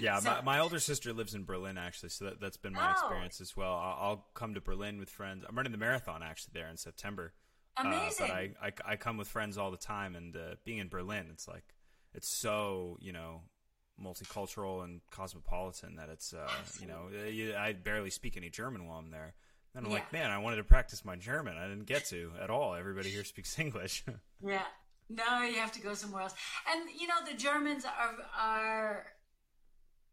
yeah, 0.00 0.18
So- 0.18 0.30
my, 0.30 0.40
my 0.42 0.58
older 0.58 0.78
sister 0.80 1.12
lives 1.12 1.34
in 1.34 1.44
Berlin 1.44 1.78
actually, 1.78 2.08
so 2.10 2.26
that, 2.26 2.40
that's 2.40 2.56
been 2.56 2.72
my 2.72 2.88
Oh. 2.88 2.92
experience 2.92 3.40
as 3.40 3.56
well. 3.56 3.72
I'll, 3.74 3.96
I'll 4.00 4.26
come 4.34 4.54
to 4.54 4.60
Berlin 4.60 4.98
with 4.98 5.10
friends. 5.10 5.44
I'm 5.48 5.56
running 5.56 5.72
the 5.72 5.78
marathon 5.78 6.22
actually 6.22 6.52
there 6.54 6.68
in 6.68 6.76
September. 6.76 7.32
Uh, 7.76 7.82
Amazing. 7.86 8.26
but 8.26 8.30
I, 8.34 8.50
I 8.62 8.72
I 8.92 8.96
come 8.96 9.16
with 9.16 9.28
friends 9.28 9.56
all 9.56 9.70
the 9.70 9.76
time, 9.76 10.16
and 10.16 10.34
uh, 10.36 10.40
being 10.64 10.78
in 10.78 10.88
Berlin, 10.88 11.26
it's 11.32 11.46
like 11.46 11.64
it's 12.14 12.28
so 12.28 12.98
you 13.00 13.12
know 13.12 13.42
multicultural 14.02 14.82
and 14.82 15.00
cosmopolitan 15.10 15.96
that 15.96 16.08
it's 16.08 16.32
uh, 16.32 16.48
you 16.80 16.86
know 16.86 17.08
I 17.58 17.72
barely 17.72 18.10
speak 18.10 18.36
any 18.36 18.50
German 18.50 18.86
while 18.86 18.98
I'm 18.98 19.10
there. 19.10 19.34
And 19.74 19.86
I'm 19.86 19.92
like, 19.92 20.12
man, 20.12 20.32
I 20.32 20.38
wanted 20.38 20.56
to 20.56 20.64
practice 20.64 21.04
my 21.04 21.14
German. 21.14 21.56
I 21.56 21.68
didn't 21.68 21.86
get 21.86 22.06
to 22.06 22.32
at 22.42 22.50
all. 22.50 22.74
Everybody 22.74 23.08
here 23.08 23.22
speaks 23.22 23.56
English. 23.58 24.04
Yeah. 24.44 24.62
No, 25.08 25.42
you 25.42 25.54
have 25.60 25.70
to 25.72 25.80
go 25.80 25.94
somewhere 25.94 26.22
else. 26.22 26.34
And 26.68 26.90
you 26.98 27.06
know, 27.06 27.14
the 27.30 27.36
Germans 27.36 27.84
are 27.84 28.14
are 28.38 29.06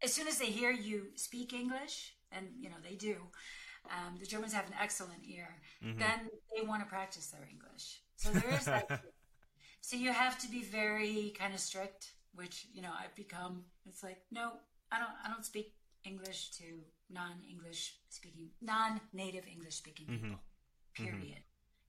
as 0.02 0.12
soon 0.12 0.28
as 0.28 0.38
they 0.38 0.46
hear 0.46 0.70
you 0.70 1.06
speak 1.14 1.52
English, 1.52 2.14
and 2.32 2.46
you 2.58 2.68
know 2.68 2.76
they 2.82 2.94
do, 2.94 3.16
um, 3.86 4.16
the 4.18 4.26
Germans 4.26 4.52
have 4.52 4.66
an 4.66 4.74
excellent 4.80 5.20
ear. 5.26 5.48
Mm-hmm. 5.84 5.98
Then 5.98 6.30
they 6.54 6.66
want 6.66 6.82
to 6.82 6.88
practice 6.88 7.28
their 7.28 7.46
English. 7.50 8.02
So 8.16 8.30
there 8.30 8.50
is 8.54 8.64
that. 8.66 9.02
so 9.80 9.96
you 9.96 10.12
have 10.12 10.38
to 10.40 10.50
be 10.50 10.62
very 10.62 11.34
kind 11.38 11.54
of 11.54 11.60
strict, 11.60 12.12
which 12.34 12.66
you 12.72 12.82
know 12.82 12.92
I've 12.98 13.14
become. 13.14 13.64
It's 13.86 14.02
like 14.02 14.18
no, 14.30 14.52
I 14.92 14.98
don't. 14.98 15.12
I 15.24 15.28
don't 15.28 15.44
speak 15.44 15.74
English 16.04 16.50
to 16.58 16.64
non-English 17.10 17.94
speaking, 18.10 18.50
non-native 18.60 19.44
English 19.50 19.76
speaking 19.76 20.06
mm-hmm. 20.06 20.24
people. 20.24 20.40
Mm-hmm. 20.98 21.04
Period. 21.04 21.42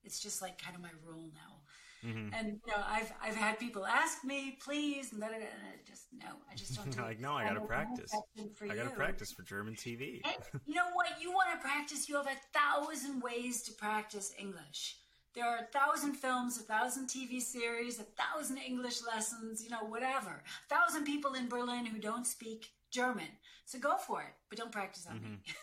It's 0.04 0.20
just 0.20 0.40
like 0.40 0.60
kind 0.60 0.74
of 0.74 0.82
my 0.82 0.90
rule 1.06 1.28
now. 1.34 1.60
Mm-hmm. 2.04 2.34
And 2.34 2.60
you 2.66 2.72
know, 2.72 2.82
I've 2.86 3.12
I've 3.22 3.36
had 3.36 3.58
people 3.58 3.86
ask 3.86 4.24
me, 4.24 4.58
please, 4.62 5.12
and, 5.12 5.20
da, 5.20 5.28
da, 5.28 5.34
da, 5.34 5.40
and 5.40 5.62
I 5.62 5.88
just 5.88 6.06
no, 6.12 6.26
I 6.50 6.54
just 6.54 6.74
don't 6.76 6.90
do 6.96 7.02
like, 7.02 7.20
no, 7.20 7.34
I 7.34 7.44
got 7.44 7.54
to 7.54 7.60
have 7.60 7.68
practice. 7.68 8.12
I 8.14 8.66
got 8.66 8.74
to 8.74 8.82
you. 8.84 8.90
practice 8.90 9.32
for 9.32 9.42
German 9.42 9.74
TV. 9.74 10.20
And 10.24 10.62
you 10.66 10.74
know 10.74 10.90
what? 10.94 11.08
You 11.20 11.30
want 11.30 11.48
to 11.52 11.58
practice, 11.58 12.08
you 12.08 12.16
have 12.16 12.26
a 12.26 12.58
thousand 12.58 13.20
ways 13.20 13.62
to 13.64 13.72
practice 13.72 14.32
English. 14.38 14.96
There 15.34 15.46
are 15.46 15.58
a 15.58 15.66
thousand 15.66 16.14
films, 16.14 16.58
a 16.58 16.62
thousand 16.62 17.06
TV 17.08 17.40
series, 17.40 18.00
a 18.00 18.04
thousand 18.04 18.58
English 18.58 19.00
lessons, 19.06 19.62
you 19.62 19.70
know, 19.70 19.84
whatever. 19.84 20.42
A 20.70 20.74
thousand 20.74 21.04
people 21.04 21.34
in 21.34 21.48
Berlin 21.48 21.86
who 21.86 22.00
don't 22.00 22.26
speak 22.26 22.70
German. 22.90 23.28
So 23.64 23.78
go 23.78 23.96
for 23.96 24.22
it, 24.22 24.34
but 24.48 24.58
don't 24.58 24.72
practice 24.72 25.06
on 25.08 25.20
me. 25.20 25.28
Mm-hmm. 25.28 25.52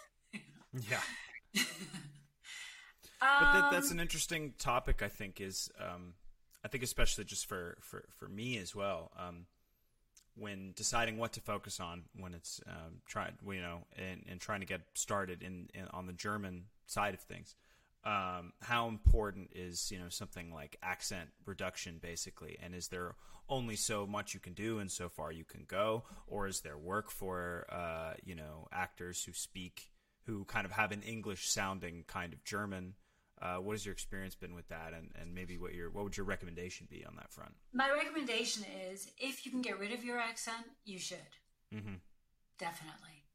Yeah. 0.89 0.99
but 3.19 3.53
that, 3.53 3.71
that's 3.71 3.89
um, 3.89 3.97
an 3.97 3.99
interesting 3.99 4.53
topic. 4.59 5.01
I 5.01 5.07
think 5.07 5.41
is 5.41 5.71
um, 5.79 6.13
I 6.67 6.69
think 6.69 6.83
especially 6.83 7.23
just 7.23 7.45
for 7.45 7.77
for 7.79 8.03
for 8.17 8.27
me 8.27 8.57
as 8.57 8.75
well. 8.75 9.11
Um, 9.17 9.45
when 10.35 10.73
deciding 10.75 11.17
what 11.17 11.31
to 11.33 11.39
focus 11.39 11.79
on 11.79 12.03
when 12.19 12.33
it's 12.33 12.59
um, 12.67 12.99
trying, 13.07 13.31
you 13.49 13.61
know, 13.61 13.85
and, 13.97 14.21
and 14.29 14.39
trying 14.39 14.59
to 14.59 14.65
get 14.65 14.81
started 14.93 15.41
in, 15.41 15.69
in 15.73 15.87
on 15.93 16.07
the 16.07 16.13
German 16.13 16.65
side 16.85 17.13
of 17.13 17.21
things, 17.21 17.55
um, 18.03 18.51
how 18.61 18.89
important 18.89 19.49
is 19.55 19.89
you 19.93 19.97
know 19.97 20.09
something 20.09 20.53
like 20.53 20.75
accent 20.83 21.29
reduction 21.45 21.99
basically, 22.01 22.57
and 22.61 22.75
is 22.75 22.89
there 22.89 23.15
only 23.47 23.77
so 23.77 24.05
much 24.05 24.33
you 24.33 24.41
can 24.41 24.53
do 24.53 24.79
and 24.79 24.91
so 24.91 25.07
far 25.07 25.31
you 25.31 25.45
can 25.45 25.63
go, 25.69 26.03
or 26.27 26.47
is 26.47 26.59
there 26.59 26.77
work 26.77 27.09
for 27.09 27.65
uh, 27.71 28.15
you 28.25 28.35
know 28.35 28.67
actors 28.73 29.23
who 29.23 29.31
speak 29.31 29.89
who 30.25 30.43
kind 30.43 30.65
of 30.65 30.73
have 30.73 30.91
an 30.91 31.01
English 31.01 31.47
sounding 31.47 32.03
kind 32.07 32.33
of 32.33 32.43
German? 32.43 32.95
Uh, 33.39 33.57
what 33.57 33.73
has 33.73 33.85
your 33.85 33.93
experience 33.93 34.33
been 34.33 34.55
with 34.55 34.67
that, 34.69 34.93
and, 34.93 35.11
and 35.19 35.33
maybe 35.33 35.57
what 35.57 35.73
your 35.73 35.91
what 35.91 36.03
would 36.03 36.17
your 36.17 36.25
recommendation 36.25 36.87
be 36.89 37.05
on 37.05 37.15
that 37.15 37.31
front? 37.31 37.53
My 37.71 37.89
recommendation 37.91 38.63
is 38.89 39.11
if 39.17 39.45
you 39.45 39.51
can 39.51 39.61
get 39.61 39.79
rid 39.79 39.93
of 39.93 40.03
your 40.03 40.17
accent, 40.17 40.65
you 40.85 40.97
should. 40.97 41.17
Mm-hmm. 41.73 41.95
Definitely. 42.57 43.25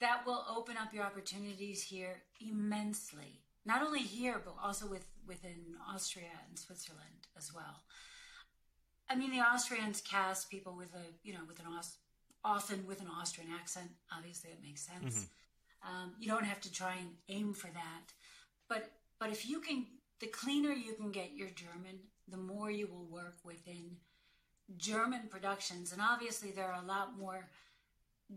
That 0.00 0.26
will 0.26 0.44
open 0.50 0.76
up 0.76 0.92
your 0.92 1.04
opportunities 1.04 1.82
here 1.84 2.22
immensely. 2.40 3.42
Not 3.64 3.82
only 3.82 4.00
here, 4.00 4.40
but 4.44 4.54
also 4.62 4.86
with, 4.86 5.06
within 5.28 5.76
Austria 5.92 6.30
and 6.48 6.58
Switzerland 6.58 7.28
as 7.36 7.52
well. 7.54 7.82
I 9.08 9.14
mean, 9.14 9.30
the 9.30 9.40
Austrians 9.40 10.00
cast 10.00 10.50
people 10.50 10.74
with 10.76 10.94
a, 10.94 11.04
you 11.22 11.34
know, 11.34 11.40
with 11.46 11.60
an 11.60 11.66
often 12.44 12.86
with 12.86 13.00
an 13.00 13.08
Austrian 13.08 13.50
accent. 13.52 13.90
Obviously, 14.16 14.50
it 14.50 14.62
makes 14.62 14.86
sense. 14.86 15.26
Um, 15.82 16.14
you 16.18 16.28
don't 16.28 16.44
have 16.44 16.60
to 16.62 16.72
try 16.72 16.94
and 16.94 17.10
aim 17.28 17.52
for 17.52 17.68
that. 17.68 18.12
But 18.68 18.90
but 19.20 19.30
if 19.30 19.48
you 19.48 19.60
can, 19.60 19.86
the 20.20 20.26
cleaner 20.26 20.72
you 20.72 20.94
can 20.94 21.12
get 21.12 21.34
your 21.36 21.50
German, 21.50 22.00
the 22.26 22.36
more 22.38 22.70
you 22.70 22.86
will 22.88 23.04
work 23.06 23.36
within 23.44 23.96
German 24.76 25.28
productions. 25.30 25.92
And 25.92 26.00
obviously, 26.00 26.50
there 26.50 26.72
are 26.72 26.82
a 26.82 26.86
lot 26.86 27.18
more 27.18 27.48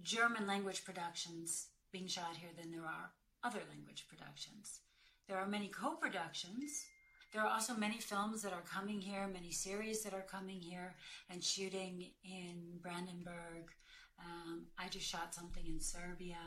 German 0.02 0.46
language 0.46 0.84
productions 0.84 1.68
being 1.92 2.08
shot 2.08 2.36
here 2.40 2.50
than 2.60 2.72
there 2.72 2.86
are 2.86 3.12
other 3.44 3.62
language 3.70 4.06
productions. 4.10 4.82
There 5.28 5.38
are 5.38 5.48
many 5.48 5.68
co 5.70 5.96
productions. 5.96 6.86
There 7.32 7.42
are 7.42 7.50
also 7.50 7.74
many 7.74 7.98
films 7.98 8.44
that 8.44 8.54
are 8.54 8.62
coming 8.62 9.00
here, 9.02 9.28
many 9.28 9.52
series 9.52 10.04
that 10.04 10.14
are 10.14 10.26
coming 10.30 10.60
here 10.60 10.94
and 11.30 11.44
shooting 11.44 12.12
in 12.24 12.78
Brandenburg. 12.82 13.72
Um, 14.20 14.68
I 14.78 14.88
just 14.90 15.08
shot 15.08 15.34
something 15.34 15.66
in 15.66 15.80
Serbia. 15.80 16.38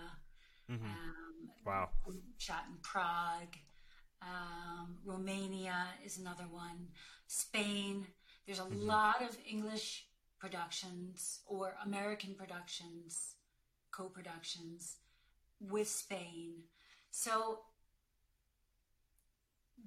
Um, 0.86 1.50
Wow. 1.64 1.90
shot 2.38 2.64
in 2.68 2.76
Prague. 2.82 3.56
Um, 4.26 4.98
Romania 5.04 5.86
is 6.04 6.18
another 6.18 6.46
one. 6.50 6.88
Spain. 7.28 8.06
There's 8.46 8.58
a 8.60 8.64
lot 8.64 9.22
of 9.22 9.36
English 9.48 10.06
productions 10.40 11.40
or 11.46 11.74
American 11.84 12.34
productions, 12.34 13.36
co 13.92 14.04
productions 14.08 14.96
with 15.60 15.88
Spain. 15.88 16.64
So 17.10 17.60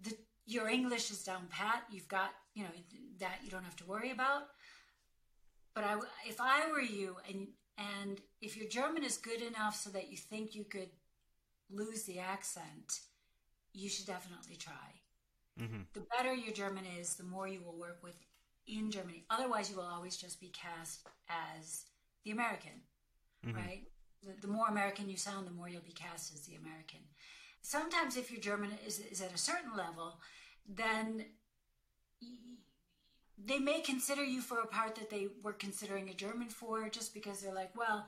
the, 0.01 0.15
your 0.45 0.67
English 0.69 1.11
is 1.11 1.23
down 1.23 1.47
pat. 1.49 1.83
You've 1.91 2.07
got, 2.07 2.31
you 2.55 2.63
know, 2.63 2.69
that 3.19 3.39
you 3.43 3.51
don't 3.51 3.63
have 3.65 3.75
to 3.77 3.85
worry 3.85 4.11
about. 4.11 4.43
but 5.75 5.83
I, 5.83 5.97
if 6.27 6.39
I 6.41 6.69
were 6.71 6.81
you, 6.81 7.17
and 7.29 7.47
and 7.77 8.19
if 8.41 8.57
your 8.57 8.67
German 8.67 9.03
is 9.03 9.17
good 9.17 9.41
enough 9.41 9.75
so 9.75 9.89
that 9.91 10.09
you 10.11 10.17
think 10.17 10.55
you 10.55 10.65
could 10.65 10.89
lose 11.69 12.03
the 12.03 12.19
accent, 12.19 13.01
you 13.74 13.89
should 13.89 14.05
definitely 14.05 14.55
try. 14.55 14.74
Mm-hmm. 15.59 15.82
The 15.93 16.05
better 16.17 16.34
your 16.34 16.53
German 16.53 16.86
is, 16.99 17.15
the 17.15 17.24
more 17.24 17.47
you 17.47 17.61
will 17.61 17.78
work 17.78 17.99
with 18.03 18.15
in 18.67 18.91
Germany. 18.91 19.26
Otherwise, 19.30 19.70
you 19.70 19.76
will 19.76 19.84
always 19.84 20.15
just 20.15 20.39
be 20.39 20.49
cast 20.49 21.07
as 21.30 21.86
the 22.24 22.32
American, 22.32 22.82
mm-hmm. 23.45 23.57
right? 23.57 23.84
The, 24.24 24.34
the, 24.41 24.47
more 24.47 24.67
American 24.67 25.09
you 25.09 25.17
sound, 25.17 25.47
the 25.47 25.51
more 25.51 25.70
you'll 25.70 25.82
be 25.82 25.91
cast 25.91 26.34
as 26.34 26.41
the 26.41 26.55
American. 26.55 26.99
Sometimes, 27.61 28.15
if 28.15 28.32
your 28.32 28.39
German 28.39 28.72
is, 28.86 28.99
is 28.99 29.22
at 29.22 29.34
a 29.34 29.38
certain 29.38 29.76
level, 29.76 30.20
then 30.67 31.26
they 33.43 33.59
may 33.59 33.82
consider 33.82 34.24
you 34.24 34.41
for 34.41 34.59
a 34.59 34.67
part 34.67 34.95
that 34.95 35.09
they 35.09 35.28
were 35.43 35.53
considering 35.53 36.09
a 36.09 36.13
German 36.13 36.49
for, 36.49 36.89
just 36.89 37.13
because 37.13 37.41
they're 37.41 37.53
like, 37.53 37.76
well, 37.76 38.07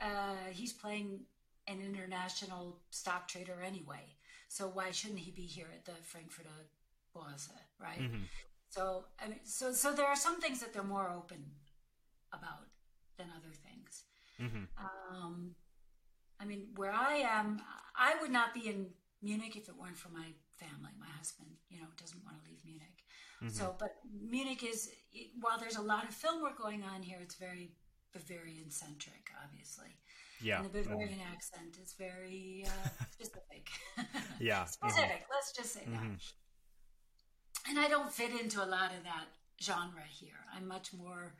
uh, 0.00 0.50
he's 0.50 0.72
playing 0.72 1.20
an 1.68 1.80
international 1.80 2.78
stock 2.90 3.28
trader 3.28 3.62
anyway, 3.64 4.15
so 4.56 4.68
why 4.68 4.90
shouldn't 4.90 5.20
he 5.20 5.30
be 5.30 5.42
here 5.42 5.68
at 5.74 5.84
the 5.84 5.92
Frankfurter 6.02 6.48
Börse, 7.14 7.50
right? 7.78 8.00
Mm-hmm. 8.00 8.22
So 8.70 9.04
I 9.22 9.28
mean, 9.28 9.40
so 9.44 9.72
so 9.72 9.92
there 9.92 10.06
are 10.06 10.16
some 10.16 10.40
things 10.40 10.60
that 10.60 10.72
they're 10.72 10.82
more 10.96 11.10
open 11.10 11.44
about 12.32 12.64
than 13.18 13.26
other 13.36 13.52
things. 13.52 14.04
Mm-hmm. 14.40 14.64
Um, 14.80 15.54
I 16.40 16.46
mean, 16.46 16.68
where 16.76 16.92
I 16.92 17.16
am, 17.16 17.60
I 17.94 18.14
would 18.22 18.30
not 18.30 18.54
be 18.54 18.68
in 18.68 18.86
Munich 19.22 19.56
if 19.56 19.68
it 19.68 19.76
weren't 19.78 19.98
for 19.98 20.08
my 20.08 20.28
family. 20.56 20.92
My 20.98 21.12
husband, 21.18 21.50
you 21.68 21.78
know, 21.78 21.86
doesn't 22.00 22.24
want 22.24 22.42
to 22.42 22.50
leave 22.50 22.60
Munich. 22.64 23.04
Mm-hmm. 23.42 23.48
So, 23.48 23.74
but 23.78 23.96
Munich 24.10 24.64
is 24.64 24.90
while 25.40 25.58
there's 25.58 25.76
a 25.76 25.82
lot 25.82 26.08
of 26.08 26.14
film 26.14 26.42
work 26.42 26.56
going 26.56 26.82
on 26.82 27.02
here, 27.02 27.18
it's 27.20 27.34
very 27.34 27.72
Bavarian 28.14 28.70
centric, 28.70 29.28
obviously. 29.44 29.92
Yeah, 30.42 30.58
and 30.58 30.66
the 30.66 30.78
Bavarian 30.82 31.08
mm-hmm. 31.10 31.32
accent 31.32 31.78
is 31.82 31.94
very 31.98 32.66
uh, 32.66 32.88
specific. 33.10 33.68
yeah, 34.40 34.64
specific. 34.64 35.10
Mm-hmm. 35.10 35.32
Let's 35.32 35.52
just 35.52 35.72
say 35.72 35.82
that. 35.86 36.00
Mm-hmm 36.00 36.14
and 37.68 37.78
I 37.78 37.88
don't 37.88 38.12
fit 38.12 38.30
into 38.38 38.62
a 38.62 38.66
lot 38.66 38.92
of 38.96 39.02
that 39.04 39.26
genre 39.62 40.02
here. 40.08 40.44
I'm 40.54 40.66
much 40.66 40.92
more, 40.92 41.34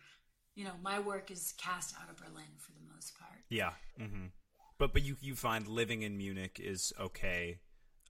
you 0.54 0.64
know, 0.64 0.72
my 0.82 0.98
work 0.98 1.30
is 1.30 1.54
cast 1.56 1.94
out 2.00 2.10
of 2.10 2.16
Berlin 2.16 2.44
for 2.58 2.72
the 2.72 2.94
most 2.94 3.18
part. 3.18 3.40
Yeah. 3.48 3.72
Mm-hmm. 4.00 4.26
But 4.78 4.92
but 4.92 5.02
you 5.02 5.16
you 5.22 5.34
find 5.34 5.66
living 5.66 6.02
in 6.02 6.18
Munich 6.18 6.60
is 6.62 6.92
okay 7.00 7.60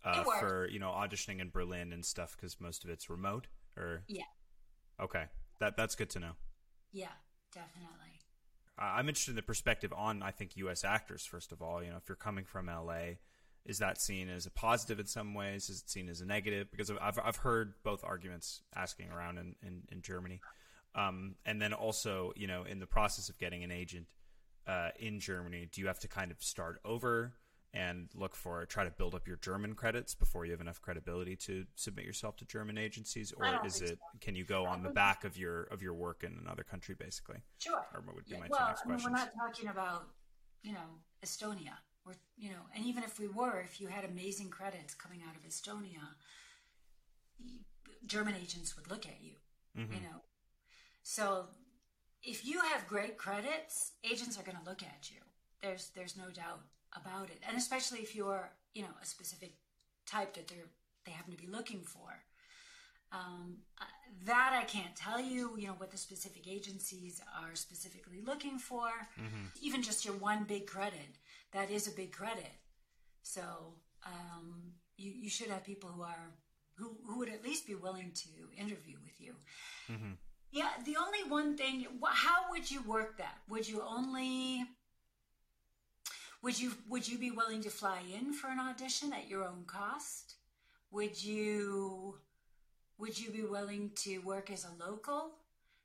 uh, 0.04 0.24
for 0.40 0.68
you 0.68 0.80
know 0.80 0.88
auditioning 0.88 1.40
in 1.40 1.50
Berlin 1.50 1.92
and 1.92 2.04
stuff 2.04 2.36
because 2.36 2.60
most 2.60 2.84
of 2.84 2.90
it's 2.90 3.08
remote 3.08 3.46
or 3.76 4.02
yeah. 4.08 4.24
Okay, 5.00 5.24
that 5.60 5.76
that's 5.76 5.94
good 5.94 6.10
to 6.10 6.18
know. 6.18 6.32
Yeah, 6.90 7.14
definitely. 7.54 8.15
I'm 8.78 9.08
interested 9.08 9.32
in 9.32 9.36
the 9.36 9.42
perspective 9.42 9.92
on 9.96 10.22
I 10.22 10.30
think 10.30 10.56
U.S. 10.56 10.84
actors 10.84 11.24
first 11.24 11.52
of 11.52 11.62
all. 11.62 11.82
You 11.82 11.90
know, 11.90 11.96
if 11.96 12.08
you're 12.08 12.16
coming 12.16 12.44
from 12.44 12.68
L.A 12.68 13.18
is 13.66 13.78
that 13.78 14.00
seen 14.00 14.28
as 14.28 14.46
a 14.46 14.50
positive 14.50 15.00
in 15.00 15.06
some 15.06 15.34
ways? 15.34 15.68
Is 15.68 15.82
it 15.82 15.90
seen 15.90 16.08
as 16.08 16.20
a 16.20 16.26
negative? 16.26 16.70
Because 16.70 16.90
I've 16.90 17.18
I've 17.22 17.36
heard 17.36 17.74
both 17.82 18.04
arguments 18.04 18.62
asking 18.74 19.10
around 19.10 19.38
in 19.38 19.54
in, 19.62 19.82
in 19.90 20.02
Germany, 20.02 20.40
um, 20.94 21.34
and 21.44 21.60
then 21.60 21.72
also 21.72 22.32
you 22.36 22.46
know 22.46 22.62
in 22.62 22.78
the 22.78 22.86
process 22.86 23.28
of 23.28 23.38
getting 23.38 23.64
an 23.64 23.70
agent 23.70 24.06
uh, 24.66 24.90
in 24.98 25.20
Germany, 25.20 25.68
do 25.70 25.80
you 25.80 25.88
have 25.88 25.98
to 26.00 26.08
kind 26.08 26.30
of 26.30 26.42
start 26.42 26.80
over 26.84 27.32
and 27.76 28.08
look 28.14 28.34
for 28.34 28.64
try 28.64 28.84
to 28.84 28.90
build 28.90 29.14
up 29.14 29.28
your 29.28 29.36
German 29.36 29.74
credits 29.74 30.14
before 30.14 30.46
you 30.46 30.52
have 30.52 30.62
enough 30.62 30.80
credibility 30.80 31.36
to 31.36 31.66
submit 31.74 32.06
yourself 32.06 32.36
to 32.38 32.44
German 32.46 32.78
agencies, 32.78 33.32
or 33.36 33.44
is 33.66 33.82
it 33.82 33.90
so. 33.90 34.18
can 34.20 34.34
you 34.34 34.44
go 34.44 34.64
on 34.64 34.82
the 34.82 34.90
back 34.90 35.24
of 35.24 35.36
your 35.36 35.64
of 35.64 35.82
your 35.82 35.92
work 35.92 36.24
in 36.24 36.38
another 36.42 36.62
country 36.62 36.94
basically? 36.98 37.36
Sure. 37.58 37.86
Or 37.94 38.02
would 38.14 38.24
be 38.24 38.32
yeah. 38.32 38.40
my 38.40 38.46
well, 38.48 38.60
two 38.60 38.66
next 38.66 38.82
I 38.84 38.88
mean, 38.88 38.98
we're 39.04 39.18
not 39.18 39.30
talking 39.38 39.68
about 39.68 40.06
you 40.62 40.72
know 40.72 41.00
Estonia 41.24 41.74
or 42.06 42.14
you 42.38 42.50
know, 42.50 42.62
and 42.74 42.86
even 42.86 43.02
if 43.02 43.18
we 43.18 43.28
were, 43.28 43.60
if 43.60 43.80
you 43.80 43.88
had 43.88 44.04
amazing 44.04 44.48
credits 44.48 44.94
coming 44.94 45.20
out 45.28 45.36
of 45.36 45.42
Estonia, 45.46 46.14
German 48.06 48.34
agents 48.40 48.74
would 48.76 48.90
look 48.90 49.04
at 49.04 49.18
you. 49.20 49.32
Mm-hmm. 49.78 49.92
You 49.92 50.00
know, 50.00 50.22
so 51.02 51.46
if 52.22 52.46
you 52.46 52.60
have 52.60 52.86
great 52.86 53.18
credits, 53.18 53.92
agents 54.02 54.38
are 54.38 54.42
going 54.42 54.56
to 54.56 54.64
look 54.64 54.82
at 54.82 55.10
you. 55.10 55.18
There's 55.60 55.90
there's 55.94 56.16
no 56.16 56.30
doubt 56.30 56.60
about 56.94 57.30
it, 57.30 57.40
and 57.46 57.56
especially 57.56 58.00
if 58.00 58.14
you're 58.14 58.50
you 58.74 58.82
know 58.82 58.94
a 59.02 59.06
specific 59.06 59.54
type 60.06 60.34
that 60.34 60.48
they're 60.48 60.70
they 61.04 61.12
happen 61.12 61.32
to 61.32 61.38
be 61.38 61.48
looking 61.48 61.80
for. 61.80 62.22
Um, 63.12 63.58
that 64.24 64.58
I 64.60 64.64
can't 64.64 64.96
tell 64.96 65.20
you, 65.20 65.56
you 65.56 65.68
know, 65.68 65.74
what 65.74 65.92
the 65.92 65.96
specific 65.96 66.48
agencies 66.48 67.20
are 67.40 67.54
specifically 67.54 68.20
looking 68.26 68.58
for. 68.58 68.88
Mm-hmm. 69.18 69.46
Even 69.62 69.80
just 69.80 70.04
your 70.04 70.14
one 70.14 70.44
big 70.44 70.66
credit 70.66 71.18
that 71.52 71.70
is 71.70 71.86
a 71.86 71.92
big 71.92 72.12
credit. 72.12 72.52
So 73.22 73.42
um, 74.04 74.72
you, 74.96 75.12
you 75.12 75.30
should 75.30 75.48
have 75.48 75.64
people 75.64 75.90
who 75.90 76.02
are 76.02 76.32
who, 76.76 76.96
who 77.06 77.18
would 77.18 77.30
at 77.30 77.42
least 77.42 77.66
be 77.66 77.74
willing 77.74 78.12
to 78.14 78.60
interview 78.60 78.96
with 79.02 79.18
you. 79.18 79.34
Mm-hmm. 79.90 80.12
Yeah, 80.52 80.68
the 80.84 80.96
only 80.96 81.28
one 81.28 81.56
thing, 81.56 81.86
how 82.04 82.50
would 82.50 82.70
you 82.70 82.82
work 82.82 83.16
that? 83.18 83.38
Would 83.48 83.66
you 83.68 83.82
only 83.82 84.64
would 86.46 86.60
you 86.60 86.70
would 86.88 87.08
you 87.08 87.18
be 87.18 87.32
willing 87.32 87.60
to 87.60 87.70
fly 87.70 87.98
in 88.16 88.32
for 88.32 88.46
an 88.46 88.60
audition 88.60 89.12
at 89.12 89.28
your 89.28 89.42
own 89.42 89.64
cost? 89.66 90.36
Would 90.92 91.20
you 91.20 92.18
would 92.98 93.18
you 93.18 93.32
be 93.32 93.42
willing 93.42 93.90
to 94.04 94.18
work 94.18 94.48
as 94.52 94.64
a 94.64 94.88
local? 94.88 95.32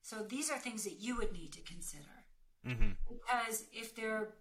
So 0.04 0.18
these 0.22 0.52
are 0.52 0.60
things 0.60 0.84
that 0.84 1.00
you 1.00 1.18
would 1.18 1.34
need 1.34 1.52
to 1.54 1.62
consider. 1.62 2.16
Mm-hmm. 2.68 2.92
Because 3.10 3.66
if 3.74 3.96
they're 3.96 4.36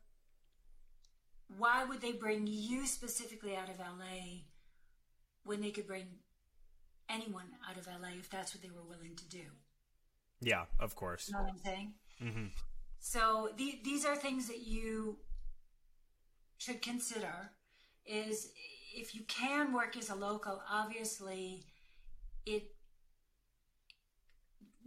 why 1.57 1.87
would 1.87 2.03
they 2.03 2.13
bring 2.13 2.47
you 2.47 2.87
specifically 2.87 3.57
out 3.57 3.71
of 3.71 3.79
LA 3.79 4.43
when 5.45 5.63
they 5.63 5.71
could 5.71 5.87
bring 5.87 6.05
anyone 7.09 7.47
out 7.67 7.79
of 7.79 7.87
LA 7.87 8.11
if 8.19 8.29
that's 8.29 8.55
what 8.55 8.63
they 8.63 8.69
were 8.69 8.85
willing 8.87 9.17
to 9.17 9.27
do? 9.31 9.47
Yeah, 10.43 10.65
of 10.81 10.95
course. 10.95 11.29
You 11.29 11.35
know 11.37 11.45
what 11.45 11.53
I'm 11.53 11.65
saying? 11.65 11.93
Mm-hmm. 12.23 12.47
So 12.99 13.49
the, 13.57 13.79
these 13.83 14.05
are 14.05 14.17
things 14.17 14.49
that 14.49 14.61
you 14.67 15.17
should 16.61 16.83
consider. 16.83 17.53
Is 18.07 18.53
if 18.95 19.15
you 19.15 19.23
can 19.27 19.73
work 19.73 19.97
as 19.97 20.11
a 20.11 20.15
local, 20.15 20.63
obviously, 20.71 21.65
it 22.47 22.73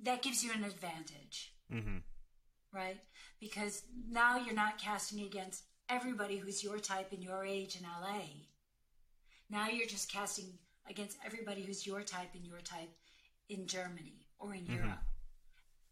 that 0.04 0.22
gives 0.22 0.44
you 0.44 0.52
an 0.54 0.64
advantage, 0.64 1.54
mm-hmm. 1.72 1.98
right? 2.74 2.98
Because 3.40 3.84
now 4.10 4.38
you're 4.38 4.56
not 4.56 4.78
casting 4.78 5.26
against 5.26 5.64
everybody 5.90 6.38
who's 6.38 6.64
your 6.64 6.80
type 6.80 7.12
and 7.12 7.24
your 7.24 7.46
age 7.46 7.78
in 7.78 7.84
LA. 7.84 8.24
Now 9.50 9.68
you're 9.70 9.88
just 9.88 10.12
casting 10.12 10.58
against 10.90 11.18
everybody 11.26 11.64
who's 11.64 11.88
your 11.88 12.02
type 12.02 12.36
and 12.36 12.46
your 12.46 12.60
type 12.60 12.92
in 13.50 13.68
Germany 13.68 14.28
or 14.40 14.54
in 14.54 14.62
mm-hmm. 14.62 14.76
Europe. 14.76 15.04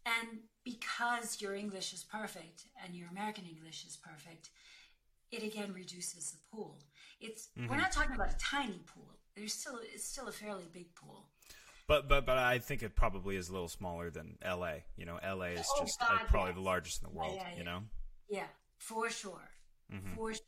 And 0.04 0.40
because 0.64 1.40
your 1.40 1.54
English 1.54 1.92
is 1.92 2.04
perfect 2.04 2.64
and 2.84 2.94
your 2.94 3.08
American 3.08 3.44
English 3.44 3.84
is 3.86 3.96
perfect, 3.96 4.50
it 5.32 5.42
again 5.42 5.72
reduces 5.72 6.32
the 6.32 6.38
pool. 6.50 6.78
It's 7.20 7.48
mm-hmm. 7.58 7.70
we're 7.70 7.76
not 7.76 7.92
talking 7.92 8.14
about 8.14 8.30
a 8.30 8.36
tiny 8.38 8.82
pool. 8.86 9.08
There's 9.34 9.54
still 9.54 9.78
it's 9.82 10.04
still 10.04 10.28
a 10.28 10.32
fairly 10.32 10.68
big 10.72 10.94
pool. 10.94 11.26
But 11.88 12.08
but 12.08 12.26
but 12.26 12.38
I 12.38 12.58
think 12.58 12.82
it 12.82 12.94
probably 12.94 13.36
is 13.36 13.48
a 13.48 13.52
little 13.52 13.68
smaller 13.68 14.10
than 14.10 14.38
L.A. 14.42 14.84
You 14.96 15.06
know, 15.06 15.18
L.A. 15.22 15.50
is 15.50 15.66
oh, 15.76 15.82
just 15.82 15.98
God, 15.98 16.20
probably 16.28 16.50
yes. 16.50 16.56
the 16.56 16.62
largest 16.62 17.02
in 17.02 17.08
the 17.08 17.14
world. 17.14 17.34
Yeah, 17.36 17.48
yeah, 17.50 17.58
you 17.58 17.64
know. 17.64 17.80
Yeah, 18.28 18.46
for 18.76 19.10
sure 19.10 19.50
mm-hmm. 19.92 20.14
for 20.14 20.32
sure. 20.32 20.42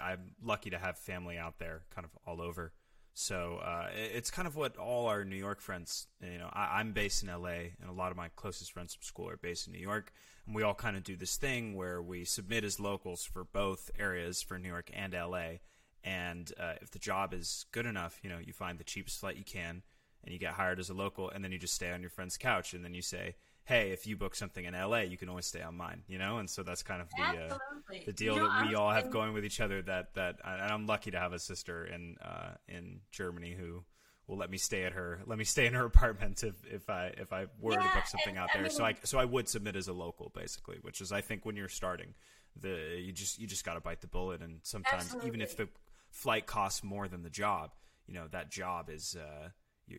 I'm 0.00 0.32
lucky 0.42 0.70
to 0.70 0.78
have 0.78 0.98
family 0.98 1.36
out 1.36 1.58
there, 1.58 1.82
kind 1.94 2.04
of 2.04 2.10
all 2.26 2.40
over. 2.40 2.72
So 3.14 3.60
uh, 3.62 3.88
it's 3.94 4.30
kind 4.30 4.48
of 4.48 4.56
what 4.56 4.76
all 4.78 5.06
our 5.06 5.24
New 5.24 5.36
York 5.36 5.60
friends, 5.60 6.06
you 6.22 6.38
know, 6.38 6.48
I, 6.50 6.80
am 6.80 6.92
based 6.92 7.22
in 7.22 7.28
LA, 7.28 7.74
and 7.80 7.90
a 7.90 7.92
lot 7.92 8.10
of 8.10 8.16
my 8.16 8.28
closest 8.36 8.72
friends 8.72 8.94
from 8.94 9.02
school 9.02 9.28
are 9.28 9.36
based 9.36 9.66
in 9.66 9.74
New 9.74 9.80
York, 9.80 10.12
and 10.46 10.54
we 10.54 10.62
all 10.62 10.74
kind 10.74 10.96
of 10.96 11.04
do 11.04 11.16
this 11.16 11.36
thing 11.36 11.74
where 11.74 12.00
we 12.00 12.24
submit 12.24 12.64
as 12.64 12.80
locals 12.80 13.22
for 13.22 13.44
both 13.44 13.90
areas, 13.98 14.40
for 14.40 14.58
New 14.58 14.68
York 14.68 14.90
and 14.94 15.12
LA. 15.12 15.58
And 16.02 16.50
uh, 16.58 16.74
if 16.80 16.90
the 16.90 16.98
job 16.98 17.34
is 17.34 17.66
good 17.70 17.86
enough, 17.86 18.18
you 18.22 18.30
know, 18.30 18.38
you 18.42 18.54
find 18.54 18.78
the 18.78 18.84
cheapest 18.84 19.20
flight 19.20 19.36
you 19.36 19.44
can, 19.44 19.82
and 20.24 20.32
you 20.32 20.38
get 20.38 20.54
hired 20.54 20.80
as 20.80 20.88
a 20.88 20.94
local, 20.94 21.28
and 21.28 21.44
then 21.44 21.52
you 21.52 21.58
just 21.58 21.74
stay 21.74 21.92
on 21.92 22.00
your 22.00 22.10
friend's 22.10 22.38
couch, 22.38 22.72
and 22.72 22.82
then 22.82 22.94
you 22.94 23.02
say, 23.02 23.36
hey, 23.64 23.90
if 23.90 24.06
you 24.06 24.16
book 24.16 24.34
something 24.34 24.64
in 24.64 24.74
LA, 24.74 25.00
you 25.00 25.16
can 25.16 25.28
always 25.28 25.46
stay 25.46 25.62
on 25.62 25.76
mine, 25.76 26.02
you 26.08 26.18
know? 26.18 26.38
And 26.38 26.50
so 26.50 26.62
that's 26.62 26.82
kind 26.82 27.00
of 27.00 27.08
the 27.10 27.54
uh, 27.54 27.58
the 28.06 28.12
deal 28.12 28.34
you 28.34 28.40
know, 28.40 28.48
that 28.48 28.68
we 28.68 28.74
all 28.74 28.90
have 28.90 29.10
going 29.10 29.32
with 29.32 29.44
each 29.44 29.60
other 29.60 29.82
that 29.82 30.14
that 30.14 30.36
and 30.44 30.72
I'm 30.72 30.86
lucky 30.86 31.10
to 31.12 31.18
have 31.18 31.32
a 31.32 31.38
sister 31.38 31.84
in 31.84 32.16
uh, 32.22 32.54
in 32.68 33.00
Germany 33.10 33.54
who 33.58 33.84
will 34.26 34.36
let 34.36 34.50
me 34.50 34.58
stay 34.58 34.84
at 34.84 34.92
her 34.92 35.20
let 35.26 35.38
me 35.38 35.44
stay 35.44 35.66
in 35.66 35.74
her 35.74 35.84
apartment 35.92 36.42
if 36.42 36.54
if 36.66 36.90
I 36.90 37.12
if 37.16 37.32
I 37.32 37.46
were 37.60 37.72
yeah, 37.72 37.78
to 37.78 37.94
book 37.94 38.06
something 38.06 38.36
out 38.36 38.50
there. 38.52 38.62
I 38.62 38.64
mean, 38.64 38.72
so 38.72 38.84
I 38.84 38.94
so 39.04 39.18
I 39.18 39.24
would 39.24 39.48
submit 39.48 39.76
as 39.76 39.88
a 39.88 39.92
local 39.92 40.30
basically, 40.34 40.78
which 40.82 41.00
is 41.00 41.12
I 41.12 41.20
think 41.20 41.44
when 41.44 41.56
you're 41.56 41.68
starting, 41.68 42.14
the 42.60 43.00
you 43.00 43.12
just 43.12 43.38
you 43.38 43.46
just 43.46 43.64
got 43.64 43.74
to 43.74 43.80
bite 43.80 44.00
the 44.00 44.08
bullet 44.08 44.42
and 44.42 44.60
sometimes 44.62 45.04
absolutely. 45.04 45.28
even 45.28 45.40
if 45.40 45.56
the 45.56 45.68
flight 46.10 46.46
costs 46.46 46.82
more 46.82 47.08
than 47.08 47.22
the 47.22 47.30
job, 47.30 47.70
you 48.06 48.14
know, 48.14 48.26
that 48.32 48.50
job 48.50 48.90
is 48.90 49.16
uh 49.16 49.48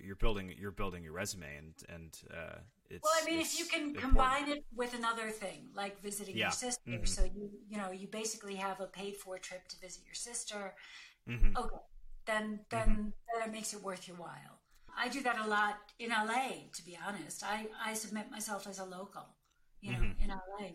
you're 0.03 0.15
building 0.15 0.53
you're 0.59 0.71
building 0.71 1.03
your 1.03 1.13
resume 1.13 1.57
and 1.57 1.73
and 1.89 2.19
uh, 2.31 2.59
it's 2.89 3.03
well 3.03 3.13
i 3.21 3.25
mean 3.25 3.39
if 3.39 3.59
you 3.59 3.65
can 3.65 3.89
important. 3.89 4.03
combine 4.03 4.49
it 4.49 4.63
with 4.75 4.93
another 4.93 5.29
thing 5.29 5.67
like 5.75 5.99
visiting 6.01 6.35
yeah. 6.35 6.45
your 6.45 6.51
sister 6.51 6.81
mm-hmm. 6.87 7.05
so 7.05 7.23
you 7.23 7.49
you 7.69 7.77
know 7.77 7.91
you 7.91 8.07
basically 8.07 8.55
have 8.55 8.79
a 8.79 8.87
paid 8.87 9.15
for 9.15 9.37
trip 9.37 9.67
to 9.67 9.77
visit 9.79 10.03
your 10.05 10.15
sister 10.15 10.73
mm-hmm. 11.29 11.57
okay 11.57 11.83
then 12.25 12.59
then 12.69 12.87
mm-hmm. 12.87 13.03
then 13.03 13.49
it 13.49 13.51
makes 13.51 13.73
it 13.73 13.83
worth 13.83 14.07
your 14.07 14.17
while 14.17 14.59
i 14.97 15.07
do 15.09 15.21
that 15.21 15.37
a 15.39 15.47
lot 15.47 15.75
in 15.99 16.09
la 16.09 16.43
to 16.71 16.85
be 16.85 16.97
honest 17.07 17.43
i 17.43 17.67
i 17.83 17.93
submit 17.93 18.29
myself 18.31 18.67
as 18.67 18.79
a 18.79 18.85
local 18.85 19.27
you 19.81 19.91
know 19.91 19.99
mm-hmm. 19.99 20.23
in 20.23 20.29
la 20.29 20.67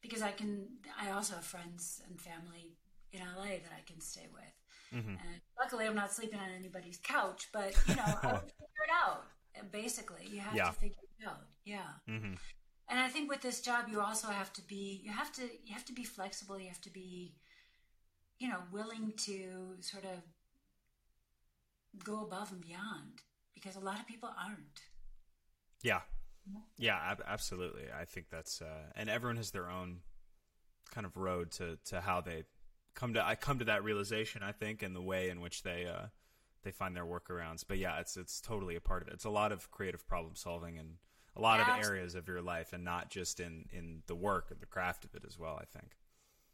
because 0.00 0.22
i 0.22 0.30
can 0.30 0.66
i 1.00 1.10
also 1.10 1.34
have 1.34 1.44
friends 1.44 2.02
and 2.08 2.20
family 2.20 2.76
in 3.12 3.20
la 3.20 3.44
that 3.44 3.74
i 3.76 3.82
can 3.86 4.00
stay 4.00 4.28
with 4.32 4.61
Mm-hmm. 4.94 5.10
And 5.10 5.40
luckily, 5.58 5.86
I'm 5.86 5.94
not 5.94 6.12
sleeping 6.12 6.38
on 6.38 6.48
anybody's 6.56 6.98
couch, 7.02 7.48
but 7.52 7.74
you 7.88 7.96
know, 7.96 8.02
I 8.04 8.26
would 8.32 8.40
figure 8.42 8.84
it 8.86 8.92
out. 9.04 9.24
Basically, 9.70 10.26
you 10.30 10.40
have 10.40 10.54
yeah. 10.54 10.66
to 10.66 10.72
figure 10.72 10.96
it 11.20 11.26
out. 11.26 11.46
Yeah. 11.64 11.78
Mm-hmm. 12.08 12.34
And 12.88 13.00
I 13.00 13.08
think 13.08 13.30
with 13.30 13.40
this 13.40 13.60
job, 13.60 13.86
you 13.90 14.00
also 14.00 14.28
have 14.28 14.52
to 14.54 14.62
be 14.62 15.00
you 15.04 15.12
have 15.12 15.32
to 15.32 15.42
you 15.42 15.72
have 15.72 15.84
to 15.86 15.92
be 15.92 16.04
flexible. 16.04 16.58
You 16.58 16.68
have 16.68 16.80
to 16.82 16.90
be, 16.90 17.34
you 18.38 18.48
know, 18.48 18.58
willing 18.70 19.12
to 19.24 19.76
sort 19.80 20.04
of 20.04 20.20
go 22.04 22.22
above 22.22 22.52
and 22.52 22.60
beyond 22.60 23.22
because 23.54 23.76
a 23.76 23.80
lot 23.80 24.00
of 24.00 24.06
people 24.06 24.30
aren't. 24.42 24.80
Yeah. 25.82 26.00
Yeah, 26.76 26.96
ab- 26.96 27.22
absolutely. 27.26 27.84
I 27.96 28.04
think 28.04 28.26
that's 28.30 28.60
uh, 28.60 28.90
and 28.96 29.08
everyone 29.08 29.36
has 29.36 29.52
their 29.52 29.70
own 29.70 30.00
kind 30.92 31.06
of 31.06 31.16
road 31.16 31.50
to 31.52 31.78
to 31.86 32.00
how 32.00 32.20
they 32.20 32.44
come 32.94 33.14
to 33.14 33.26
I 33.26 33.34
come 33.34 33.58
to 33.58 33.64
that 33.66 33.84
realization 33.84 34.42
I 34.42 34.52
think 34.52 34.82
in 34.82 34.94
the 34.94 35.02
way 35.02 35.30
in 35.30 35.40
which 35.40 35.62
they 35.62 35.86
uh, 35.86 36.06
they 36.62 36.70
find 36.70 36.96
their 36.96 37.04
workarounds. 37.04 37.64
But 37.66 37.78
yeah, 37.78 38.00
it's 38.00 38.16
it's 38.16 38.40
totally 38.40 38.76
a 38.76 38.80
part 38.80 39.02
of 39.02 39.08
it. 39.08 39.14
It's 39.14 39.24
a 39.24 39.30
lot 39.30 39.52
of 39.52 39.70
creative 39.70 40.06
problem 40.06 40.34
solving 40.34 40.78
and 40.78 40.96
a 41.36 41.40
lot 41.40 41.60
yeah, 41.60 41.78
of 41.78 41.84
areas 41.84 42.14
of 42.14 42.28
your 42.28 42.42
life, 42.42 42.72
and 42.72 42.84
not 42.84 43.10
just 43.10 43.40
in 43.40 43.66
in 43.72 44.02
the 44.06 44.14
work 44.14 44.50
and 44.50 44.60
the 44.60 44.66
craft 44.66 45.04
of 45.04 45.14
it 45.14 45.24
as 45.26 45.38
well. 45.38 45.58
I 45.60 45.64
think. 45.64 45.96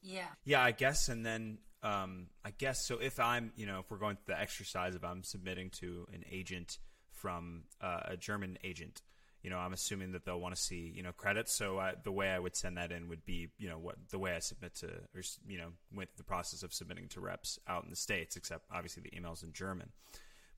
Yeah. 0.00 0.28
Yeah, 0.44 0.62
I 0.62 0.72
guess, 0.72 1.08
and 1.08 1.24
then 1.26 1.58
um, 1.82 2.28
I 2.44 2.50
guess 2.50 2.86
so. 2.86 2.98
If 2.98 3.18
I'm, 3.18 3.52
you 3.56 3.66
know, 3.66 3.80
if 3.80 3.90
we're 3.90 3.98
going 3.98 4.16
through 4.16 4.34
the 4.34 4.40
exercise 4.40 4.94
of 4.94 5.04
I'm 5.04 5.22
submitting 5.22 5.70
to 5.80 6.06
an 6.12 6.24
agent 6.30 6.78
from 7.12 7.64
uh, 7.80 8.00
a 8.04 8.16
German 8.16 8.58
agent, 8.62 9.02
you 9.42 9.50
know, 9.50 9.58
I'm 9.58 9.72
assuming 9.72 10.12
that 10.12 10.24
they'll 10.24 10.40
want 10.40 10.54
to 10.54 10.60
see, 10.60 10.92
you 10.94 11.02
know, 11.02 11.12
credits. 11.12 11.54
So 11.54 11.78
I, 11.78 11.94
the 12.02 12.12
way 12.12 12.30
I 12.30 12.38
would 12.38 12.56
send 12.56 12.76
that 12.76 12.90
in 12.90 13.08
would 13.08 13.24
be, 13.24 13.48
you 13.58 13.68
know, 13.68 13.78
what 13.78 13.96
the 14.10 14.18
way 14.18 14.34
I 14.34 14.40
submit 14.40 14.74
to, 14.76 14.86
or 14.86 15.22
you 15.46 15.58
know, 15.58 15.68
went 15.94 16.10
through 16.10 16.18
the 16.18 16.24
process 16.24 16.62
of 16.62 16.74
submitting 16.74 17.08
to 17.08 17.20
reps 17.20 17.58
out 17.68 17.84
in 17.84 17.90
the 17.90 17.96
states, 17.96 18.36
except 18.36 18.64
obviously 18.72 19.02
the 19.02 19.10
emails 19.10 19.42
in 19.44 19.52
German. 19.52 19.90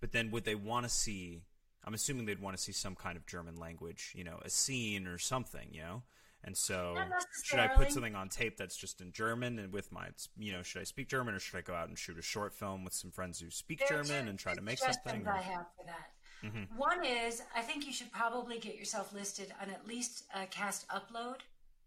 But 0.01 0.13
then 0.13 0.31
would 0.31 0.45
they 0.45 0.55
want 0.55 0.85
to 0.85 0.91
see? 0.91 1.43
I'm 1.85 1.95
assuming 1.95 2.27
they'd 2.27 2.41
want 2.41 2.57
to 2.57 2.63
see 2.63 2.73
some 2.73 2.95
kind 2.95 3.17
of 3.17 3.27
German 3.27 3.57
language, 3.57 4.13
you 4.15 4.25
know, 4.25 4.39
a 4.45 4.51
scene 4.51 5.07
or 5.07 5.19
something, 5.19 5.69
you 5.73 5.81
know. 5.81 6.03
And 6.43 6.57
so, 6.57 6.97
should 7.45 7.59
I 7.59 7.69
put 7.69 7.93
something 7.93 8.15
on 8.15 8.31
tape 8.31 8.57
that's 8.57 8.77
just 8.77 9.03
in 9.03 9.13
German 9.13 9.59
and 9.59 9.75
with 9.75 9.93
my, 9.93 10.07
you 10.39 10.53
know, 10.53 10.63
should 10.63 10.81
I 10.81 10.85
speak 10.85 11.09
German 11.09 11.35
or 11.35 11.39
should 11.39 11.59
I 11.59 11.61
go 11.61 11.75
out 11.75 11.89
and 11.89 11.99
shoot 11.99 12.19
a 12.19 12.23
short 12.23 12.55
film 12.55 12.83
with 12.83 12.95
some 12.95 13.11
friends 13.11 13.41
who 13.41 13.51
speak 13.51 13.83
German 13.87 14.27
and 14.27 14.39
try 14.39 14.55
to 14.55 14.63
make 14.63 14.79
something? 14.79 15.27
I 15.29 15.37
have 15.43 15.67
for 15.77 15.85
that. 15.85 16.13
Mm-hmm. 16.45 16.77
One 16.77 17.05
is 17.05 17.43
I 17.55 17.63
think 17.63 17.87
you 17.87 17.93
should 17.93 18.13
probably 18.13 18.59
get 18.59 18.77
yourself 18.77 19.13
listed 19.13 19.53
on 19.61 19.71
at 19.71 19.87
least 19.87 20.25
a 20.35 20.47
cast 20.47 20.87
upload. 20.89 21.37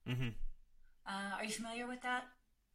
Mm-hmm. 0.07 0.29
Uh, 1.07 1.37
are 1.37 1.43
you 1.43 1.51
familiar 1.51 1.87
with 1.87 2.01
that? 2.01 2.25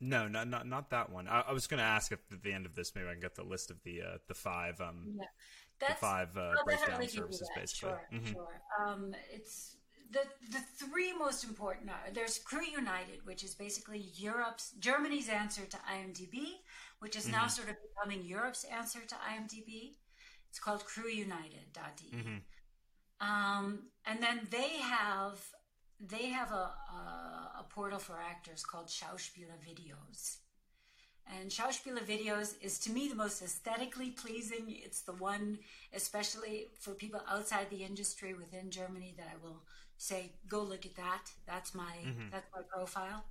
No, 0.00 0.28
not 0.28 0.48
not 0.48 0.66
not 0.66 0.90
that 0.90 1.10
one. 1.10 1.26
I, 1.28 1.40
I 1.48 1.52
was 1.52 1.66
going 1.66 1.78
to 1.78 1.84
ask 1.84 2.12
if 2.12 2.20
at 2.32 2.42
the 2.42 2.52
end 2.52 2.66
of 2.66 2.74
this 2.74 2.92
maybe 2.94 3.08
I 3.08 3.12
can 3.12 3.20
get 3.20 3.34
the 3.34 3.42
list 3.42 3.70
of 3.70 3.82
the 3.84 4.02
uh, 4.02 4.18
the 4.28 4.34
five 4.34 4.80
um 4.80 5.16
yeah. 5.18 5.24
the 5.88 5.94
five 5.96 6.36
uh, 6.36 6.54
breakdown 6.64 7.08
services 7.08 7.50
basically. 7.56 7.90
Sure, 7.90 8.08
mm-hmm. 8.12 8.32
sure. 8.32 8.60
Um, 8.84 9.14
it's 9.32 9.76
the 10.10 10.20
the 10.52 10.60
three 10.76 11.12
most 11.12 11.44
important 11.44 11.90
are 11.90 12.12
there's 12.12 12.38
Crew 12.38 12.64
United, 12.64 13.24
which 13.24 13.42
is 13.42 13.54
basically 13.54 14.06
Europe's 14.14 14.72
Germany's 14.78 15.28
answer 15.28 15.62
to 15.66 15.76
IMDb, 15.78 16.60
which 17.00 17.16
is 17.16 17.28
now 17.28 17.40
mm-hmm. 17.40 17.48
sort 17.48 17.68
of 17.68 17.76
becoming 17.82 18.24
Europe's 18.24 18.64
answer 18.64 19.00
to 19.00 19.14
IMDb. 19.16 19.94
It's 20.50 20.58
called 20.58 20.84
crewunited.de. 20.84 22.16
Mm-hmm. 22.16 22.38
Um, 23.20 23.80
and 24.06 24.22
then 24.22 24.46
they 24.50 24.78
have 24.78 25.40
they 26.00 26.26
have 26.26 26.52
a, 26.52 26.54
a, 26.54 27.52
a, 27.58 27.66
portal 27.68 27.98
for 27.98 28.16
actors 28.20 28.64
called 28.64 28.86
Schauspieler 28.86 29.58
Videos. 29.68 30.36
And 31.26 31.50
Schauspieler 31.50 32.04
Videos 32.04 32.54
is 32.62 32.78
to 32.80 32.92
me 32.92 33.08
the 33.08 33.16
most 33.16 33.42
aesthetically 33.42 34.10
pleasing. 34.10 34.64
It's 34.68 35.02
the 35.02 35.14
one, 35.14 35.58
especially 35.92 36.68
for 36.78 36.92
people 36.92 37.20
outside 37.28 37.68
the 37.70 37.82
industry 37.82 38.32
within 38.32 38.70
Germany, 38.70 39.14
that 39.18 39.26
I 39.26 39.44
will 39.44 39.62
say, 39.96 40.30
go 40.48 40.62
look 40.62 40.86
at 40.86 40.94
that. 40.94 41.24
That's 41.46 41.74
my 41.74 41.96
mm-hmm. 42.06 42.30
that's 42.30 42.46
my 42.54 42.62
profile. 42.72 43.24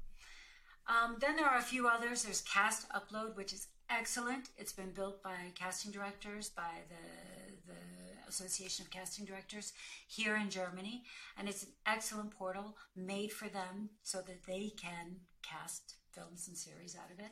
Um, 0.88 1.18
then 1.20 1.36
there 1.36 1.48
are 1.48 1.58
a 1.58 1.64
few 1.64 1.88
others. 1.88 2.24
There's 2.24 2.42
Cast 2.42 2.88
Upload, 2.90 3.36
which 3.36 3.54
is 3.54 3.68
excellent. 3.90 4.50
It's 4.58 4.74
been 4.74 4.92
built 4.92 5.24
by 5.24 5.52
casting 5.56 5.92
directors, 5.92 6.50
by 6.50 6.82
the, 6.90 7.72
the 7.72 8.28
Association 8.30 8.86
of 8.86 8.92
Casting 8.92 9.26
Directors 9.26 9.74
here 10.08 10.36
in 10.36 10.50
Germany. 10.50 11.04
And 11.38 11.48
it's 11.48 11.64
an 11.64 11.70
excellent 11.86 12.32
portal 12.32 12.76
made 12.96 13.32
for 13.32 13.48
them 13.48 13.90
so 14.04 14.20
that 14.20 14.46
they 14.46 14.72
can 14.78 15.18
cast 15.42 15.96
films 16.12 16.48
and 16.48 16.58
series 16.58 16.96
out 16.96 17.12
of 17.12 17.20
it. 17.20 17.32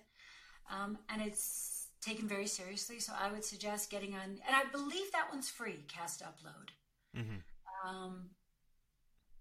Um, 0.72 0.98
and 1.10 1.22
it's 1.22 1.88
taken 2.02 2.28
very 2.28 2.48
seriously. 2.48 3.00
So 3.00 3.14
I 3.20 3.32
would 3.32 3.44
suggest 3.44 3.90
getting 3.90 4.14
on, 4.14 4.22
and 4.48 4.56
I 4.56 4.64
believe 4.72 5.12
that 5.12 5.28
one's 5.32 5.50
free, 5.50 5.86
Cast 5.88 6.24
Upload. 6.24 6.70
Mm-hmm. 7.18 7.88
Um, 7.88 8.30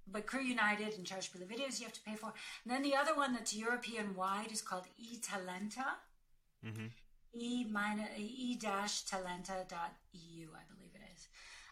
but 0.07 0.27
Crew 0.27 0.43
United 0.43 0.99
and 0.99 1.07
Schauspieler 1.07 1.47
Videos 1.47 1.79
you 1.79 1.87
have 1.87 1.95
to 1.95 2.03
pay 2.03 2.15
for. 2.15 2.33
And 2.65 2.75
then 2.75 2.83
the 2.83 2.95
other 2.95 3.15
one 3.15 3.33
that's 3.33 3.55
European 3.55 4.15
wide 4.15 4.53
is 4.53 4.61
called 4.61 4.85
eTalenta. 5.01 5.85
Mm-hmm 6.67 6.87
e 7.35 7.65
minus 7.71 8.09
e 8.17 8.57
dash 8.61 9.05
talenta.eu, 9.05 10.49
I 10.49 10.65
believe 10.73 10.95
it 10.95 11.03
is. 11.15 11.29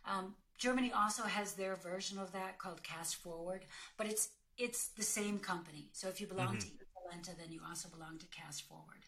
Um, 0.06 0.34
Germany 0.58 0.92
also 0.92 1.22
has 1.24 1.54
their 1.54 1.76
version 1.76 2.18
of 2.18 2.32
that 2.32 2.58
called 2.58 2.82
Cast 2.82 3.16
Forward, 3.16 3.64
but 3.96 4.06
it's 4.06 4.28
it's 4.58 4.88
the 4.88 5.02
same 5.02 5.38
company. 5.38 5.88
So 5.92 6.08
if 6.08 6.20
you 6.20 6.26
belong 6.26 6.56
mm-hmm. 6.56 6.58
to 6.58 6.84
Talenta, 6.92 7.36
then 7.36 7.50
you 7.50 7.60
also 7.68 7.88
belong 7.88 8.18
to 8.18 8.26
Cast 8.26 8.62
Forward. 8.68 9.02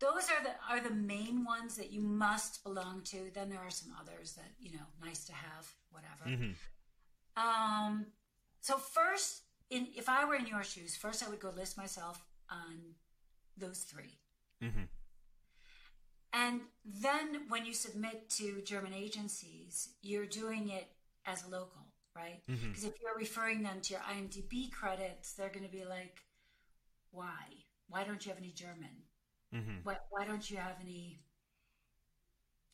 Those 0.00 0.28
are 0.30 0.42
the 0.42 0.54
are 0.68 0.80
the 0.80 0.94
main 0.94 1.44
ones 1.44 1.76
that 1.76 1.92
you 1.92 2.00
must 2.00 2.64
belong 2.64 3.02
to. 3.04 3.30
Then 3.32 3.48
there 3.48 3.60
are 3.60 3.70
some 3.70 3.92
others 4.00 4.32
that 4.32 4.50
you 4.58 4.72
know, 4.72 4.86
nice 5.04 5.24
to 5.26 5.32
have, 5.32 5.70
whatever. 5.90 6.24
Mm-hmm. 6.26 6.52
Um, 7.36 8.06
so 8.60 8.76
first, 8.76 9.42
in 9.70 9.88
if 9.96 10.08
I 10.08 10.24
were 10.24 10.34
in 10.34 10.46
your 10.46 10.64
shoes, 10.64 10.96
first 10.96 11.24
I 11.24 11.28
would 11.28 11.40
go 11.40 11.50
list 11.50 11.76
myself 11.76 12.24
on 12.50 12.94
those 13.56 13.80
3 13.80 14.04
mm-hmm. 14.62 14.82
And 16.32 16.60
then 16.84 17.42
when 17.48 17.66
you 17.66 17.74
submit 17.74 18.30
to 18.30 18.62
German 18.62 18.94
agencies, 18.94 19.90
you're 20.00 20.26
doing 20.26 20.70
it 20.70 20.88
as 21.26 21.44
a 21.44 21.50
local, 21.50 21.86
right? 22.16 22.40
Because 22.46 22.60
mm-hmm. 22.60 22.86
if 22.86 22.94
you're 23.02 23.16
referring 23.16 23.62
them 23.62 23.80
to 23.82 23.94
your 23.94 24.02
IMDb 24.02 24.70
credits, 24.72 25.34
they're 25.34 25.50
going 25.50 25.66
to 25.66 25.70
be 25.72 25.84
like, 25.84 26.20
why? 27.10 27.44
Why 27.88 28.04
don't 28.04 28.24
you 28.24 28.30
have 28.30 28.38
any 28.38 28.52
German? 28.52 28.88
Mm-hmm. 29.54 29.76
Why, 29.82 29.96
why 30.10 30.24
don't 30.24 30.50
you 30.50 30.56
have 30.56 30.76
any, 30.82 31.20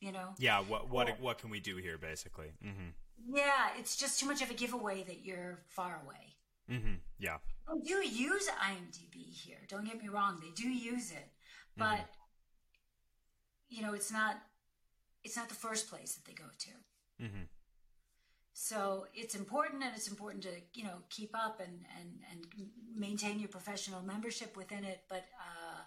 you 0.01 0.13
know? 0.13 0.29
Yeah, 0.39 0.61
what 0.61 0.89
what, 0.89 1.21
what 1.21 1.39
can 1.39 1.51
we 1.51 1.59
do 1.59 1.77
here, 1.77 1.99
basically? 1.99 2.53
Mm-hmm. 2.65 2.91
Yeah, 3.35 3.71
it's 3.77 3.97
just 3.97 4.21
too 4.21 4.27
much 4.27 4.41
of 4.43 4.51
a 4.51 4.55
giveaway 4.55 5.03
that 5.03 5.25
you're 5.25 5.59
far 5.67 6.01
away. 6.05 6.37
Mm-hmm. 6.71 6.95
Yeah. 7.19 7.39
They 7.67 7.81
do 7.81 8.07
use 8.07 8.49
IMDb 8.49 9.33
here. 9.33 9.59
Don't 9.69 9.85
get 9.85 10.01
me 10.01 10.09
wrong; 10.09 10.41
they 10.41 10.53
do 10.55 10.69
use 10.69 11.11
it, 11.11 11.29
but 11.77 11.87
mm-hmm 11.87 12.18
you 13.69 13.83
know, 13.83 13.95
it's 13.95 14.13
not 14.13 14.37
it's 15.25 15.37
not 15.37 15.49
the 15.49 15.55
first 15.55 15.91
place 15.91 16.15
that 16.15 16.25
they 16.25 16.33
go 16.33 16.49
to. 16.59 17.25
Mm-hmm. 17.25 17.45
So 18.53 19.07
it's 19.15 19.35
important, 19.35 19.85
and 19.85 19.93
it's 19.95 20.09
important 20.09 20.43
to 20.45 20.51
you 20.75 20.85
know 20.85 20.99
keep 21.11 21.31
up 21.35 21.61
and 21.61 21.85
and 21.99 22.11
and 22.31 22.69
maintain 22.95 23.39
your 23.39 23.49
professional 23.49 24.03
membership 24.03 24.57
within 24.57 24.85
it. 24.85 25.01
But 25.09 25.25
uh, 25.39 25.83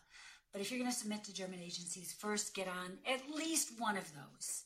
but 0.51 0.61
if 0.61 0.71
you're 0.71 0.79
going 0.79 0.91
to 0.91 0.97
submit 0.97 1.23
to 1.25 1.33
German 1.33 1.59
agencies, 1.59 2.15
first 2.17 2.55
get 2.55 2.67
on 2.67 2.97
at 3.05 3.29
least 3.29 3.73
one 3.77 3.97
of 3.97 4.11
those. 4.13 4.63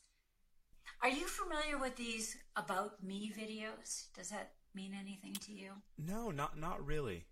Are 1.01 1.09
you 1.09 1.27
familiar 1.27 1.77
with 1.77 1.95
these 1.95 2.37
about 2.55 3.03
me 3.03 3.31
videos? 3.37 4.05
Does 4.15 4.29
that 4.29 4.51
mean 4.73 4.93
anything 4.99 5.33
to 5.45 5.51
you? 5.51 5.71
No, 5.97 6.31
not 6.31 6.59
not 6.59 6.85
really. 6.85 7.25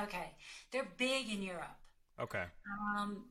Okay, 0.00 0.32
they're 0.70 0.88
big 0.96 1.30
in 1.30 1.42
Europe. 1.42 1.78
Okay. 2.20 2.44
Um, 2.98 3.26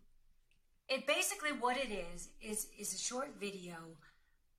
it 0.89 1.07
basically 1.07 1.51
what 1.51 1.77
it 1.77 1.91
is 1.91 2.29
is 2.41 2.67
is 2.77 2.93
a 2.93 2.97
short 2.97 3.39
video 3.39 3.75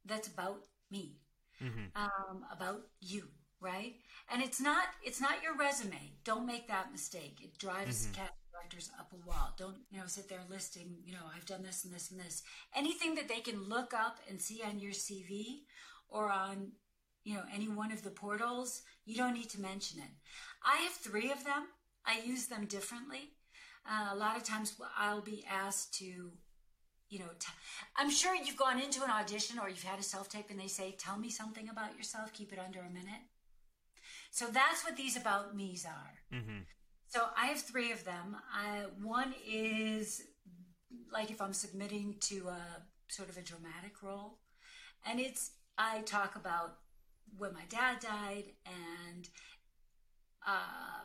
that's 0.04 0.28
about 0.28 0.62
me, 0.90 1.18
mm-hmm. 1.62 1.86
um, 1.94 2.44
about 2.52 2.82
you, 3.00 3.24
right? 3.60 3.94
And 4.30 4.42
it's 4.42 4.60
not 4.60 4.84
it's 5.04 5.20
not 5.20 5.42
your 5.42 5.56
resume. 5.56 6.12
Don't 6.24 6.46
make 6.46 6.68
that 6.68 6.92
mistake. 6.92 7.38
It 7.42 7.58
drives 7.58 8.06
mm-hmm. 8.06 8.14
cat 8.14 8.32
directors 8.52 8.90
up 8.98 9.12
a 9.12 9.28
wall. 9.28 9.54
Don't 9.56 9.76
you 9.90 9.98
know 9.98 10.06
sit 10.06 10.28
there 10.28 10.40
listing. 10.50 10.96
You 11.04 11.14
know 11.14 11.26
I've 11.34 11.46
done 11.46 11.62
this 11.62 11.84
and 11.84 11.94
this 11.94 12.10
and 12.10 12.20
this. 12.20 12.42
Anything 12.74 13.14
that 13.16 13.28
they 13.28 13.40
can 13.40 13.68
look 13.68 13.94
up 13.94 14.18
and 14.28 14.40
see 14.40 14.62
on 14.62 14.80
your 14.80 14.92
CV 14.92 15.62
or 16.08 16.30
on 16.30 16.72
you 17.24 17.34
know 17.34 17.42
any 17.52 17.68
one 17.68 17.92
of 17.92 18.02
the 18.02 18.10
portals, 18.10 18.82
you 19.04 19.16
don't 19.16 19.34
need 19.34 19.50
to 19.50 19.60
mention 19.60 20.00
it. 20.00 20.10
I 20.64 20.76
have 20.82 20.92
three 20.92 21.30
of 21.30 21.44
them. 21.44 21.66
I 22.04 22.20
use 22.24 22.46
them 22.46 22.66
differently. 22.66 23.32
Uh, 23.89 24.09
a 24.12 24.16
lot 24.16 24.37
of 24.37 24.43
times 24.43 24.74
I'll 24.99 25.20
be 25.20 25.45
asked 25.51 25.95
to, 25.95 26.05
you 27.09 27.18
know, 27.18 27.30
i 27.97 28.03
I'm 28.03 28.11
sure 28.11 28.34
you've 28.34 28.57
gone 28.57 28.80
into 28.80 29.05
an 29.05 29.11
audition 29.11 29.59
or 29.59 29.68
you've 29.68 29.82
had 29.82 30.01
a 30.01 30.03
self 30.03 30.28
tape 30.28 30.47
and 30.51 30.59
they 30.59 30.68
say, 30.68 30.95
"Tell 30.99 31.18
me 31.18 31.30
something 31.30 31.68
about 31.68 31.97
yourself. 31.97 32.32
Keep 32.32 32.53
it 32.53 32.59
under 32.59 32.80
a 32.80 32.91
minute." 32.91 33.22
So 34.30 34.47
that's 34.47 34.84
what 34.84 34.97
these 34.97 35.16
about 35.16 35.57
me's 35.57 35.87
are. 35.87 36.37
Mm-hmm. 36.37 36.59
So 37.09 37.22
I 37.37 37.47
have 37.47 37.61
three 37.61 37.93
of 37.93 38.05
them. 38.05 38.37
I, 38.53 38.87
one 39.03 39.34
is 39.49 40.22
like 41.12 41.30
if 41.30 41.41
I'm 41.41 41.53
submitting 41.53 42.16
to 42.20 42.49
a 42.49 42.61
sort 43.09 43.28
of 43.28 43.39
a 43.39 43.43
dramatic 43.43 44.03
role, 44.03 44.39
and 45.09 45.20
it's 45.20 45.53
I 45.78 46.01
talk 46.01 46.37
about 46.37 46.78
when 47.39 47.53
my 47.53 47.64
dad 47.68 48.01
died, 48.01 48.45
and 48.66 49.28
uh, 50.47 51.05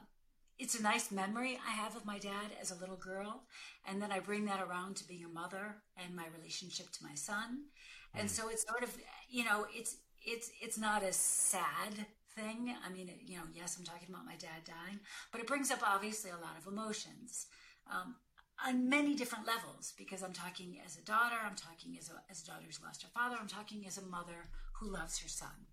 it's 0.62 0.80
a 0.80 0.84
nice 0.84 1.12
memory 1.12 1.60
I 1.68 1.72
have 1.72 1.96
of 1.96 2.06
my 2.06 2.20
dad 2.20 2.52
as 2.62 2.70
a 2.70 2.76
little 2.76 2.96
girl, 2.96 3.42
and 3.88 4.00
then 4.00 4.12
I 4.12 4.20
bring 4.20 4.46
that 4.46 4.62
around 4.62 4.96
to 4.98 5.08
being 5.08 5.26
a 5.26 5.28
mother 5.28 5.78
and 5.98 6.16
my 6.16 6.26
relationship 6.38 6.92
to 6.92 7.04
my 7.04 7.16
son, 7.16 7.66
and 8.14 8.28
mm. 8.28 8.32
so 8.32 8.48
it's 8.48 8.64
sort 8.68 8.84
of 8.84 8.96
you 9.28 9.44
know 9.44 9.66
it's 9.74 9.98
it's 10.24 10.52
it's 10.62 10.78
not 10.78 11.02
a 11.04 11.12
sad 11.12 12.06
thing. 12.36 12.76
I 12.86 12.92
mean, 12.92 13.10
you 13.26 13.38
know, 13.38 13.44
yes, 13.54 13.76
I'm 13.78 13.86
talking 13.86 14.08
about 14.10 14.26
my 14.26 14.36
dad 14.36 14.62
dying, 14.66 15.00
but 15.32 15.42
it 15.42 15.48
brings 15.48 15.72
up 15.72 15.80
obviously 15.84 16.30
a 16.30 16.36
lot 16.36 16.58
of 16.60 16.72
emotions. 16.72 17.48
Um, 17.92 18.16
on 18.64 18.88
many 18.88 19.16
different 19.16 19.48
levels 19.48 19.94
because 19.98 20.22
I'm 20.22 20.34
talking 20.34 20.78
as 20.86 20.96
a 20.96 21.02
daughter, 21.02 21.36
I'm 21.44 21.56
talking 21.56 21.98
as 21.98 22.12
a, 22.12 22.22
as 22.30 22.44
a 22.44 22.46
daughter 22.46 22.62
who's 22.68 22.80
lost 22.84 23.02
her 23.02 23.10
father, 23.10 23.36
I'm 23.42 23.48
talking 23.48 23.88
as 23.88 23.98
a 23.98 24.06
mother 24.06 24.50
who 24.74 24.92
loves 24.92 25.18
her 25.18 25.28
son. 25.28 25.66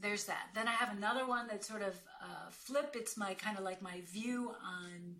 There's 0.00 0.24
that. 0.24 0.48
Then 0.54 0.68
I 0.68 0.72
have 0.72 0.96
another 0.96 1.26
one 1.26 1.46
that 1.48 1.64
sort 1.64 1.82
of 1.82 1.94
uh, 2.22 2.50
flip. 2.50 2.94
It's 2.98 3.16
my 3.16 3.34
kind 3.34 3.56
of 3.56 3.64
like 3.64 3.82
my 3.82 4.00
view 4.12 4.52
on 4.64 5.16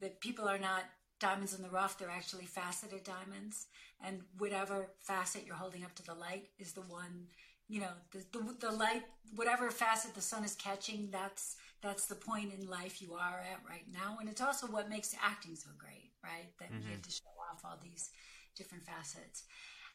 that 0.00 0.20
people 0.20 0.46
are 0.48 0.58
not 0.58 0.84
diamonds 1.18 1.54
in 1.54 1.62
the 1.62 1.70
rough, 1.70 1.98
they're 1.98 2.10
actually 2.10 2.44
faceted 2.44 3.04
diamonds. 3.04 3.66
And 4.04 4.20
whatever 4.38 4.88
facet 4.98 5.44
you're 5.46 5.56
holding 5.56 5.84
up 5.84 5.94
to 5.96 6.04
the 6.04 6.14
light 6.14 6.48
is 6.58 6.72
the 6.72 6.82
one, 6.82 7.28
you 7.68 7.80
know, 7.80 7.92
the, 8.12 8.24
the, 8.32 8.68
the 8.68 8.70
light, 8.70 9.02
whatever 9.34 9.70
facet 9.70 10.14
the 10.14 10.20
sun 10.20 10.44
is 10.44 10.54
catching, 10.54 11.08
that's 11.10 11.56
that's 11.82 12.06
the 12.06 12.14
point 12.14 12.52
in 12.58 12.68
life 12.68 13.00
you 13.00 13.14
are 13.14 13.44
at 13.52 13.60
right 13.68 13.84
now. 13.92 14.16
And 14.18 14.28
it's 14.28 14.40
also 14.40 14.66
what 14.66 14.88
makes 14.88 15.14
acting 15.22 15.54
so 15.54 15.68
great, 15.78 16.10
right? 16.24 16.48
That 16.58 16.72
mm-hmm. 16.72 16.86
you 16.86 16.92
have 16.92 17.02
to 17.02 17.10
show 17.10 17.30
off 17.50 17.64
all 17.64 17.78
these 17.82 18.10
different 18.56 18.84
facets. 18.84 19.44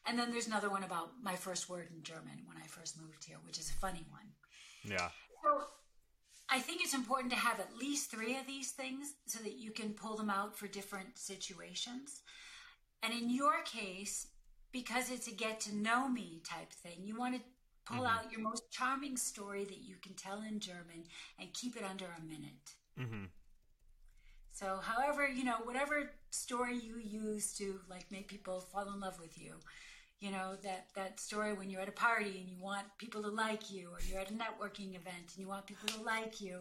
And 0.06 0.18
then 0.18 0.30
there's 0.30 0.46
another 0.46 0.70
one 0.70 0.82
about 0.82 1.10
my 1.22 1.36
first 1.36 1.68
word 1.68 1.88
in 1.94 2.02
German 2.02 2.42
when 2.46 2.56
I 2.56 2.66
first 2.66 3.00
moved 3.00 3.24
here, 3.24 3.36
which 3.44 3.58
is 3.58 3.70
a 3.70 3.74
funny 3.74 4.04
one. 4.10 4.28
Yeah. 4.84 5.08
So 5.42 5.64
I 6.48 6.58
think 6.58 6.82
it's 6.82 6.94
important 6.94 7.32
to 7.32 7.38
have 7.38 7.60
at 7.60 7.76
least 7.78 8.10
three 8.10 8.36
of 8.36 8.46
these 8.46 8.72
things 8.72 9.14
so 9.26 9.38
that 9.42 9.58
you 9.58 9.70
can 9.70 9.90
pull 9.90 10.16
them 10.16 10.30
out 10.30 10.58
for 10.58 10.66
different 10.66 11.18
situations. 11.18 12.22
And 13.02 13.12
in 13.12 13.30
your 13.30 13.62
case, 13.64 14.26
because 14.72 15.10
it's 15.10 15.28
a 15.28 15.32
get 15.32 15.60
to 15.60 15.74
know 15.74 16.08
me 16.08 16.42
type 16.44 16.72
thing, 16.72 16.98
you 17.04 17.16
want 17.16 17.36
to 17.36 17.40
Pull 17.84 18.04
mm-hmm. 18.04 18.06
out 18.06 18.30
your 18.30 18.40
most 18.40 18.70
charming 18.70 19.16
story 19.16 19.64
that 19.64 19.82
you 19.82 19.96
can 20.00 20.14
tell 20.14 20.42
in 20.42 20.60
German 20.60 21.04
and 21.38 21.52
keep 21.52 21.76
it 21.76 21.82
under 21.88 22.04
a 22.04 22.22
minute. 22.22 22.74
Mm-hmm. 22.98 23.24
So, 24.52 24.78
however, 24.80 25.26
you 25.26 25.44
know, 25.44 25.56
whatever 25.64 26.10
story 26.30 26.78
you 26.78 26.98
use 26.98 27.52
to 27.54 27.80
like 27.90 28.10
make 28.12 28.28
people 28.28 28.60
fall 28.60 28.88
in 28.92 29.00
love 29.00 29.18
with 29.18 29.36
you, 29.38 29.54
you 30.22 30.30
know, 30.30 30.54
that, 30.62 30.86
that 30.94 31.18
story 31.18 31.52
when 31.52 31.68
you're 31.68 31.80
at 31.80 31.88
a 31.88 31.92
party 31.92 32.38
and 32.38 32.48
you 32.48 32.56
want 32.60 32.86
people 32.96 33.22
to 33.22 33.28
like 33.28 33.72
you, 33.72 33.88
or 33.88 33.98
you're 34.08 34.20
at 34.20 34.30
a 34.30 34.34
networking 34.34 34.90
event 34.90 35.26
and 35.34 35.36
you 35.36 35.48
want 35.48 35.66
people 35.66 35.88
to 35.88 36.00
like 36.02 36.40
you, 36.40 36.60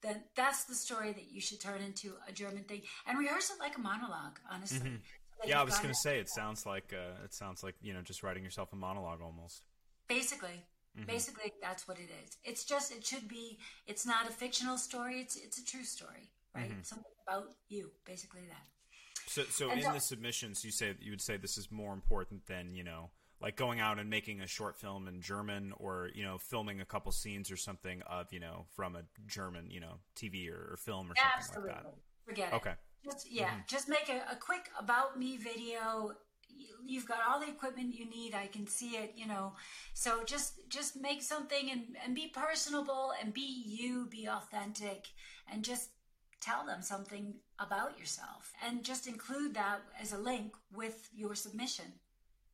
then 0.00 0.22
that's 0.36 0.64
the 0.64 0.76
story 0.76 1.12
that 1.12 1.32
you 1.32 1.40
should 1.40 1.60
turn 1.60 1.80
into 1.80 2.12
a 2.28 2.32
German 2.32 2.62
thing 2.62 2.82
and 3.08 3.18
rehearse 3.18 3.50
it 3.50 3.56
like 3.58 3.76
a 3.76 3.80
monologue, 3.80 4.38
honestly. 4.48 4.78
Mm-hmm. 4.90 5.48
yeah, 5.48 5.60
I 5.60 5.64
was 5.64 5.76
going 5.78 5.92
to 5.92 6.00
say 6.00 6.20
it 6.20 6.28
sounds 6.28 6.64
like 6.66 6.94
uh, 6.94 7.24
it 7.24 7.34
sounds 7.34 7.64
like 7.64 7.74
you 7.82 7.92
know 7.92 8.00
just 8.00 8.22
writing 8.22 8.44
yourself 8.44 8.72
a 8.72 8.76
monologue 8.76 9.20
almost. 9.20 9.64
Basically, 10.06 10.62
mm-hmm. 10.96 11.06
basically 11.06 11.52
that's 11.60 11.88
what 11.88 11.98
it 11.98 12.10
is. 12.24 12.36
It's 12.44 12.64
just 12.64 12.94
it 12.94 13.04
should 13.04 13.26
be. 13.26 13.58
It's 13.88 14.06
not 14.06 14.28
a 14.28 14.32
fictional 14.32 14.78
story. 14.78 15.20
It's 15.20 15.36
it's 15.36 15.58
a 15.58 15.64
true 15.64 15.84
story, 15.84 16.30
right? 16.54 16.70
Mm-hmm. 16.70 16.82
Something 16.82 17.12
about 17.26 17.54
you, 17.68 17.90
basically 18.04 18.42
that. 18.48 18.73
So, 19.26 19.42
so 19.44 19.70
and 19.70 19.80
in 19.80 19.86
so, 19.86 19.92
the 19.92 20.00
submissions, 20.00 20.64
you 20.64 20.70
say 20.70 20.94
you 21.00 21.10
would 21.10 21.20
say 21.20 21.36
this 21.36 21.56
is 21.56 21.70
more 21.70 21.92
important 21.92 22.46
than 22.46 22.74
you 22.74 22.84
know, 22.84 23.10
like 23.40 23.56
going 23.56 23.80
out 23.80 23.98
and 23.98 24.08
making 24.08 24.40
a 24.40 24.46
short 24.46 24.76
film 24.76 25.08
in 25.08 25.20
German, 25.20 25.72
or 25.78 26.10
you 26.14 26.24
know, 26.24 26.38
filming 26.38 26.80
a 26.80 26.84
couple 26.84 27.12
scenes 27.12 27.50
or 27.50 27.56
something 27.56 28.02
of 28.02 28.32
you 28.32 28.40
know 28.40 28.66
from 28.74 28.96
a 28.96 29.02
German 29.26 29.70
you 29.70 29.80
know 29.80 29.98
TV 30.16 30.50
or, 30.50 30.72
or 30.72 30.76
film 30.76 31.10
or 31.10 31.14
something 31.16 31.64
like 31.64 31.74
that. 31.74 31.94
Forget 32.24 32.52
it. 32.52 32.56
Okay. 32.56 32.72
Just, 33.04 33.30
yeah, 33.30 33.48
mm-hmm. 33.48 33.58
just 33.68 33.88
make 33.88 34.08
a, 34.08 34.32
a 34.32 34.36
quick 34.36 34.70
about 34.80 35.18
me 35.18 35.36
video 35.36 36.14
you've 36.86 37.06
got 37.06 37.18
all 37.28 37.40
the 37.40 37.48
equipment 37.48 37.94
you 37.94 38.08
need 38.08 38.34
i 38.34 38.46
can 38.46 38.66
see 38.66 38.90
it 38.90 39.12
you 39.16 39.26
know 39.26 39.52
so 39.92 40.22
just 40.24 40.68
just 40.68 40.96
make 41.00 41.22
something 41.22 41.70
and, 41.70 41.82
and 42.04 42.14
be 42.14 42.28
personable 42.28 43.12
and 43.20 43.32
be 43.32 43.64
you 43.66 44.06
be 44.10 44.28
authentic 44.28 45.08
and 45.50 45.64
just 45.64 45.90
tell 46.40 46.64
them 46.66 46.82
something 46.82 47.34
about 47.58 47.98
yourself 47.98 48.52
and 48.64 48.82
just 48.82 49.06
include 49.06 49.54
that 49.54 49.80
as 50.00 50.12
a 50.12 50.18
link 50.18 50.54
with 50.74 51.08
your 51.14 51.34
submission 51.34 51.86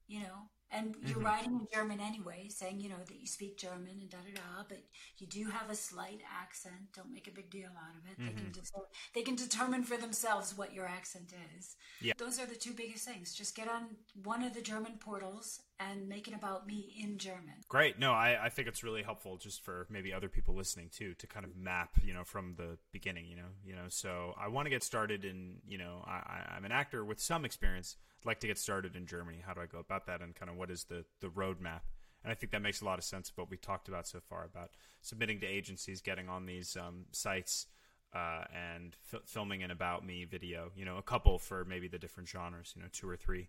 you 0.07 0.21
know 0.21 0.49
and 0.73 0.95
you're 1.03 1.17
mm-hmm. 1.17 1.27
writing 1.27 1.53
in 1.53 1.67
German 1.73 1.99
anyway, 2.01 2.47
saying, 2.49 2.79
you 2.81 2.89
know, 2.89 3.03
that 3.07 3.21
you 3.21 3.27
speak 3.27 3.59
German 3.59 3.99
and 4.01 4.09
da 4.09 4.19
da 4.19 4.35
da, 4.35 4.65
but 4.69 4.79
you 5.19 5.27
do 5.27 5.51
have 5.51 5.69
a 5.69 5.75
slight 5.75 6.21
accent. 6.41 6.93
Don't 6.95 7.13
make 7.13 7.27
a 7.27 7.33
big 7.33 7.51
deal 7.51 7.71
out 7.71 7.97
of 7.97 8.09
it. 8.11 8.21
Mm-hmm. 8.21 8.27
They, 8.27 8.33
can 8.35 8.51
mm-hmm. 8.53 8.61
de- 8.61 9.15
they 9.15 9.23
can 9.23 9.35
determine 9.35 9.83
for 9.83 9.97
themselves 9.97 10.57
what 10.57 10.73
your 10.73 10.87
accent 10.87 11.33
is. 11.59 11.75
Yeah. 12.01 12.13
Those 12.19 12.39
are 12.39 12.47
the 12.47 12.55
two 12.55 12.73
biggest 12.73 13.05
things. 13.05 13.35
Just 13.35 13.57
get 13.57 13.69
on 13.69 13.97
one 14.23 14.45
of 14.45 14.55
the 14.55 14.63
German 14.63 14.93
portals 15.01 15.61
and 15.89 16.09
make 16.09 16.29
it 16.29 16.35
about 16.35 16.67
me 16.67 16.95
in 17.03 17.17
German. 17.17 17.55
Great. 17.69 17.99
No, 17.99 18.13
I, 18.13 18.47
I 18.47 18.49
think 18.51 18.69
it's 18.69 18.85
really 18.85 19.03
helpful 19.03 19.39
just 19.39 19.65
for 19.65 19.87
maybe 19.89 20.13
other 20.13 20.29
people 20.29 20.55
listening 20.55 20.91
too, 20.93 21.15
to 21.15 21.27
kind 21.27 21.47
of 21.47 21.57
map, 21.57 21.91
you 22.05 22.13
know, 22.13 22.25
from 22.25 22.55
the 22.57 22.77
beginning, 22.93 23.27
you 23.27 23.37
know, 23.37 23.49
you 23.65 23.75
know, 23.75 23.89
so 23.89 24.35
I 24.39 24.49
want 24.49 24.67
to 24.67 24.71
get 24.71 24.83
started 24.83 25.25
in, 25.25 25.57
you 25.67 25.79
know, 25.79 26.05
I, 26.07 26.55
I'm 26.57 26.65
an 26.65 26.73
actor 26.73 27.05
with 27.05 27.21
some 27.21 27.45
experience 27.45 27.97
I'd 28.21 28.27
like 28.27 28.41
to 28.41 28.47
get 28.47 28.59
started 28.59 28.97
in 28.97 29.07
Germany. 29.07 29.39
How 29.45 29.55
do 29.55 29.61
I 29.61 29.67
go 29.67 29.79
about 29.79 30.07
that? 30.07 30.21
And 30.21 30.35
kind 30.35 30.51
of 30.51 30.57
what 30.57 30.71
is 30.71 30.85
the 30.85 31.05
the 31.21 31.29
roadmap? 31.29 31.81
And 32.23 32.31
I 32.31 32.35
think 32.35 32.53
that 32.53 32.61
makes 32.61 32.83
a 32.83 32.85
lot 32.85 32.99
of 32.99 33.05
sense. 33.05 33.33
What 33.35 33.51
we 33.51 33.57
talked 33.57 33.89
about 33.89 34.07
so 34.07 34.21
far 34.21 34.45
about 34.45 34.71
submitting 35.01 35.41
to 35.41 35.47
agencies, 35.47 36.03
getting 36.03 36.29
on 36.29 36.45
these 36.45 36.77
um, 36.77 37.07
sites, 37.13 37.67
uh, 38.15 38.45
and 38.55 38.95
f- 39.13 39.23
filming 39.25 39.63
an 39.63 39.71
about 39.71 40.05
me 40.05 40.27
video. 40.27 40.71
You 40.77 40.85
know, 40.85 40.99
a 40.99 41.03
couple 41.03 41.39
for 41.39 41.65
maybe 41.65 41.89
the 41.89 41.99
different 41.99 42.29
genres. 42.29 42.75
You 42.77 42.83
know, 42.83 42.89
two 42.93 43.09
or 43.09 43.17
three, 43.17 43.49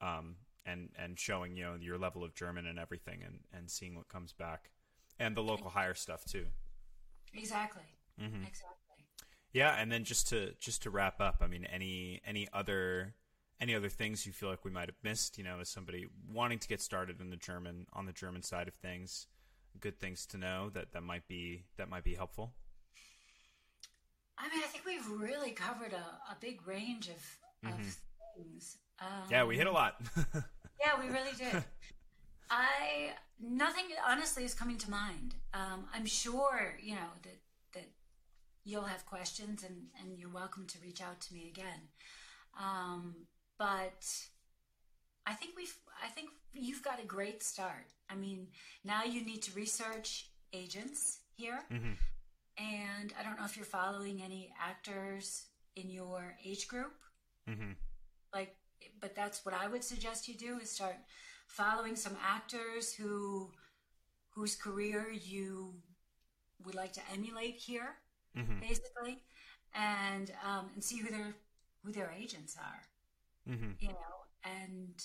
um, 0.00 0.36
and 0.66 0.90
and 0.98 1.18
showing 1.18 1.56
you 1.56 1.64
know 1.64 1.76
your 1.80 1.98
level 1.98 2.24
of 2.24 2.34
German 2.34 2.66
and 2.66 2.78
everything, 2.78 3.22
and 3.24 3.40
and 3.52 3.70
seeing 3.70 3.96
what 3.96 4.08
comes 4.08 4.32
back, 4.32 4.70
and 5.18 5.36
the 5.36 5.42
local 5.42 5.70
hire 5.70 5.94
stuff 5.94 6.24
too. 6.24 6.46
Exactly. 7.34 7.82
Mm-hmm. 8.20 8.42
Exactly. 8.42 8.76
Yeah, 9.52 9.74
and 9.78 9.90
then 9.90 10.04
just 10.04 10.28
to 10.28 10.52
just 10.60 10.82
to 10.82 10.90
wrap 10.90 11.20
up, 11.20 11.36
I 11.40 11.46
mean, 11.46 11.64
any 11.64 12.20
any 12.26 12.48
other 12.52 13.14
any 13.60 13.74
other 13.74 13.88
things 13.88 14.26
you 14.26 14.32
feel 14.32 14.50
like 14.50 14.64
we 14.64 14.70
might 14.70 14.88
have 14.88 14.96
missed, 15.02 15.38
you 15.38 15.44
know, 15.44 15.60
as 15.60 15.68
somebody 15.68 16.06
wanting 16.30 16.58
to 16.58 16.68
get 16.68 16.80
started 16.80 17.20
in 17.20 17.30
the 17.30 17.36
German 17.36 17.86
on 17.92 18.06
the 18.06 18.12
German 18.12 18.42
side 18.42 18.68
of 18.68 18.74
things, 18.74 19.26
good 19.80 19.98
things 19.98 20.26
to 20.26 20.38
know 20.38 20.70
that 20.74 20.92
that 20.92 21.02
might 21.02 21.26
be 21.26 21.64
that 21.76 21.88
might 21.88 22.04
be 22.04 22.14
helpful. 22.14 22.52
I 24.38 24.48
mean, 24.54 24.62
I 24.62 24.66
think 24.66 24.84
we've 24.84 25.08
really 25.20 25.52
covered 25.52 25.94
a, 25.94 26.32
a 26.32 26.36
big 26.40 26.66
range 26.66 27.08
of, 27.08 27.70
of 27.70 27.78
mm-hmm. 27.78 27.88
things. 28.36 28.76
Um, 29.00 29.28
yeah, 29.30 29.44
we 29.44 29.56
hit 29.56 29.66
a 29.66 29.72
lot. 29.72 30.00
yeah, 30.80 30.98
we 30.98 31.08
really 31.08 31.32
did. 31.36 31.64
I 32.50 33.12
nothing 33.40 33.84
honestly 34.08 34.44
is 34.44 34.54
coming 34.54 34.78
to 34.78 34.90
mind. 34.90 35.34
Um, 35.52 35.86
I'm 35.94 36.06
sure 36.06 36.76
you 36.80 36.94
know 36.94 37.10
that 37.22 37.38
that 37.74 37.88
you'll 38.64 38.84
have 38.84 39.04
questions, 39.06 39.64
and 39.64 39.86
and 40.00 40.18
you're 40.18 40.30
welcome 40.30 40.66
to 40.66 40.78
reach 40.82 41.02
out 41.02 41.20
to 41.22 41.34
me 41.34 41.48
again. 41.48 41.88
Um, 42.60 43.14
but 43.58 44.06
I 45.26 45.32
think 45.34 45.54
we've 45.56 45.76
I 46.02 46.08
think 46.08 46.30
you've 46.52 46.82
got 46.82 47.02
a 47.02 47.06
great 47.06 47.42
start. 47.42 47.92
I 48.08 48.14
mean, 48.14 48.48
now 48.84 49.04
you 49.04 49.24
need 49.24 49.42
to 49.42 49.52
research 49.52 50.30
agents 50.52 51.20
here. 51.34 51.60
Mm-hmm. 51.72 51.92
And 52.58 53.12
I 53.18 53.22
don't 53.22 53.38
know 53.38 53.44
if 53.44 53.56
you're 53.56 53.66
following 53.66 54.22
any 54.22 54.52
actors 54.60 55.46
in 55.74 55.90
your 55.90 56.36
age 56.44 56.68
group. 56.68 56.94
Mm-hmm. 57.48 57.72
Like, 58.32 58.56
but 59.00 59.14
that's 59.14 59.44
what 59.44 59.54
I 59.54 59.68
would 59.68 59.84
suggest 59.84 60.28
you 60.28 60.34
do 60.34 60.58
is 60.58 60.70
start 60.70 60.96
following 61.46 61.96
some 61.96 62.16
actors 62.24 62.92
who 62.92 63.50
whose 64.34 64.54
career 64.54 65.10
you 65.10 65.74
would 66.64 66.74
like 66.74 66.92
to 66.92 67.00
emulate 67.12 67.56
here, 67.56 67.96
mm-hmm. 68.36 68.60
basically, 68.60 69.22
and 69.74 70.30
um, 70.44 70.70
and 70.74 70.82
see 70.82 70.98
who 70.98 71.10
their 71.10 71.34
who 71.84 71.92
their 71.92 72.12
agents 72.18 72.56
are 72.58 72.82
mm-hmm. 73.48 73.70
you 73.78 73.88
know, 73.88 74.44
and 74.44 75.04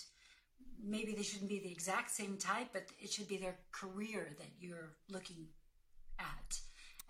maybe 0.84 1.14
they 1.14 1.24
shouldn't 1.24 1.50
be 1.50 1.60
the 1.60 1.72
exact 1.72 2.12
same 2.12 2.38
type, 2.38 2.68
but 2.74 2.86
it 3.00 3.12
should 3.12 3.28
be 3.28 3.38
their 3.38 3.56
career 3.72 4.30
that 4.38 4.50
you're 4.60 4.94
looking 5.10 5.48
at. 6.20 6.60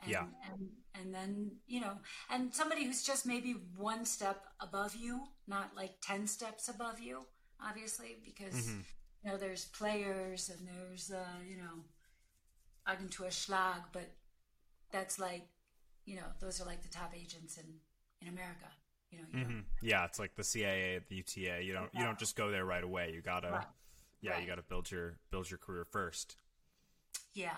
And, 0.01 0.11
yeah. 0.11 0.23
And, 0.51 0.69
and 0.99 1.13
then, 1.13 1.51
you 1.67 1.81
know, 1.81 1.93
and 2.29 2.53
somebody 2.53 2.85
who's 2.85 3.03
just 3.03 3.25
maybe 3.25 3.55
one 3.77 4.05
step 4.05 4.43
above 4.59 4.95
you, 4.95 5.23
not 5.47 5.71
like 5.75 5.93
10 6.01 6.27
steps 6.27 6.69
above 6.69 6.99
you, 6.99 7.21
obviously, 7.63 8.17
because, 8.23 8.55
mm-hmm. 8.55 8.79
you 9.23 9.31
know, 9.31 9.37
there's 9.37 9.65
players 9.65 10.49
and 10.49 10.67
there's, 10.67 11.11
uh, 11.11 11.39
you 11.47 11.57
know, 11.57 11.83
to 13.11 13.23
a 13.23 13.27
Schlag, 13.27 13.83
but 13.93 14.09
that's 14.91 15.19
like, 15.19 15.43
you 16.05 16.15
know, 16.15 16.27
those 16.39 16.61
are 16.61 16.65
like 16.65 16.81
the 16.81 16.89
top 16.89 17.13
agents 17.15 17.57
in, 17.57 17.65
in 18.21 18.27
America. 18.27 18.67
You 19.11 19.17
know, 19.19 19.25
you 19.33 19.39
mm-hmm. 19.39 19.59
yeah, 19.81 20.05
it's 20.05 20.19
like 20.19 20.35
the 20.35 20.43
CAA, 20.43 21.01
the 21.09 21.15
UTA. 21.15 21.63
You 21.63 21.73
don't 21.73 21.89
yeah. 21.93 21.99
you 21.99 22.05
don't 22.05 22.17
just 22.17 22.37
go 22.37 22.49
there 22.49 22.63
right 22.63 22.83
away. 22.83 23.11
You 23.13 23.21
gotta, 23.21 23.51
right. 23.51 23.65
yeah, 24.21 24.31
right. 24.31 24.41
you 24.41 24.47
gotta 24.47 24.61
build 24.61 24.89
your 24.89 25.17
build 25.31 25.51
your 25.51 25.57
career 25.57 25.85
first. 25.91 26.37
Yeah. 27.33 27.57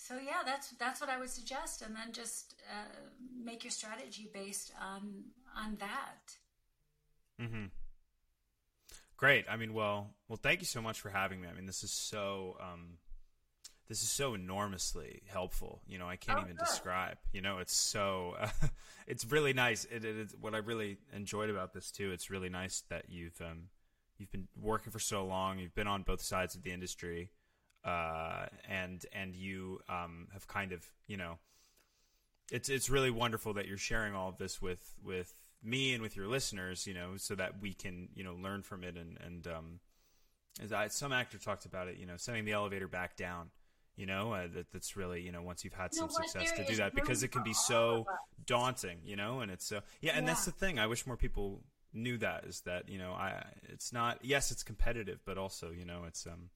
So 0.00 0.14
yeah, 0.14 0.42
that's 0.46 0.70
that's 0.70 1.00
what 1.00 1.10
I 1.10 1.18
would 1.18 1.28
suggest, 1.28 1.82
and 1.82 1.94
then 1.94 2.12
just 2.12 2.54
uh, 2.70 3.00
make 3.44 3.64
your 3.64 3.70
strategy 3.70 4.30
based 4.32 4.72
on 4.80 5.24
on 5.54 5.76
that. 5.78 6.36
Hmm. 7.38 7.66
Great. 9.18 9.44
I 9.50 9.56
mean, 9.56 9.74
well, 9.74 10.14
well, 10.28 10.38
thank 10.42 10.60
you 10.60 10.66
so 10.66 10.80
much 10.80 11.00
for 11.00 11.10
having 11.10 11.42
me. 11.42 11.48
I 11.48 11.52
mean, 11.52 11.66
this 11.66 11.84
is 11.84 11.92
so 11.92 12.56
um, 12.60 12.96
this 13.88 14.02
is 14.02 14.08
so 14.08 14.32
enormously 14.32 15.22
helpful. 15.26 15.82
You 15.86 15.98
know, 15.98 16.08
I 16.08 16.16
can't 16.16 16.38
oh, 16.38 16.42
even 16.44 16.56
good. 16.56 16.64
describe. 16.64 17.18
You 17.32 17.42
know, 17.42 17.58
it's 17.58 17.76
so 17.76 18.36
uh, 18.40 18.48
it's 19.06 19.30
really 19.30 19.52
nice. 19.52 19.84
It, 19.84 20.06
it, 20.06 20.16
it, 20.16 20.32
what 20.40 20.54
I 20.54 20.58
really 20.58 20.96
enjoyed 21.14 21.50
about 21.50 21.74
this 21.74 21.90
too. 21.90 22.10
It's 22.10 22.30
really 22.30 22.48
nice 22.48 22.84
that 22.88 23.10
you've 23.10 23.38
um, 23.42 23.64
you've 24.16 24.32
been 24.32 24.48
working 24.58 24.92
for 24.92 24.98
so 24.98 25.26
long. 25.26 25.58
You've 25.58 25.74
been 25.74 25.86
on 25.86 26.04
both 26.04 26.22
sides 26.22 26.54
of 26.54 26.62
the 26.62 26.72
industry, 26.72 27.28
uh, 27.84 28.46
and 28.68 29.04
and 29.12 29.34
you 29.34 29.80
um, 29.88 30.28
have 30.32 30.46
kind 30.46 30.72
of 30.72 30.84
you 31.06 31.16
know. 31.16 31.38
It's 32.50 32.68
it's 32.68 32.90
really 32.90 33.10
wonderful 33.10 33.54
that 33.54 33.68
you're 33.68 33.78
sharing 33.78 34.14
all 34.14 34.28
of 34.28 34.38
this 34.38 34.60
with 34.60 34.94
with 35.04 35.34
me 35.62 35.94
and 35.94 36.02
with 36.02 36.16
your 36.16 36.26
listeners. 36.26 36.86
You 36.86 36.94
know, 36.94 37.16
so 37.16 37.34
that 37.36 37.60
we 37.60 37.74
can 37.74 38.08
you 38.14 38.24
know 38.24 38.34
learn 38.34 38.62
from 38.62 38.84
it 38.84 38.96
and 38.96 39.18
and 39.24 39.46
um, 39.46 39.80
as 40.62 40.72
I, 40.72 40.88
some 40.88 41.12
actor 41.12 41.38
talked 41.38 41.64
about 41.64 41.88
it. 41.88 41.96
You 41.96 42.06
know, 42.06 42.16
sending 42.16 42.44
the 42.44 42.52
elevator 42.52 42.88
back 42.88 43.16
down 43.16 43.50
you 44.00 44.06
know 44.06 44.32
uh, 44.32 44.46
that 44.54 44.72
that's 44.72 44.96
really 44.96 45.20
you 45.20 45.30
know 45.30 45.42
once 45.42 45.62
you've 45.62 45.74
had 45.74 45.94
some 45.94 46.08
no, 46.08 46.14
success 46.22 46.52
to 46.52 46.64
do 46.64 46.76
that 46.76 46.94
because 46.94 47.22
it 47.22 47.28
can 47.28 47.42
be 47.42 47.52
so 47.52 48.06
daunting 48.46 48.98
you 49.04 49.14
know 49.14 49.40
and 49.40 49.50
it's 49.50 49.66
so 49.66 49.80
yeah 50.00 50.12
and 50.14 50.26
yeah. 50.26 50.32
that's 50.32 50.46
the 50.46 50.50
thing 50.50 50.78
i 50.78 50.86
wish 50.86 51.06
more 51.06 51.18
people 51.18 51.60
knew 51.92 52.16
that 52.16 52.44
is 52.44 52.62
that 52.62 52.88
you 52.88 52.98
know 52.98 53.12
i 53.12 53.42
it's 53.68 53.92
not 53.92 54.18
yes 54.22 54.50
it's 54.50 54.62
competitive 54.62 55.20
but 55.26 55.36
also 55.36 55.70
you 55.70 55.84
know 55.84 56.04
it's 56.06 56.26
um 56.26 56.48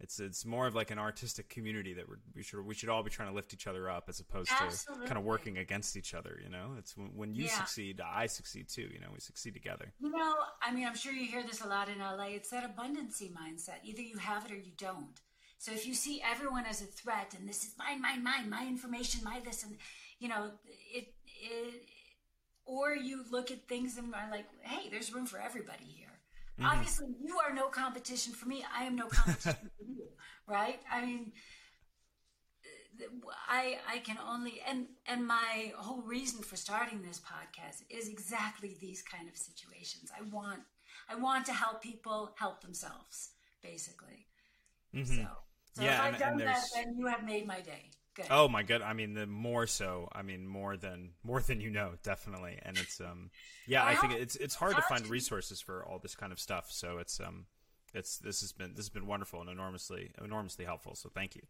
it's 0.00 0.18
it's 0.18 0.44
more 0.44 0.66
of 0.66 0.74
like 0.74 0.90
an 0.90 0.98
artistic 0.98 1.48
community 1.48 1.92
that 1.94 2.08
we're, 2.08 2.18
we 2.34 2.42
should 2.42 2.64
we 2.64 2.74
should 2.74 2.88
all 2.88 3.02
be 3.02 3.10
trying 3.10 3.28
to 3.28 3.34
lift 3.34 3.52
each 3.52 3.66
other 3.66 3.90
up 3.90 4.04
as 4.08 4.20
opposed 4.20 4.50
Absolutely. 4.50 5.04
to 5.04 5.08
kind 5.08 5.18
of 5.18 5.24
working 5.24 5.58
against 5.58 5.96
each 5.96 6.14
other. 6.14 6.40
You 6.42 6.50
know, 6.50 6.74
it's 6.78 6.96
when, 6.96 7.08
when 7.14 7.34
you 7.34 7.44
yeah. 7.44 7.50
succeed, 7.50 8.00
I 8.00 8.26
succeed 8.26 8.68
too. 8.68 8.88
You 8.92 9.00
know, 9.00 9.08
we 9.12 9.20
succeed 9.20 9.54
together. 9.54 9.92
You 10.00 10.10
know, 10.10 10.34
I 10.62 10.72
mean, 10.72 10.86
I'm 10.86 10.96
sure 10.96 11.12
you 11.12 11.26
hear 11.26 11.42
this 11.42 11.60
a 11.60 11.68
lot 11.68 11.88
in 11.88 11.98
LA. 11.98 12.28
It's 12.30 12.50
that 12.50 12.64
abundancy 12.64 13.30
mindset. 13.30 13.84
Either 13.84 14.02
you 14.02 14.18
have 14.18 14.46
it 14.46 14.52
or 14.52 14.56
you 14.56 14.72
don't. 14.78 15.20
So 15.58 15.72
if 15.72 15.86
you 15.86 15.92
see 15.92 16.22
everyone 16.24 16.64
as 16.64 16.80
a 16.80 16.86
threat 16.86 17.34
and 17.38 17.46
this 17.46 17.64
is 17.64 17.74
mine, 17.78 18.00
mine, 18.00 18.24
mine, 18.24 18.48
my 18.48 18.66
information, 18.66 19.20
my 19.22 19.40
this, 19.44 19.62
and 19.62 19.76
you 20.18 20.28
know, 20.28 20.52
it, 20.90 21.12
it 21.26 21.82
or 22.64 22.94
you 22.94 23.24
look 23.30 23.50
at 23.50 23.68
things 23.68 23.98
and 23.98 24.14
are 24.14 24.30
like, 24.30 24.46
hey, 24.62 24.88
there's 24.90 25.12
room 25.12 25.26
for 25.26 25.38
everybody 25.38 25.84
here. 25.84 26.09
Mm-hmm. 26.60 26.70
Obviously, 26.70 27.06
you 27.24 27.38
are 27.38 27.54
no 27.54 27.68
competition 27.68 28.34
for 28.34 28.46
me. 28.46 28.64
I 28.76 28.84
am 28.84 28.94
no 28.94 29.06
competition 29.06 29.70
for 29.78 29.84
you, 29.84 30.08
right? 30.46 30.80
I 30.92 31.04
mean, 31.04 31.32
I 33.48 33.78
I 33.88 33.98
can 33.98 34.18
only 34.28 34.60
and 34.68 34.86
and 35.06 35.26
my 35.26 35.72
whole 35.76 36.02
reason 36.02 36.42
for 36.42 36.56
starting 36.56 37.00
this 37.00 37.18
podcast 37.18 37.82
is 37.88 38.08
exactly 38.08 38.76
these 38.78 39.02
kind 39.02 39.26
of 39.28 39.36
situations. 39.36 40.10
I 40.14 40.22
want 40.28 40.60
I 41.08 41.14
want 41.14 41.46
to 41.46 41.52
help 41.52 41.82
people 41.82 42.34
help 42.38 42.60
themselves, 42.60 43.30
basically. 43.62 44.26
Mm-hmm. 44.94 45.16
So. 45.16 45.26
So 45.72 45.84
yeah, 45.84 45.94
if 45.94 46.00
I've 46.00 46.08
and, 46.14 46.18
done 46.18 46.32
and 46.32 46.40
that, 46.40 46.64
then 46.74 46.96
you 46.98 47.06
have 47.06 47.24
made 47.24 47.46
my 47.46 47.60
day. 47.60 47.90
Good. 48.14 48.26
Oh 48.30 48.48
my 48.48 48.62
god! 48.62 48.82
I 48.82 48.92
mean, 48.92 49.14
the 49.14 49.26
more 49.26 49.66
so. 49.66 50.08
I 50.12 50.22
mean, 50.22 50.46
more 50.46 50.76
than 50.76 51.10
more 51.22 51.40
than 51.40 51.60
you 51.60 51.70
know, 51.70 51.92
definitely. 52.02 52.58
And 52.62 52.76
it's 52.76 53.00
um, 53.00 53.30
yeah, 53.68 53.84
I 53.84 53.94
think 53.94 54.14
it's 54.14 54.34
it's 54.36 54.54
hard 54.54 54.76
to 54.76 54.82
find 54.82 55.06
resources 55.06 55.60
for 55.60 55.84
all 55.84 56.00
this 56.00 56.16
kind 56.16 56.32
of 56.32 56.40
stuff. 56.40 56.66
So 56.70 56.98
it's 56.98 57.20
um, 57.20 57.46
it's 57.94 58.18
this 58.18 58.40
has 58.40 58.52
been 58.52 58.70
this 58.70 58.86
has 58.86 58.88
been 58.88 59.06
wonderful 59.06 59.40
and 59.40 59.48
enormously 59.48 60.10
enormously 60.22 60.64
helpful. 60.64 60.96
So 60.96 61.08
thank 61.08 61.36
you. 61.36 61.42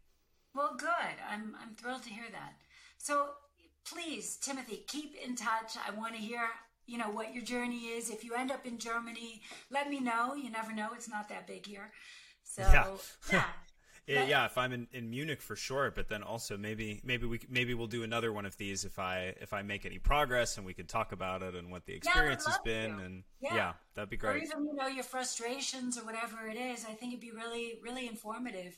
Well, 0.53 0.75
good. 0.77 1.15
I'm 1.29 1.55
I'm 1.61 1.73
thrilled 1.73 2.03
to 2.03 2.09
hear 2.09 2.25
that. 2.31 2.53
So 2.99 3.29
please, 3.85 4.37
Timothy, 4.37 4.83
keep 4.87 5.15
in 5.15 5.35
touch. 5.35 5.77
I 5.87 5.91
want 5.97 6.13
to 6.13 6.21
hear 6.21 6.41
you 6.85 6.97
know 6.97 7.09
what 7.09 7.33
your 7.33 7.43
journey 7.43 7.85
is. 7.87 8.09
If 8.09 8.23
you 8.23 8.35
end 8.35 8.51
up 8.51 8.65
in 8.67 8.77
Germany, 8.77 9.41
let 9.71 9.89
me 9.89 9.99
know. 9.99 10.35
You 10.35 10.51
never 10.51 10.73
know; 10.73 10.89
it's 10.93 11.09
not 11.09 11.29
that 11.29 11.47
big 11.47 11.65
here. 11.65 11.91
So 12.43 12.61
yeah. 12.61 12.87
yeah. 13.31 13.43
Yeah, 14.07 14.25
yeah, 14.25 14.45
if 14.45 14.57
I'm 14.57 14.73
in, 14.73 14.87
in 14.91 15.09
Munich 15.09 15.41
for 15.41 15.55
sure, 15.55 15.91
but 15.91 16.09
then 16.09 16.23
also 16.23 16.57
maybe 16.57 17.01
maybe 17.03 17.27
we 17.27 17.39
maybe 17.49 17.73
we'll 17.73 17.87
do 17.87 18.03
another 18.03 18.33
one 18.33 18.45
of 18.45 18.57
these 18.57 18.83
if 18.83 18.97
I 18.97 19.35
if 19.39 19.53
I 19.53 19.61
make 19.61 19.85
any 19.85 19.99
progress 19.99 20.57
and 20.57 20.65
we 20.65 20.73
can 20.73 20.87
talk 20.87 21.11
about 21.11 21.43
it 21.43 21.55
and 21.55 21.71
what 21.71 21.85
the 21.85 21.93
experience 21.93 22.43
yeah, 22.45 22.51
has 22.51 22.61
been 22.61 22.97
to. 22.97 23.03
and 23.03 23.23
yeah. 23.41 23.55
yeah. 23.55 23.73
that'd 23.95 24.09
be 24.09 24.17
great. 24.17 24.35
Or 24.35 24.37
even 24.37 24.65
you 24.65 24.75
know 24.75 24.87
your 24.87 25.03
frustrations 25.03 25.97
or 25.97 26.01
whatever 26.03 26.47
it 26.47 26.57
is. 26.57 26.83
I 26.83 26.93
think 26.93 27.13
it'd 27.13 27.21
be 27.21 27.31
really 27.31 27.79
really 27.83 28.07
informative. 28.07 28.77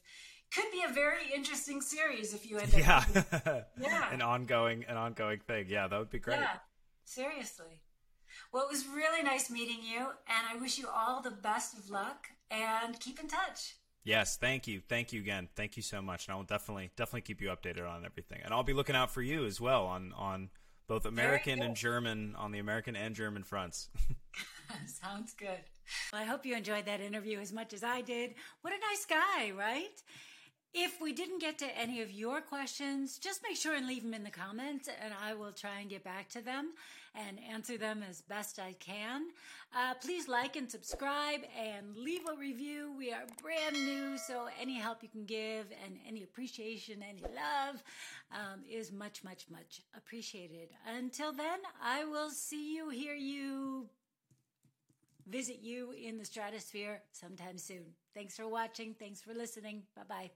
Could 0.53 0.71
be 0.71 0.83
a 0.87 0.93
very 0.93 1.33
interesting 1.33 1.81
series 1.81 2.33
if 2.33 2.47
you 2.47 2.59
end 2.59 2.73
up. 2.73 2.79
Yeah, 2.79 3.61
yeah, 3.81 4.13
an 4.13 4.21
ongoing 4.21 4.83
an 4.89 4.97
ongoing 4.97 5.39
thing. 5.39 5.67
Yeah, 5.69 5.87
that 5.87 5.97
would 5.97 6.11
be 6.11 6.19
great. 6.19 6.39
Yeah, 6.39 6.57
seriously. 7.05 7.81
Well, 8.51 8.63
it 8.63 8.71
was 8.71 8.85
really 8.87 9.23
nice 9.23 9.49
meeting 9.49 9.79
you, 9.83 9.99
and 9.99 10.47
I 10.51 10.57
wish 10.59 10.77
you 10.77 10.87
all 10.93 11.21
the 11.21 11.31
best 11.31 11.77
of 11.77 11.89
luck. 11.89 12.27
And 12.51 12.99
keep 12.99 13.19
in 13.19 13.27
touch. 13.27 13.75
Yes, 14.03 14.37
thank 14.37 14.67
you, 14.67 14.81
thank 14.89 15.13
you 15.13 15.21
again, 15.21 15.47
thank 15.55 15.77
you 15.77 15.83
so 15.83 16.01
much, 16.01 16.27
and 16.27 16.33
I 16.33 16.37
will 16.37 16.43
definitely 16.43 16.91
definitely 16.97 17.21
keep 17.21 17.41
you 17.41 17.49
updated 17.49 17.89
on 17.89 18.05
everything, 18.05 18.41
and 18.43 18.53
I'll 18.53 18.63
be 18.63 18.73
looking 18.73 18.95
out 18.95 19.11
for 19.11 19.21
you 19.21 19.45
as 19.45 19.61
well 19.61 19.85
on 19.85 20.13
on 20.13 20.49
both 20.87 21.05
American 21.05 21.61
and 21.61 21.75
German 21.75 22.35
on 22.37 22.51
the 22.51 22.59
American 22.59 22.95
and 22.95 23.15
German 23.15 23.43
fronts. 23.43 23.89
Sounds 24.85 25.33
good. 25.33 25.59
Well, 26.11 26.21
I 26.21 26.25
hope 26.25 26.45
you 26.45 26.55
enjoyed 26.55 26.85
that 26.85 27.01
interview 27.01 27.39
as 27.39 27.53
much 27.53 27.73
as 27.73 27.83
I 27.83 28.01
did. 28.01 28.35
What 28.61 28.73
a 28.73 28.77
nice 28.77 29.05
guy, 29.05 29.51
right? 29.51 30.01
If 30.73 30.99
we 30.99 31.13
didn't 31.13 31.39
get 31.39 31.59
to 31.59 31.77
any 31.77 32.01
of 32.01 32.11
your 32.11 32.41
questions, 32.41 33.19
just 33.19 33.41
make 33.47 33.57
sure 33.57 33.75
and 33.75 33.87
leave 33.87 34.03
them 34.03 34.13
in 34.13 34.23
the 34.23 34.31
comments, 34.31 34.89
and 35.03 35.13
I 35.13 35.35
will 35.35 35.51
try 35.51 35.79
and 35.79 35.89
get 35.89 36.03
back 36.03 36.29
to 36.29 36.41
them 36.41 36.73
and 37.15 37.39
answer 37.51 37.77
them 37.77 38.03
as 38.07 38.21
best 38.21 38.59
I 38.59 38.73
can. 38.73 39.27
Uh, 39.75 39.93
please 39.95 40.27
like 40.27 40.55
and 40.55 40.69
subscribe 40.69 41.41
and 41.59 41.95
leave 41.95 42.21
a 42.31 42.37
review. 42.37 42.93
We 42.97 43.11
are 43.11 43.23
brand 43.41 43.75
new, 43.75 44.17
so 44.17 44.47
any 44.59 44.75
help 44.75 45.01
you 45.01 45.09
can 45.09 45.25
give 45.25 45.67
and 45.83 45.97
any 46.07 46.23
appreciation, 46.23 47.03
any 47.07 47.21
love 47.21 47.83
um, 48.31 48.61
is 48.69 48.91
much, 48.91 49.23
much, 49.23 49.45
much 49.51 49.81
appreciated. 49.95 50.69
Until 50.87 51.33
then, 51.33 51.59
I 51.83 52.05
will 52.05 52.29
see 52.29 52.75
you, 52.75 52.89
hear 52.89 53.15
you, 53.15 53.87
visit 55.27 55.59
you 55.61 55.91
in 55.91 56.17
the 56.17 56.25
stratosphere 56.25 57.01
sometime 57.11 57.57
soon. 57.57 57.85
Thanks 58.13 58.35
for 58.35 58.47
watching. 58.47 58.95
Thanks 58.99 59.21
for 59.21 59.33
listening. 59.33 59.83
Bye 59.95 60.03
bye. 60.07 60.31